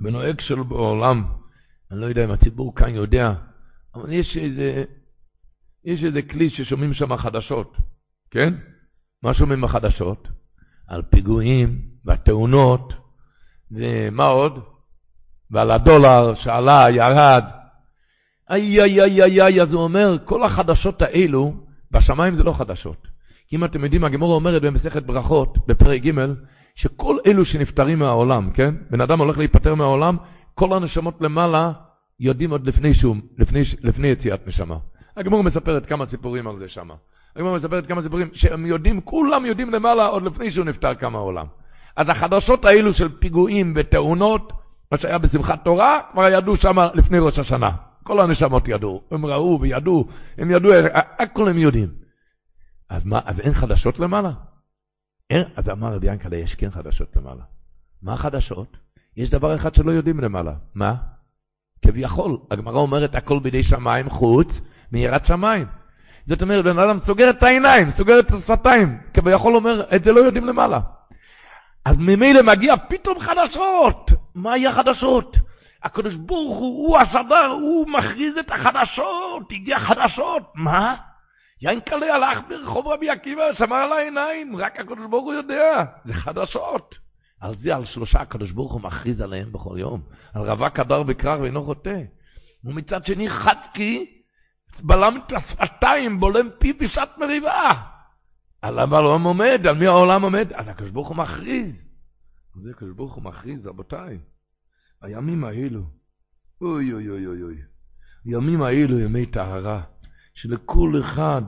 [0.00, 1.24] בנוהג שלו בעולם,
[1.90, 3.32] אני לא יודע אם הציבור כאן יודע,
[3.94, 4.84] אבל יש איזה,
[5.84, 7.76] יש איזה כלי ששומעים שם חדשות,
[8.30, 8.54] כן?
[9.22, 10.28] מה שומעים בחדשות?
[10.88, 12.92] על פיגועים והתאונות,
[13.70, 14.58] ומה עוד?
[15.50, 17.44] ועל הדולר שעלה, ירד.
[18.50, 23.06] איי, איי, איי, איי, אז הוא אומר, כל החדשות האלו, בשמיים זה לא חדשות.
[23.52, 26.10] אם אתם יודעים, הגמורה אומרת במסכת ברכות, בפרק ג',
[26.74, 28.74] שכל אלו שנפטרים מהעולם, כן?
[28.90, 30.16] בן אדם הולך להיפטר מהעולם,
[30.54, 31.72] כל הנשמות למעלה
[32.20, 34.76] יודעים עוד לפני שום, לפני, לפני יציאת נשמה.
[35.16, 36.88] הגמורה מספרת כמה סיפורים על זה שם.
[37.36, 41.46] הגמורה מספרת כמה סיפורים שהם יודעים, כולם יודעים למעלה עוד לפני שהוא נפטר כמה עולם.
[41.96, 44.52] אז החדשות האלו של פיגועים ותאונות,
[44.92, 47.70] מה שהיה בשמחת תורה, כבר ידעו שם לפני ראש השנה.
[48.02, 50.08] כל הנשמות ידעו, הם ראו וידעו,
[50.38, 50.72] הם ידעו,
[51.18, 51.88] הכל הם יודעים.
[52.90, 54.30] אז מה, אז אין חדשות למעלה?
[55.30, 57.42] אין, אז אמר רבי ינקלה, יש כן חדשות למעלה.
[58.02, 58.76] מה החדשות?
[59.16, 60.52] יש דבר אחד שלא יודעים למעלה.
[60.74, 60.94] מה?
[61.84, 64.48] כביכול, הגמרא אומרת הכל בידי שמיים חוץ
[64.92, 65.66] מיראת שמיים.
[66.26, 70.20] זאת אומרת, בן אדם סוגר את העיניים, סוגר את השפתיים, כביכול אומר, את זה לא
[70.20, 70.80] יודעים למעלה.
[71.84, 74.10] אז ממילא מגיע פתאום חדשות.
[74.34, 75.36] מה יהיה חדשות?
[75.82, 80.42] הקדוש ברוך הוא, הוא השדר, הוא מכריז את החדשות, הגיע חדשות.
[80.54, 80.96] מה?
[81.62, 86.94] ינקלה הלך ברחוב רבי עקיבא, שמר על העיניים, רק הקדוש ברוך הוא יודע, זה חדשות.
[87.40, 90.00] על זה, על שלושה הקדוש ברוך הוא מכריז עליהם בכל יום.
[90.34, 92.00] על רווק הדר בקרר ואינו חוטא.
[92.64, 94.06] ומצד שני חצקי,
[94.80, 97.72] בלם את השפתיים, בולם פי בשעת מריבה.
[98.62, 100.52] על העולם עומד, על מי העולם עומד?
[100.52, 101.74] על הקדוש ברוך הוא מכריז.
[102.54, 104.18] זה הקדוש ברוך הוא מכריז, רבותיי.
[105.02, 105.82] הימים האלו,
[106.60, 107.62] אוי אוי אוי אוי אוי.
[108.24, 109.82] הימים האלו ימי טהרה,
[110.34, 111.42] שלכל אחד,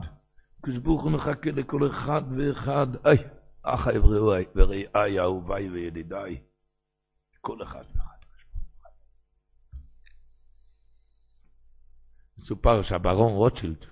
[0.85, 3.17] הוא מחכה לכל אחד ואחד, איי,
[3.63, 3.97] אחי
[4.55, 6.41] ורעי אהוביי וידידיי,
[7.41, 8.15] כל אחד ואחד.
[12.37, 13.85] מסופר שהברון רוטשילד,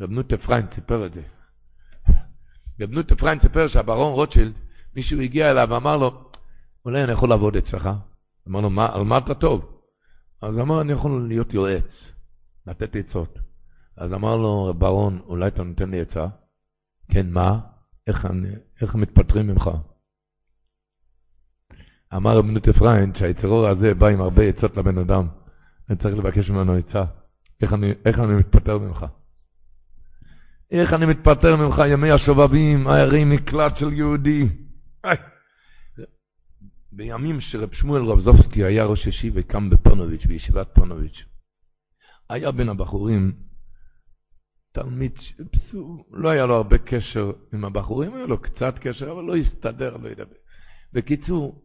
[0.00, 1.22] רב נוט אפרים סיפר את זה.
[2.80, 4.52] רב נוט אפרים סיפר שהברון רוטשילד,
[4.96, 6.30] מישהו הגיע אליו ואמר לו,
[6.84, 7.88] אולי אני יכול לעבוד אצלך?
[8.48, 9.80] אמר לו, מה, על מה אתה טוב?
[10.42, 11.90] אז אמר, אני יכול להיות יועץ,
[12.66, 13.38] לתת עצות.
[13.96, 16.26] אז אמר לו, ברון, אולי אתה נותן לי עצה?
[17.10, 17.60] כן, מה?
[18.06, 18.48] איך, אני,
[18.80, 19.70] איך מתפטרים ממך?
[22.16, 25.26] אמר רב נוט אפרים שהיצרור הזה בא עם הרבה עצות לבן אדם.
[25.90, 27.04] אני צריך לבקש ממנו עצה.
[27.62, 29.06] איך אני, איך אני מתפטר ממך?
[30.70, 34.48] איך אני מתפטר ממך, ימי השובבים, הערי מקלט של יהודי.
[35.04, 35.16] איי.
[36.92, 41.24] בימים שרב שמואל רבזובסקי היה ראש ישיבה, קם בפונוביץ', בישיבת פונוביץ',
[42.28, 43.32] היה בין הבחורים
[44.72, 45.12] תלמיד,
[45.50, 49.96] פסו, לא היה לו הרבה קשר עם הבחורים, היה לו קצת קשר, אבל לא הסתדר,
[49.96, 50.34] לא ידבר.
[50.92, 51.62] בקיצור,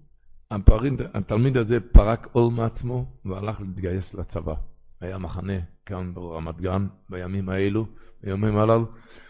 [0.51, 4.53] הפריד, התלמיד הזה פרק עול מעצמו והלך להתגייס לצבא.
[5.01, 7.87] היה מחנה כאן ברמת גן בימים האלו,
[8.23, 8.85] בימים הללו,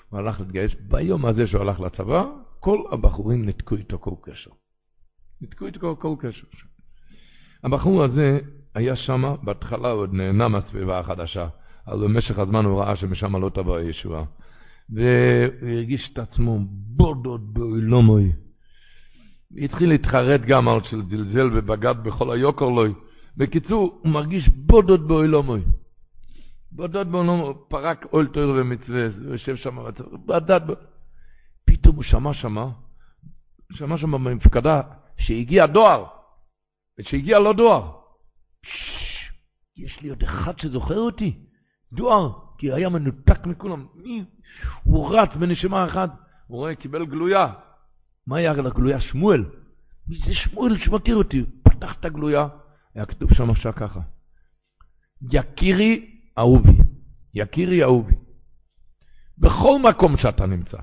[0.09, 0.72] הוא הלך להתגייס.
[0.88, 2.23] ביום הזה שהוא הלך לצבא,
[2.59, 4.51] כל הבחורים ניתקו איתו כל קשר.
[5.41, 6.48] ניתקו איתו כל קשר.
[7.64, 8.40] הבחור הזה
[8.76, 11.48] היה שם, בהתחלה עוד נהנה מהסביבה החדשה.
[11.88, 14.24] אבל במשך הזמן הוא ראה שמשם לא תבוא הישועה.
[14.90, 18.32] והוא הרגיש את עצמו בודות באילומוי.
[19.57, 22.94] התחיל להתחרט גם על של זלזל ובגד בכל היוקר לוי.
[23.38, 25.62] בקיצור, הוא מרגיש בודות באילומוי.
[26.72, 29.78] בודות באילומוי, פרק אול תויר ומצווה, הוא יושב שם,
[30.26, 30.62] בדד,
[31.66, 32.70] פתאום הוא שמע שמה,
[33.72, 34.82] שמע שם במפקדה,
[35.17, 36.05] שהגיע דואר,
[36.99, 37.91] ושהגיע לא דואר.
[39.77, 41.37] יש לי עוד אחד שזוכר אותי.
[41.93, 43.85] דואר, כי היה מנותק מכולם.
[44.83, 46.09] הוא רץ בנשימה אחת,
[46.47, 47.53] הוא רואה, קיבל גלויה.
[48.27, 49.01] מה היה לגלויה?
[49.01, 49.45] שמואל.
[50.07, 51.45] מי זה שמואל שמכיר אותי?
[51.63, 52.47] פתח את הגלויה,
[52.95, 53.99] היה כתוב שם עכשיו ככה.
[55.31, 56.77] יקירי אהובי,
[57.33, 58.15] יקירי אהובי.
[59.37, 60.77] בכל מקום שאתה נמצא,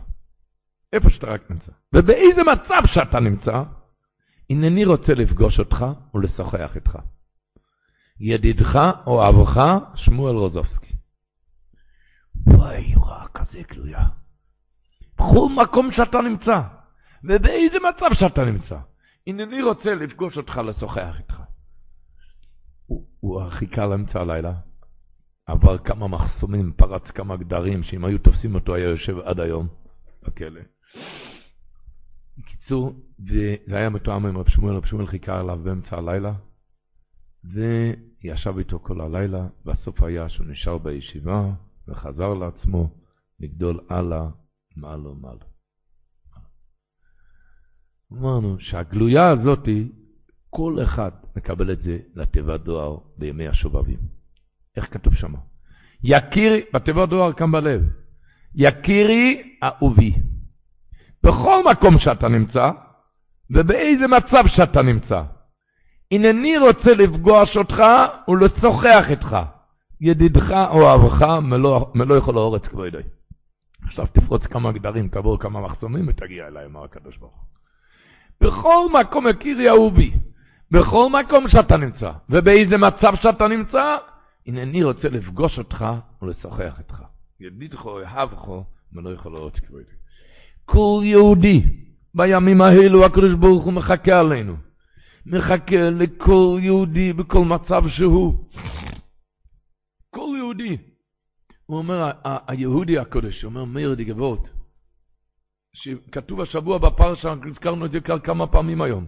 [0.92, 3.62] איפה שאתה רק נמצא, ובאיזה מצב שאתה נמצא,
[4.52, 5.84] הנני רוצה לפגוש אותך
[6.14, 6.98] ולשוחח איתך.
[8.20, 9.60] ידידך או אבך,
[9.94, 10.92] שמואל רוזובסקי.
[12.46, 14.04] וואי, רע כזה גלויה.
[15.14, 16.60] בכל מקום שאתה נמצא,
[17.24, 18.76] ובאיזה מצב שאתה נמצא.
[19.26, 21.42] הנני רוצה לפגוש אותך, לשוחח איתך.
[22.86, 24.52] הוא, הוא חיכה לאמצע הלילה,
[25.46, 29.66] עבר כמה מחסומים, פרץ כמה גדרים, שאם היו תופסים אותו היה יושב עד היום
[30.22, 30.60] בכלא.
[32.38, 32.92] בקיצור,
[33.66, 36.32] זה היה מתואם עם רב שמואל, רב שמואל חיכה עליו באמצע הלילה,
[37.44, 41.52] וישב איתו כל הלילה, והסוף היה שהוא נשאר בישיבה,
[41.88, 42.90] וחזר לעצמו
[43.40, 44.28] לגדול הלאה,
[44.76, 45.44] מעלה מעלה.
[48.12, 49.68] אמרנו שהגלויה הזאת,
[50.50, 53.98] כל אחד מקבל את זה לתיבת דואר בימי השובבים.
[54.76, 55.34] איך כתוב שם?
[56.04, 57.82] יקירי, בתיבת דואר כאן בלב,
[58.54, 60.14] יקירי אהובי.
[61.24, 62.70] בכל מקום שאתה נמצא,
[63.50, 65.22] ובאיזה מצב שאתה נמצא.
[66.12, 67.82] הנני רוצה לפגוש אותך
[68.28, 69.36] ולשוחח איתך.
[70.00, 71.26] ידידך או אהבך
[71.94, 73.02] מלוא יכול האורץ כבודוי.
[73.86, 77.52] עכשיו תפרוץ כמה גדרים, תעבור כמה מחסומים ותגיע אליי, אמר הקדוש ברוך הוא.
[78.48, 80.12] בכל מקום הכירי אהובי,
[80.70, 83.96] בכל מקום שאתה נמצא, ובאיזה מצב שאתה נמצא,
[84.46, 85.84] הנני רוצה לפגוש אותך
[86.22, 87.02] ולשוחח איתך.
[87.40, 88.48] ידידך אוהבך
[88.92, 90.01] ולא יכול לראות כבודי.
[90.64, 91.62] כל יהודי
[92.14, 94.56] בימים האלו הקדוש ברוך הוא מחכה עלינו.
[95.26, 98.34] מחכה לכל יהודי בכל מצב שהוא.
[100.10, 100.76] כל יהודי.
[101.66, 104.48] הוא אומר, היהודי הקודש, הוא אומר, מאיר די גבות,
[105.74, 109.04] שכתוב השבוע בפרשה, הזכרנו את זה כמה פעמים היום.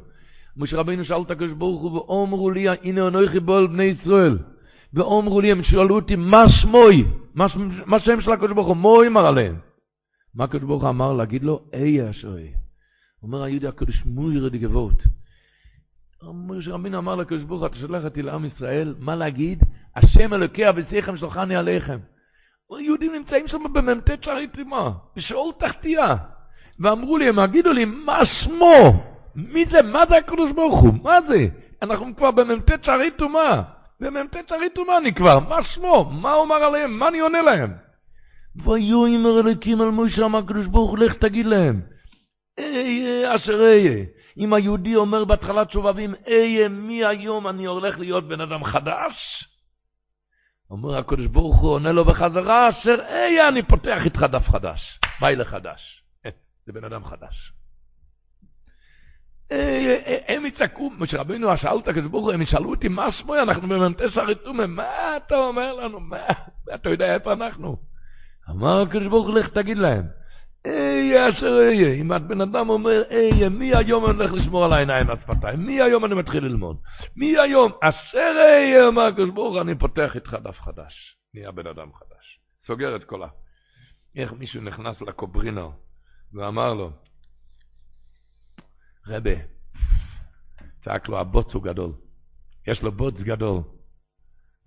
[0.56, 4.39] משה רבינו שאל את הקדוש ברוך הוא, ואומרו לי, הנה אנוכי בו על בני ישראל.
[4.94, 7.05] ואומרו לי, הם שאלו אותי, מה שמוי?
[7.86, 8.76] מה שם של הקדוש ברוך הוא?
[8.76, 9.56] מה אמר עליהם?
[10.36, 11.12] מה הקדוש ברוך אמר?
[11.12, 12.56] להגיד לו, איה אשר אהיה.
[13.23, 15.02] אומר היהודי הקדוש, מויר די גבות.
[16.32, 19.62] משה רבינו אמר לקדוש ברוך הוא, אתה שולח אותי לעם ישראל, מה להגיד?
[19.97, 21.98] השם אלוקי אבסיכם שלחני עליכם.
[22.81, 26.16] יהודים נמצאים שם במ"ט שערי תרימה, בשאול תחתיה.
[26.81, 29.05] ואמרו לי, הם יגידו לי, מה שמו?
[29.36, 29.82] מי זה?
[29.82, 30.93] מה זה הקדוש ברוך הוא?
[31.02, 31.47] מה זה?
[31.82, 33.62] אנחנו כבר במ"ט שערי טומאה.
[34.01, 35.39] במ"ט שערי טומאה אני כבר.
[35.39, 36.11] מה שמו?
[36.11, 36.98] מה הוא אמר עליהם?
[36.98, 37.73] מה אני עונה להם?
[38.56, 41.81] ויהיו עם אלוקים על משה אמר הקדוש ברוך הוא, לך תגיד להם.
[42.59, 44.05] אהיה אשר אהיה.
[44.39, 49.44] אם היהודי אומר בהתחלת שובבים, אהיה מי היום אני הולך להיות בן אדם חדש?
[50.70, 55.01] אומר הקדוש ברוך הוא, עונה לו בחזרה, אשר אהיה אני פותח איתך דף חדש.
[55.20, 56.02] ביי לחדש.
[56.66, 57.52] זה בן אדם חדש.
[60.28, 63.68] הם יצעקו, משה רבינו שאל את הקדוש ברוך הוא, הם ישאלו אותי, מה שמוי, אנחנו
[63.68, 66.26] במנטס הרתומה, מה אתה אומר לנו, מה,
[66.74, 67.76] אתה יודע איפה אנחנו?
[68.51, 70.05] אמר הקדוש ברוך הוא, לך תגיד להם,
[70.66, 75.09] אהיה אשר אהיה, אם בן אדם אומר, אהיה, מי היום אני הולך לשמור על העיניים
[75.09, 75.66] והשפתיים?
[75.66, 76.77] מי היום אני מתחיל ללמוד?
[77.16, 77.73] מי היום?
[77.83, 81.16] אשר אהיה, אמר הקדוש ברוך אני פותח איתך דף חדש.
[81.35, 82.41] נהיה בן אדם חדש.
[82.66, 83.29] סוגר את כל ה...
[84.16, 85.69] איך מישהו נכנס לקוברינר
[86.33, 86.91] ואמר לו,
[89.07, 89.35] רבה,
[90.85, 91.93] צעק לו, הבוץ הוא גדול.
[92.66, 93.61] יש לו בוץ גדול.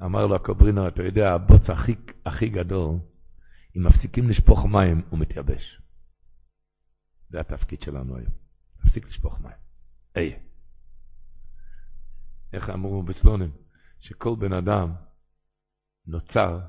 [0.04, 1.96] אמר לו הקוברינר, אתה יודע, הבוץ הכי,
[2.26, 2.96] הכי גדול,
[3.78, 5.82] אם מפסיקים לשפוך מים, הוא מתייבש.
[7.30, 8.32] זה התפקיד שלנו היום.
[8.82, 9.58] תפסיק לשפוך מים.
[10.16, 10.40] היי.
[12.54, 13.52] איך אמרו בסלונים?
[14.00, 14.94] שכל בן אדם
[16.08, 16.60] נוצר,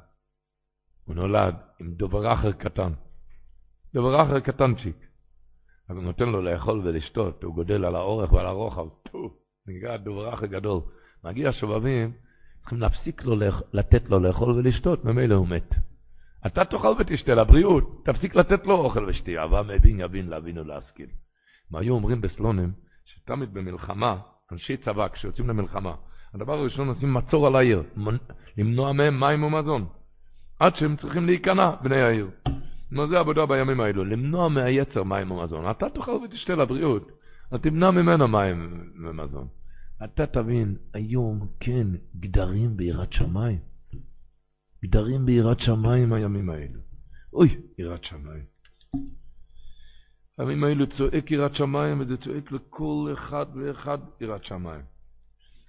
[1.05, 2.93] הוא נולד עם דובר אחר קטן.
[3.95, 4.97] דובר אחר קטנצ'יק.
[5.89, 8.87] אז הוא נותן לו לאכול ולשתות, הוא גודל על האורך ועל הרוחב.
[9.67, 10.81] נקרא דובר אחר גדול.
[11.25, 12.13] מגיע שובבים,
[12.61, 13.37] צריכים להפסיק לו,
[13.73, 15.88] לתת לו לאכול ולשתות, ממילא הוא מת.
[16.47, 21.09] אתה תאכל ותשתה לבריאות, תפסיק לתת לו אוכל ושתייה, והמבין יבין להבין ולהשכיל.
[21.71, 22.73] מה היו אומרים בסלונים,
[23.05, 24.19] שתמיד במלחמה,
[24.53, 25.95] אנשי צבא, כשיוצאים למלחמה,
[26.35, 27.83] הדבר הראשון עושים מצור על העיר,
[28.59, 29.87] למנוע מהם מים ומזון,
[30.61, 32.31] עד שהם צריכים להיכנע, בני העיר.
[32.91, 34.05] מה זה עבודה בימים האלו?
[34.05, 35.71] למנוע מהיצר מים ומזון.
[35.71, 37.11] אתה תאכל ותשתה לבריאות,
[37.51, 39.47] אז תמנע ממנו מים ומזון.
[40.05, 41.87] אתה תבין, היום, כן,
[42.21, 43.59] גדרים ביראת שמיים.
[44.85, 46.81] גדרים ביראת שמיים הימים האלו.
[47.33, 48.45] אוי, יראת שמיים.
[50.39, 54.83] הימים האלו צועק יראת שמיים, וזה צועק לכל אחד ואחד יראת שמיים.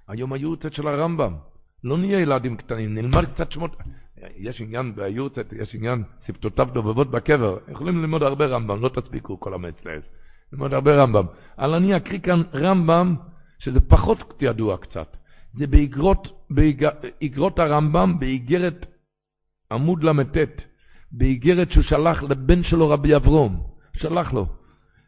[0.08, 1.36] היום היורצת של הרמב"ם.
[1.84, 3.76] לא נהיה ילדים קטנים, נלמד קצת שמות.
[4.36, 7.58] יש עניין ביורצת, יש עניין שפתותיו דובבות בקבר.
[7.72, 10.04] יכולים ללמוד הרבה רמב"ם, לא תספיקו כל המצלס.
[10.54, 11.26] ללמוד הרבה רמב"ם.
[11.58, 13.16] אבל אני אקריא כאן רמב"ם,
[13.60, 15.18] שזה פחות ידוע קצת.
[15.54, 18.86] זה באגרות, באגרות הרמב"ם, באיגרת
[19.72, 20.38] עמוד ל"ט,
[21.12, 23.64] באיגרת שהוא שלח לבן שלו רבי אברום,
[23.98, 24.46] שלח לו,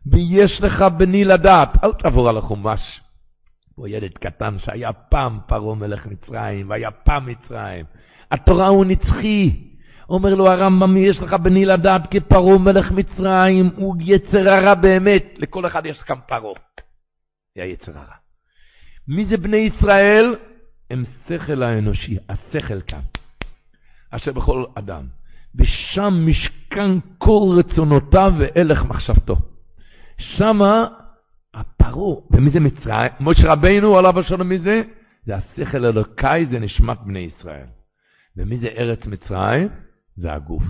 [0.06, 3.02] ויש לך בני לדעת, אל תעבור על החומש.
[3.76, 7.86] הוא ילד קטן שהיה פעם פרעה מלך מצרים, והיה פעם מצרים.
[8.32, 9.52] התורה הוא נצחי.
[10.10, 15.26] אומר לו הרמב"ם, יש לך בני לדעת כפרעה מלך מצרים, הוא יצר הרע באמת.
[15.38, 16.54] לכל אחד יש כאן פרעה.
[17.56, 18.16] זה היצר הרע.
[19.08, 20.36] מי זה בני ישראל?
[20.90, 23.21] הם שכל האנושי, השכל כאן.
[24.12, 25.04] אשר בכל אדם.
[25.56, 29.36] ושם משכן כל רצונותיו והלך מחשבתו.
[30.18, 30.88] שמה
[31.54, 33.12] הפרעה, ומי זה מצרים?
[33.20, 34.82] משה רבינו עליו השלום מי זה?
[35.26, 37.66] זה השכל אלוקאי, זה נשמת בני ישראל.
[38.38, 39.68] ומי זה ארץ מצרים?
[40.16, 40.64] זה הגוף.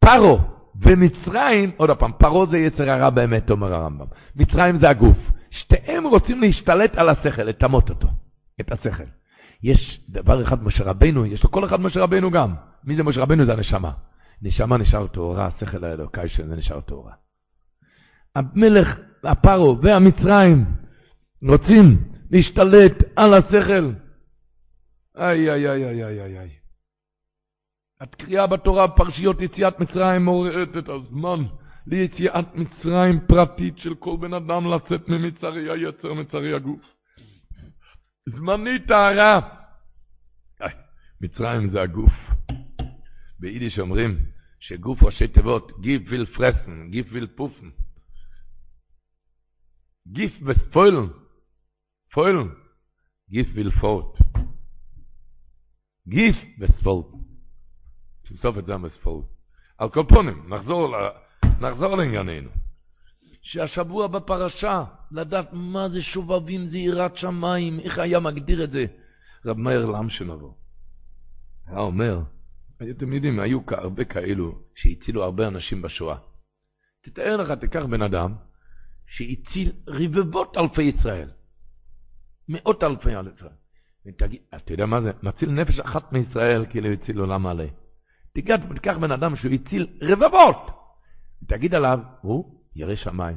[0.00, 0.36] פרעה
[0.80, 4.06] ומצרים, עוד פעם, פרעה זה יצר הרע באמת, אומר הרמב"ם.
[4.36, 5.16] מצרים זה הגוף.
[5.50, 8.08] שתיהם רוצים להשתלט על השכל, לטמות אותו,
[8.60, 9.04] את השכל.
[9.62, 12.54] יש דבר אחד משה רבנו, יש לו כל אחד משה רבנו גם.
[12.84, 13.46] מי זה משה רבנו?
[13.46, 13.92] זה הנשמה.
[14.42, 17.12] נשמה נשאר טהורה, השכל האלוקאי שזה נשאר טהורה.
[18.34, 18.88] המלך,
[19.24, 20.64] הפרו והמצרים
[21.48, 23.90] רוצים להשתלט על השכל.
[25.16, 26.50] איי, איי, איי, איי, איי, איי.
[28.00, 31.44] הקריאה בתורה בפרשיות יציאת מצרים מעוררת את הזמן
[31.86, 36.95] ליציאת מצרים פרטית של כל בן אדם לצאת ממצרי היצר, מצרי הגוף.
[38.28, 39.40] זמני טהרה.
[41.20, 42.12] מצרים זה הגוף.
[43.38, 44.18] ביידיש אומרים
[44.60, 47.70] שגוף ראשי תיבות, גיף ויל פרסן, גיף ויל פופן.
[50.08, 51.06] גיף וספוילן,
[52.12, 52.48] פוילן,
[53.30, 54.18] גיף ויל פורט.
[56.08, 57.06] גיף וספולט.
[58.30, 59.24] בסוף את זה המספולט.
[59.78, 60.96] על כל פונים, נחזור,
[61.60, 62.50] נחזור לענייננו.
[63.46, 68.84] שהשבוע בפרשה, לדעת מה זה שובבים, זה יראת שמיים, איך היה מגדיר את זה
[69.44, 70.52] רב מאיר לם שנבוא.
[71.66, 72.20] היה אומר,
[72.90, 76.16] אתם יודעים, היו הרבה כאלו שהצילו הרבה אנשים בשואה.
[77.02, 78.34] תתאר לך, תיקח בן אדם
[79.06, 81.30] שהציל רבבות אלפי ישראל,
[82.48, 83.52] מאות אלפי ישראל.
[84.06, 85.10] ותגיד, אתה יודע מה זה?
[85.22, 87.64] מציל נפש אחת מישראל כאילו הציל עולם מלא.
[88.34, 90.56] תיקח, בן אדם שהוא הציל רבבות,
[91.42, 93.36] ותגיד עליו, הוא ירא שמיים.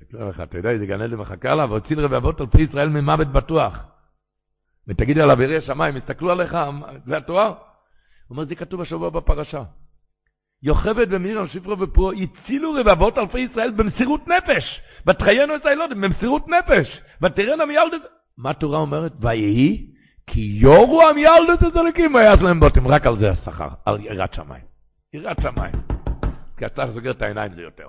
[0.00, 3.78] תקרא לך, אתה יודע איזה גן עדן מחכה לה, והציל רבבות אלפי ישראל ממוות בטוח.
[4.88, 6.56] ותגיד עליו ירא שמיים, הסתכלו עליך,
[7.06, 7.48] זה התואר?
[7.48, 7.56] הוא
[8.30, 9.62] אומר, זה כתוב השבוע בפרשה.
[10.62, 14.80] יוכבד ומירם שפרו ופרו הצילו רבבות אלפי ישראל במסירות נפש.
[15.06, 17.00] ותחיינו את הילודים במסירות נפש.
[17.22, 18.02] ותראינה מיילדת...
[18.38, 19.12] מה התורה אומרת?
[19.20, 19.86] ויהי
[20.26, 22.88] כי יורו המיילדת את הלקים ויעש להם בוטים.
[22.88, 24.64] רק על זה השכר, על יראת שמיים.
[25.12, 25.74] יראת שמיים.
[26.56, 27.86] כי אתה סוגר את העיניים זה יותר.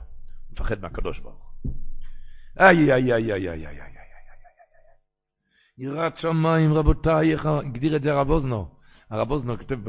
[0.52, 1.48] מפחד מהקדוש ברוך
[2.60, 3.98] איי, איי, איי, איי, איי, איי, איי.
[5.78, 8.68] יראת שמיים, רבותיי, איך הגדיר את זה הרב אוזנו?
[9.10, 9.80] הרב אוזנו כותב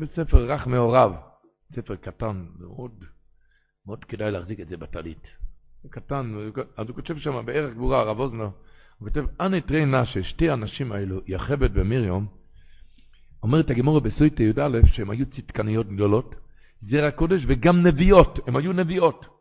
[0.00, 1.12] בספר רך מעורב,
[1.76, 3.04] ספר קטן, מאוד,
[3.86, 5.22] מאוד כדאי להחזיק את זה בטלית.
[5.90, 6.34] קטן,
[6.76, 8.50] אז הוא כותב שם בערך גבורה, הרב אוזנו,
[8.98, 12.26] הוא כותב, אנא תראי נשה, שתי האנשים האלו, יחבד ומיריום,
[13.42, 16.34] אומרת הגמורה בסויטה י"א, שהם היו צדקניות גדולות,
[16.82, 19.37] זרע קודש וגם נביאות, הם היו נביאות.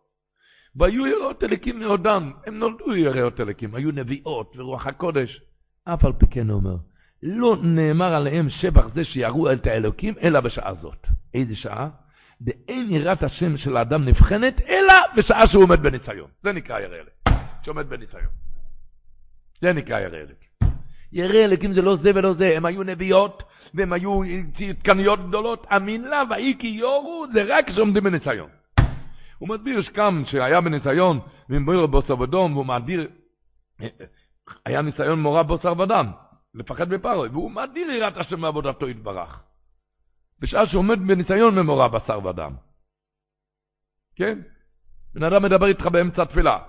[0.78, 5.42] והיו יראות אליקים מעודם, הם נולדו יראות אליקים, היו נביאות ורוח הקודש.
[5.84, 6.76] אף על פי כן אומר,
[7.24, 11.08] לא נאמר עליהם שבח זה שיראו את האלוקים, אלא בשעה זאת.
[11.34, 11.90] איזה שעה?
[12.42, 16.30] ואין יראת השם של האדם נבחנת, אלא בשעה שהוא עומד בניסיון.
[16.44, 18.32] זה נקרא ירא אלק, שעומד בניסיון.
[19.62, 20.70] זה נקרא ירא אלק.
[21.12, 23.44] ירא אלקים זה לא זה ולא זה, הם היו נביאות,
[23.74, 24.22] והם היו
[24.58, 25.68] צדקניות גדולות.
[25.70, 28.50] המילה ויהי כי יורו זה רק כשעומדים בניסיון.
[29.38, 31.20] הוא מסביר שקם שהיה בניסיון,
[31.50, 33.10] ומבויר בוסר ודום, והוא מאדיר,
[34.66, 36.12] היה ניסיון מורה בוסר ודם.
[36.58, 39.44] לפחד בפרוי, והוא מדיר יראת השם מעבודתו יתברך.
[40.40, 42.54] בשעה שהוא עומד בניסיון ממורה בשר ודם.
[44.16, 44.40] כן?
[45.14, 46.60] בן אדם מדבר איתך באמצע התפילה,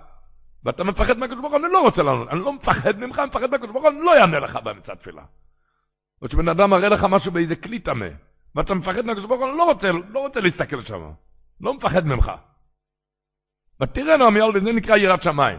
[0.65, 3.51] ואתה מפחד מהקדוש ברוך הוא, אני לא רוצה לענות, אני לא מפחד ממך, אני מפחד
[3.51, 5.23] מהקדוש ברוך הוא, אני לא אענה לך באמצע התפילה.
[6.23, 8.09] או שבן אדם מראה לך משהו באיזה כלי טמא,
[8.55, 11.11] ואתה מפחד מהקדוש ברוך הוא, אני לא רוצה, לא רוצה להסתכל שם,
[11.61, 12.33] לא מפחד ממך.
[13.83, 15.59] ותראינו עמיאל, וזה נקרא יראת שמיים.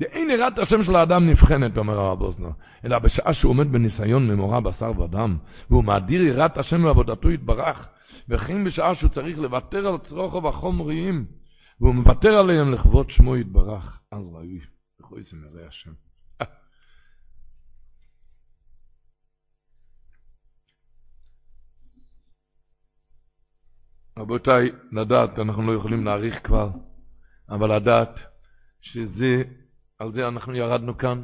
[0.00, 2.50] ואין יראת השם של האדם נבחנת, אומר הרב אוזנר,
[2.84, 5.36] אלא בשעה שהוא עומד בניסיון ממורה בשר ודם,
[5.70, 7.88] והוא מאדיר יראת השם לעבודתו יתברך,
[8.28, 11.24] וכן בשעה שהוא צריך לוותר על צרוכו וחומריים,
[11.80, 14.00] והוא מוותר עליהם לכבוד שמו יתברך.
[14.12, 14.60] אז ראוי,
[15.00, 16.05] לכוי זה מראה השם.
[24.18, 26.70] רבותיי, לדעת, אנחנו לא יכולים להעריך כבר,
[27.48, 28.14] אבל לדעת
[28.80, 29.42] שזה
[29.98, 31.22] על זה אנחנו ירדנו כאן.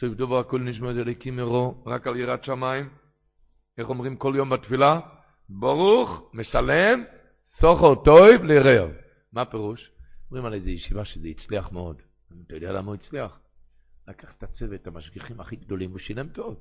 [0.00, 2.88] סוף דבר הכל נשמע את אליקים מרו, רק על יראת שמיים.
[3.78, 5.00] איך אומרים כל יום בתפילה?
[5.48, 7.04] ברוך, משלם,
[7.60, 8.88] סוחר טויב לרעהו.
[9.32, 9.90] מה הפירוש?
[10.30, 11.96] אומרים על איזו ישיבה שזה הצליח מאוד.
[12.46, 13.38] אתה יודע למה הוא הצליח?
[14.08, 16.56] לקח את הצוות, המשגיחים הכי גדולים, הוא שילם טוב.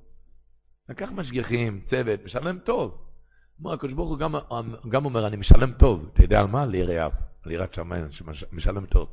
[0.89, 3.12] לקח משגיחים, צוות, משלם טוב.
[3.59, 4.35] אומר הקדוש ברוך הוא גם,
[4.89, 6.09] גם אומר, אני משלם טוב.
[6.13, 6.65] אתה יודע על מה?
[6.65, 7.11] ליראיו,
[7.45, 9.09] על יראת שמיים, שמשלם טוב.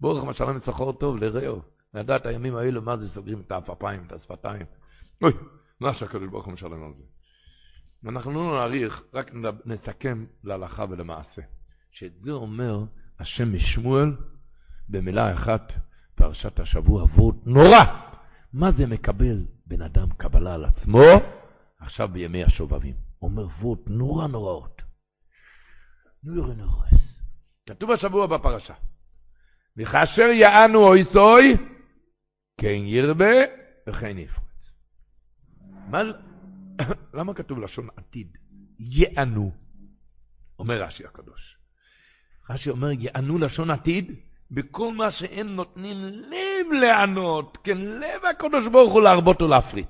[0.00, 1.62] ברוך משלם שכר טוב לרעהו.
[1.94, 4.66] לדעת הימים האלו, מה זה סוגרים את האפפיים, את השפתיים.
[5.22, 5.32] אוי,
[5.80, 7.04] מה שהקדוש ברוך הוא משלם על זה.
[8.08, 9.30] אנחנו לא נאריך, רק
[9.66, 11.42] נסכם להלכה ולמעשה.
[11.92, 12.84] שאת זה אומר
[13.20, 14.16] השם משמואל
[14.88, 15.72] במילה אחת,
[16.14, 17.84] פרשת השבוע, ועוד נורא.
[18.52, 21.02] מה זה מקבל בן אדם קבלה על עצמו
[21.80, 23.07] עכשיו בימי השובבים?
[23.22, 24.82] אומר ועוד נורא נוראות.
[26.24, 26.86] נורא נורא.
[27.66, 28.74] כתוב השבוע בפרשה.
[29.76, 31.56] וכאשר יענו אוי סוי,
[32.60, 33.34] כן ירבה
[33.88, 34.42] וכן יפרץ.
[35.90, 36.02] מה,
[37.14, 38.36] למה כתוב לשון עתיד?
[38.78, 39.52] יענו,
[40.58, 41.56] אומר רש"י הקדוש.
[42.50, 44.12] רש"י אומר, יענו לשון עתיד,
[44.50, 49.88] בכל מה שאין נותנים לב לענות, כן לב הקדוש ברוך הוא להרבות ולהפריץ.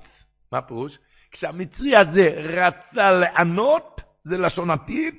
[0.51, 0.97] מה פירוש?
[1.31, 5.13] כשהמצרי הזה רצה לענות, זה לשון עתיד,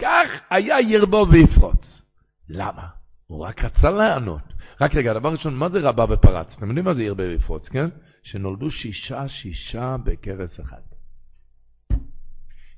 [0.00, 2.02] כך היה ירבו ויפרוץ.
[2.48, 2.86] למה?
[3.26, 4.42] הוא רק רצה לענות.
[4.80, 6.46] רק רגע, דבר ראשון, מה זה רבה ופרץ?
[6.56, 7.88] אתם יודעים מה זה ירבה ויפרוץ, כן?
[8.22, 10.80] שנולדו שישה שישה בכרס אחד.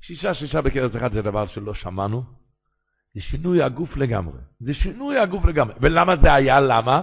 [0.01, 2.23] שישה שישה בכרס אחד זה דבר שלא שמענו.
[3.13, 4.39] זה שינוי הגוף לגמרי.
[4.59, 5.73] זה שינוי הגוף לגמרי.
[5.81, 6.59] ולמה זה היה?
[6.59, 7.01] למה?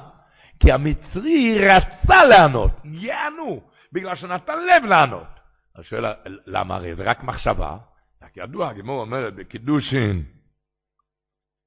[0.60, 2.70] כי המצרי רצה לענות.
[2.84, 3.60] יענו,
[3.93, 5.35] בגלל שנתן לב לענות.
[5.76, 6.04] אז שואל,
[6.46, 7.76] למה הרי זה רק מחשבה?
[8.22, 10.24] רק ידוע, הגמור אומרת בקידושין,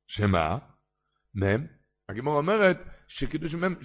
[0.07, 0.57] שמה?
[1.35, 1.65] מ',
[2.09, 2.77] הגמור אומרת
[3.07, 3.75] שקידושין מ',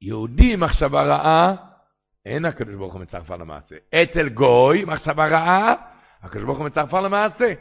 [0.00, 1.54] שביהודי מחשבה רעה,
[2.26, 3.76] אין הקדוש ברוך הוא מצרפה למעשה.
[3.94, 5.74] אצל גוי, מחשבה רעה,
[6.22, 7.54] הקדוש ברוך הוא מצרפה למעשה.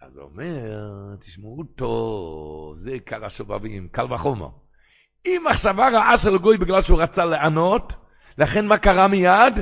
[0.00, 4.48] אז הוא אומר, תשמעו טוב, זה עיקר השובבים, קל וחומר.
[5.26, 7.92] אם מחשבה רעה של גוי בגלל שהוא רצה לענות,
[8.38, 9.54] לכן מה קרה מיד?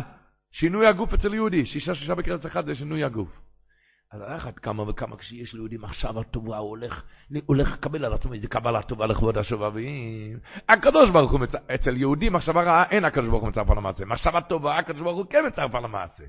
[0.53, 1.67] שינוי הגוף אצל יהודי.
[1.67, 3.29] שישה שישה בקרץ אחד זה שינוי הגוף.
[4.13, 8.13] אז על אחת כמה וכמה כשיש ליהודי מחשבה טובה, הוא הולך, הוא הולך לקבל על
[8.13, 10.39] עצמו איזה קבלה טובה לכבוד השובבים.
[10.69, 11.41] הקדוש ברוך הוא.
[11.75, 14.05] אצל יהודי מחשבה רעה, אין הקדוש ברוך הוא מצרף על המעשה.
[14.05, 16.25] מחשבה טובה, הקדוש ברוך הוא כן מצרף על המעשה.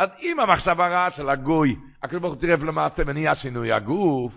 [0.00, 4.32] אז אם המחשבה הרעה של הגוי, הקדוש ברוך הוא צירף למעשה ונהיה שינוי הגוף,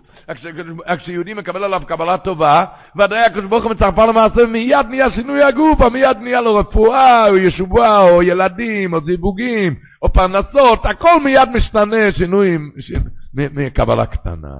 [0.98, 2.64] כשיהודי מקבל עליו קבלה טובה,
[2.96, 7.36] ודאי הקדוש ברוך הוא מצרפה למעשה מיד נהיה שינוי הגוף, מיד נהיה לו רפואה, או
[7.36, 12.92] ישובה, או ילדים, או זיווגים, או פרנסות, הכל מיד משתנה, שינויים, ש...
[13.34, 14.54] מקבלה קטנה.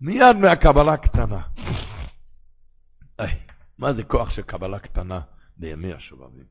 [0.00, 1.40] מיד מהקבלה קטנה.
[3.78, 5.20] מה זה כוח של קבלה קטנה
[5.56, 6.44] בימי השובבים?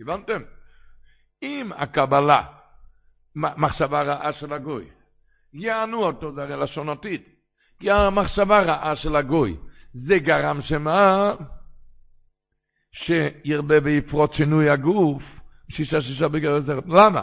[0.00, 0.42] הבנתם?
[1.42, 2.42] אם הקבלה,
[3.36, 4.84] מחשבה רעה של הגוי,
[5.54, 7.22] יענו אותו, זה הרי לשון עתיד,
[7.82, 9.56] המחשבה רעה של הגוי,
[9.94, 11.34] זה גרם שמה?
[12.92, 15.22] שירבה ויפרוץ שינוי הגוף,
[15.70, 16.74] שישה שישה בגלל זה.
[16.86, 17.22] למה?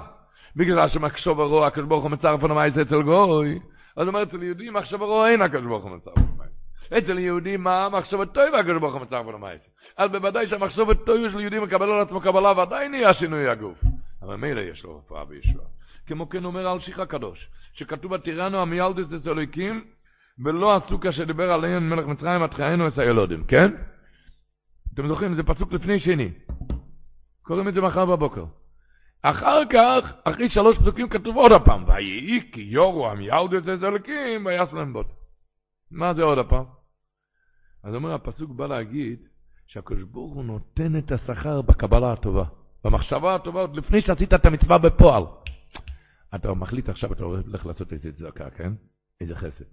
[0.55, 3.59] בגלל שמחשוב הרוע, הקדוש ברוך הוא מצרף על המייס אצל גוי,
[3.97, 6.51] אז אומר אצל יהודים מחשב הרוע אין הקדוש ברוך הוא מצרף על המייס.
[6.97, 7.89] אצל יהודים מה?
[7.89, 9.61] מחשב הטוב הקדוש ברוך הוא מצרף על המייס.
[9.97, 13.77] אז בוודאי שהמחשב הטוב של יהודים מקבל על עצמו קבלה ועדיין נהיה שינוי הגוף.
[14.25, 15.65] אבל מילא יש לו רפואה וישועה.
[16.07, 19.85] כמו כן אומר על שיח הקדוש, שכתוב בתירנו המיילדס את אלוהיקים,
[20.43, 23.71] ולא הסוכה שדיבר עליהם מלך מצרים, התחיינו את הילודים, כן?
[24.93, 26.29] אתם זוכרים, זה פסוק לפני שני.
[27.41, 28.45] קוראים את זה מחר בבוקר.
[29.21, 34.73] אחר כך, אחרי שלוש פסוקים כתוב עוד הפעם, ויהי כי יורו המיילדס את אלוהיקים, ויעש
[34.73, 35.07] להם בוט.
[35.91, 36.65] מה זה עוד הפעם?
[37.83, 39.19] אז אומר הפסוק בא להגיד
[39.67, 42.43] שהקדוש ברוך הוא נותן את השכר בקבלה הטובה.
[42.85, 45.23] במחשבה הטובה, עוד לפני שעשית את המצווה בפועל.
[46.35, 48.71] אתה מחליט עכשיו, אתה הולך לעשות איזה צדקה, כן?
[49.21, 49.65] איזה חסד.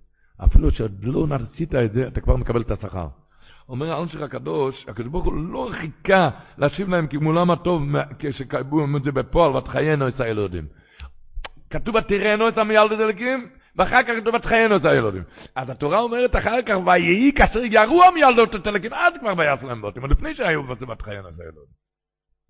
[0.45, 3.07] אפילו שעוד לא עשית את זה, אתה כבר מקבל את השכר.
[3.69, 7.83] אומר האנשך הקדוש, הקדוש ברוך הוא לא חיכה להשיב להם כמולם הטוב
[8.19, 10.67] כשקיימו את זה בפועל, ותחיינו את הילודים.
[11.71, 15.23] כתוב ותראינו את המיילד אלוקים, ואחר כך כתוב ותחיינו את הילודים.
[15.57, 19.81] אז התורה אומרת אחר כך, ויהי כאשר ירו המיילדות את אלוקים, אז כבר ויעש להם
[19.81, 21.82] בוטים, עוד לפני שהיו ותחיינו את הילודים.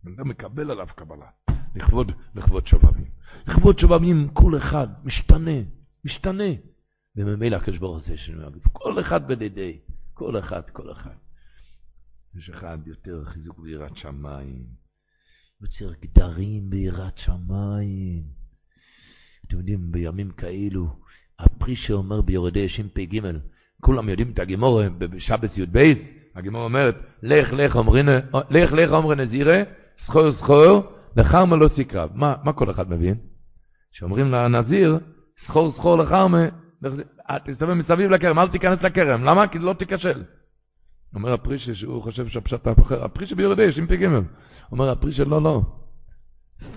[0.07, 1.27] אדם מקבל עליו קבלה,
[1.75, 3.11] לכבוד, לכבוד שובבים.
[3.47, 5.61] לכבוד שובבים, כל אחד משתנה,
[6.05, 6.53] משתנה.
[7.17, 8.67] וממילא הקדוש ברוך הוא הגוף.
[8.73, 9.79] כל אחד בדידי,
[10.15, 11.15] כל אחד, כל אחד.
[12.35, 14.65] יש אחד יותר חיזוק ביראת שמיים,
[15.63, 18.23] יוצר גדרים ביראת שמיים.
[19.47, 20.97] אתם יודעים, בימים כאלו,
[21.39, 22.99] הפרי שאומר ביורדי ש"פ,
[23.81, 25.79] כולם יודעים את הגימור בשבץ י"ב,
[26.35, 28.09] הגימור אומרת, לך לך אומרין,
[28.51, 28.73] לך
[30.07, 30.83] זכור זכור,
[31.17, 32.11] לחרמה לא תקרב.
[32.15, 33.15] מה, מה כל אחד מבין?
[33.93, 34.99] שאומרים לנזיר,
[35.45, 36.39] זכור זכור לחרמה,
[37.45, 39.25] תסתובב מסביב לכרם, אל תיכנס לכרם.
[39.25, 39.49] למה?
[39.49, 40.23] כי לא תיכשל.
[41.15, 44.23] אומר הפרישה שהוא חושב שהפשט אחר, הפרישה ביורדי, יש עם פי גימל.
[44.73, 45.61] אומר הפרישה, לא, לא.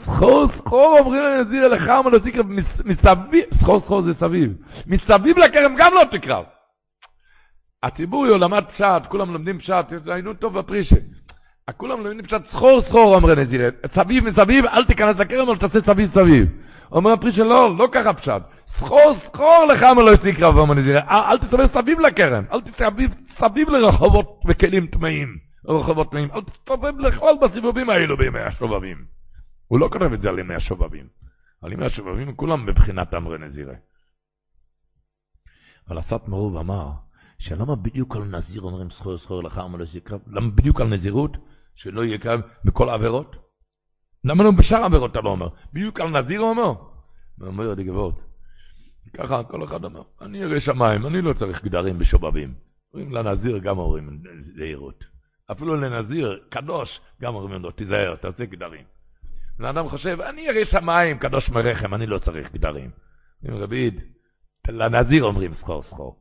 [0.03, 2.45] סחור סחור אומרים לנזיר לחרמה לא תקרב,
[2.85, 4.53] מסביב, סחור סחור זה סביב.
[4.87, 6.45] מסביב לכרם גם לא תקרב.
[7.83, 10.95] הציבור למד פשט, כולם לומדים פשט, היינו טוב בפרישה.
[11.73, 13.71] כולם מבינים פשוט סחור סחור, אומר נזיר.
[13.95, 16.47] סביב מסביב, אל תיכנס לכרם, אבל תעשה סביב סביב.
[16.91, 18.41] אומר הפרי שלא, לא ככה פשט.
[18.77, 20.99] סחור סחור לך מה לא יסיקרא, אומר נזיר.
[20.99, 23.09] אל תסתובב סביב לכרם, אל תסתובב
[23.39, 25.37] סביב לרחובות וכלים טמאים.
[25.67, 26.29] רחובות טמאים.
[26.31, 28.97] אל תסתובב לכל בסיבובים האלו בימי השובבים.
[29.67, 31.05] הוא לא כותב את זה על ימי השובבים.
[31.61, 33.73] על ימי השובבים כולם בבחינת אמרי נזירה.
[35.89, 36.89] אבל הסת מרוב אמר,
[37.39, 40.19] שלמה בדיוק על נזיר אומרים סחור סחור לך אמר לא יקרב?
[40.27, 41.37] למה בדיוק על נזירות?
[41.75, 43.35] שלא יהיה כאן בכל העבירות?
[44.23, 45.47] למה לא בשאר העבירות אתה לא אומר?
[45.73, 46.73] בדיוק על נזיר הוא אומר?
[47.39, 48.19] הוא אומר גבוהות.
[49.13, 52.53] ככה כל אחד אומר, אני ירא שמיים, אני לא צריך גדרים בשובבים.
[52.93, 54.19] אומרים לנזיר גם אומרים
[54.55, 55.03] זהירות.
[55.51, 58.83] אפילו לנזיר, קדוש, גם אומרים לו, תיזהר, תעשה גדרים.
[59.59, 62.91] בן אדם חושב, אני ירא שמיים, קדוש מרחם, אני לא צריך גדרים.
[63.43, 64.01] אומרים רביד,
[64.67, 66.19] לנזיר אומרים סחור סחור.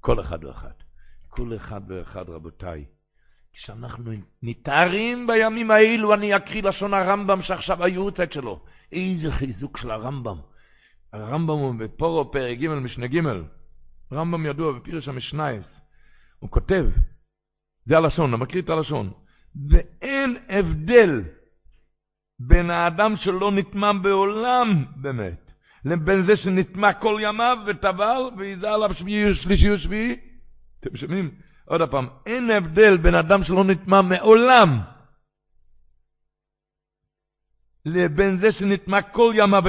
[0.00, 0.72] כל אחד ואחד.
[1.28, 2.84] כל אחד ואחד, רבותיי.
[3.52, 4.12] כשאנחנו
[4.42, 8.60] נתארים בימים האלו, אני אקריא לשון הרמב"ם שעכשיו היורצת שלו.
[8.92, 10.36] איזה חיזוק של הרמב"ם.
[11.12, 13.20] הרמב"ם הוא בפורו פרק ג' משנה ג'.
[14.12, 15.64] רמב"ם ידוע בפירוש המשנייס.
[16.38, 16.86] הוא כותב,
[17.86, 19.10] זה הלשון, אני מקריא את הלשון.
[19.70, 21.22] ואין הבדל
[22.40, 25.52] בין האדם שלא נטמע בעולם, באמת,
[25.84, 30.16] לבין זה שנטמע כל ימיו וטבל ויזה עליו שביעי ושלישי ושביעי.
[30.80, 31.30] אתם שומעים?
[31.68, 34.80] עוד פעם, אין הבדל בין אדם שלא נטמע מעולם
[37.84, 39.62] לבין זה שנטמע כל ימיו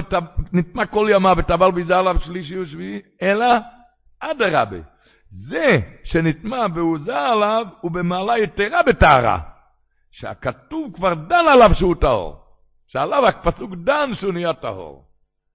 [0.54, 3.46] נטמע כל ימיו וטבל ויזה עליו שלישי ושביעי, אלא
[4.20, 4.78] אדרבה.
[5.32, 9.40] זה שנטמע והוזר עליו הוא במעלה יתרה בטהרה,
[10.12, 12.50] שהכתוב כבר דן עליו שהוא טהור.
[12.88, 15.06] שעליו הפסוק דן שהוא נהיה טהור.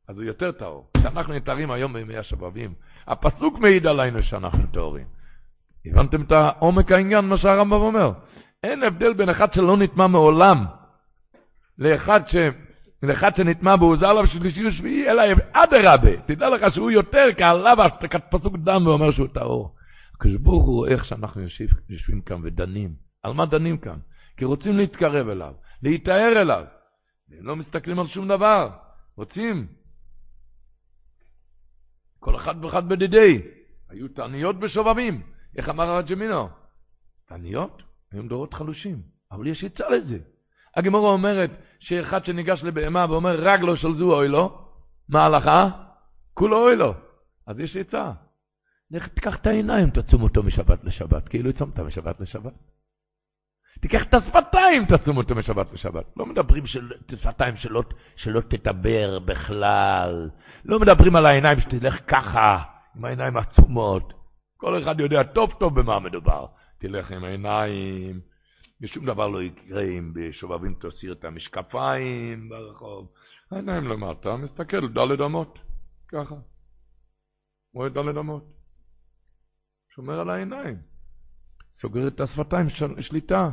[0.09, 0.91] אז הוא יותר טהור.
[0.97, 2.75] כשאנחנו נטהרים היום בימי השבבים,
[3.07, 5.07] הפסוק מעיד עלינו שאנחנו טהורים.
[5.87, 8.13] הבנתם את העומק העניין, מה שהרמב"ם אומר?
[8.63, 10.65] אין הבדל בין אחד שלא נטמע מעולם
[11.79, 12.35] לאחד, ש...
[13.03, 18.87] לאחד שנטמע והוזר עליו שלישי ושביעי, אלא אדרבה, תדע לך שהוא יותר כעליו הפסוק דן
[18.87, 19.75] ואומר שהוא טהור.
[20.15, 22.91] הקדוש ברוך הוא איך שאנחנו יושב, יושבים כאן ודנים.
[23.23, 23.99] על מה דנים כאן?
[24.37, 25.53] כי רוצים להתקרב אליו,
[25.83, 26.65] להיטהר אליו.
[27.39, 28.71] הם לא מסתכלים על שום דבר,
[29.17, 29.67] רוצים.
[32.21, 33.43] כל אחד ואחד בדידי.
[33.91, 35.34] היו תעניות בשובבים.
[35.57, 36.49] איך אמר הרב ג'מינו?
[37.29, 37.83] תעניות?
[38.13, 39.03] היום דורות חלושים,
[39.33, 40.19] אבל יש עצה לזה.
[40.77, 44.69] הגמורה אומרת שאחד שניגש לבהמה ואומר רגלו של זו אוי לו,
[45.09, 45.69] מה ההלכה?
[46.35, 46.95] כולו אוי לו.
[47.47, 48.13] אז יש עצה.
[48.91, 52.53] לך תיקח את העיניים, תצום אותו משבת לשבת, כאילו צומת משבת לשבת.
[53.81, 56.05] תיקח את השפתיים, תצום אותו משבת לשבת.
[56.17, 56.91] לא מדברים של
[57.21, 57.83] שפתיים שלא,
[58.17, 60.31] שלא תדבר בכלל.
[60.65, 62.63] לא מדברים על העיניים שתלך ככה,
[62.97, 64.24] עם העיניים עצומות.
[64.65, 66.47] כל אחד יודע טוב טוב במה מדובר.
[66.79, 68.21] תלך עם העיניים,
[68.81, 73.13] ושום דבר לא יקרה אם בשובבים תסיר את המשקפיים ברחוב.
[73.51, 75.59] העיניים למטה, מסתכל, דלת אמות,
[76.09, 76.35] ככה.
[77.75, 78.45] רואה דלת אמות.
[79.95, 80.77] שומר על העיניים.
[81.83, 83.51] סוגר את השפתיים, של, שליטה.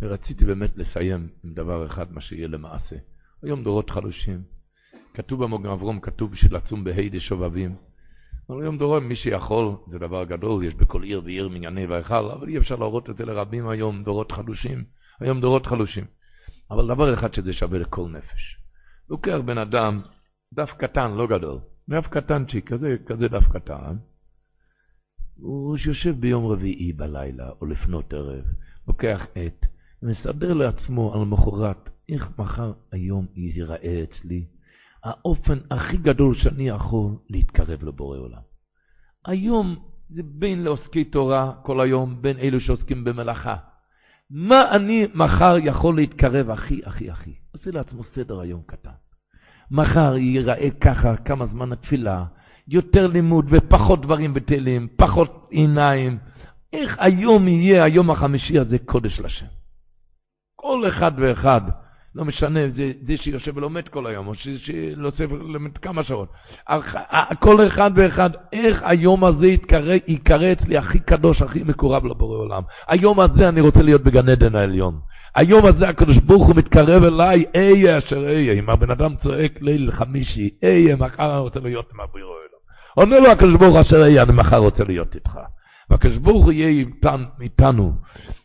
[0.00, 2.96] ורציתי באמת לסיים עם דבר אחד, מה שיהיה למעשה.
[3.42, 4.42] היום דורות חלושים.
[5.14, 7.89] כתוב במוגם אברום, כתוב בשביל לצום בה' דשובבים.
[8.50, 12.48] אבל היום דורות, מי שיכול, זה דבר גדול, יש בכל עיר ועיר מנייני והיכל, אבל
[12.48, 14.84] אי אפשר להראות את זה לרבים היום, דורות חלושים.
[15.20, 16.04] היום דורות חלושים.
[16.70, 18.56] אבל דבר אחד שזה שווה לכל נפש.
[19.10, 20.02] לוקח בן אדם,
[20.54, 21.58] דף קטן, לא גדול,
[21.90, 23.96] דף קטנצ'יק, כזה, כזה דף קטן,
[25.36, 28.44] הוא יושב ביום רביעי בלילה או לפנות ערב,
[28.88, 29.66] לוקח עט,
[30.02, 34.44] ומסדר לעצמו על מחרת איך מחר היום ייראה אצלי,
[35.04, 38.40] האופן הכי גדול שאני יכול להתקרב לבורא עולם.
[39.26, 39.76] היום
[40.08, 43.56] זה בין לעוסקי תורה כל היום, בין אלו שעוסקים במלאכה.
[44.30, 47.34] מה אני מחר יכול להתקרב הכי, הכי, הכי?
[47.52, 48.90] עושה לעצמו סדר היום קטן.
[49.70, 52.24] מחר ייראה ככה, כמה זמן התפילה,
[52.68, 56.18] יותר לימוד ופחות דברים בטלים, פחות עיניים.
[56.72, 59.46] איך היום יהיה היום החמישי הזה קודש לשם?
[60.56, 61.60] כל אחד ואחד,
[62.14, 66.28] לא משנה, זה, זה שיושב ולומד כל היום, או שיושב ולומד כמה שעות.
[67.40, 69.46] כל אחד ואחד, איך היום הזה
[70.06, 72.62] ייקרא אצלי הכי קדוש, הכי מקורב לבורא עולם.
[72.88, 74.94] היום הזה אני רוצה להיות בגן עדן העליון.
[75.34, 78.52] היום הזה הקדוש ברוך הוא מתקרב אליי, איה אשר איה.
[78.52, 82.60] אם הבן אדם צועק ליל חמישי, איה, מחר אני רוצה להיות עם הבורא עולם.
[82.96, 85.38] אומר לו הקדוש ברוך אשר איה, אני מחר רוצה להיות איתך.
[85.90, 86.84] והקדוש ברוך הוא יהיה
[87.40, 87.92] איתנו.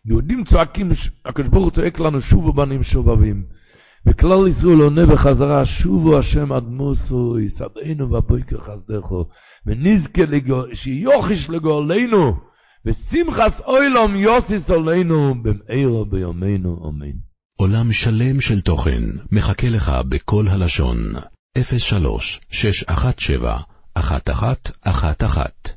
[0.06, 0.92] יהודים צועקים,
[1.26, 3.55] הקדוש ברוך הוא צועק לנו, שובו בנים שובבים.
[4.08, 9.26] וכלל ישראל עונה בחזרה, שובו השם עד מוסו, יסעדנו בבויקר חסדךו,
[9.66, 10.22] ונזכה
[10.74, 12.34] שיוכיש לגאולנו,
[12.86, 17.16] ושמחס אוילום יוסיס עלינו, במאירו ביומנו, אמן.
[17.58, 20.98] עולם שלם של תוכן מחכה לך בכל הלשון,
[21.78, 23.58] 03 617
[23.98, 25.75] 1111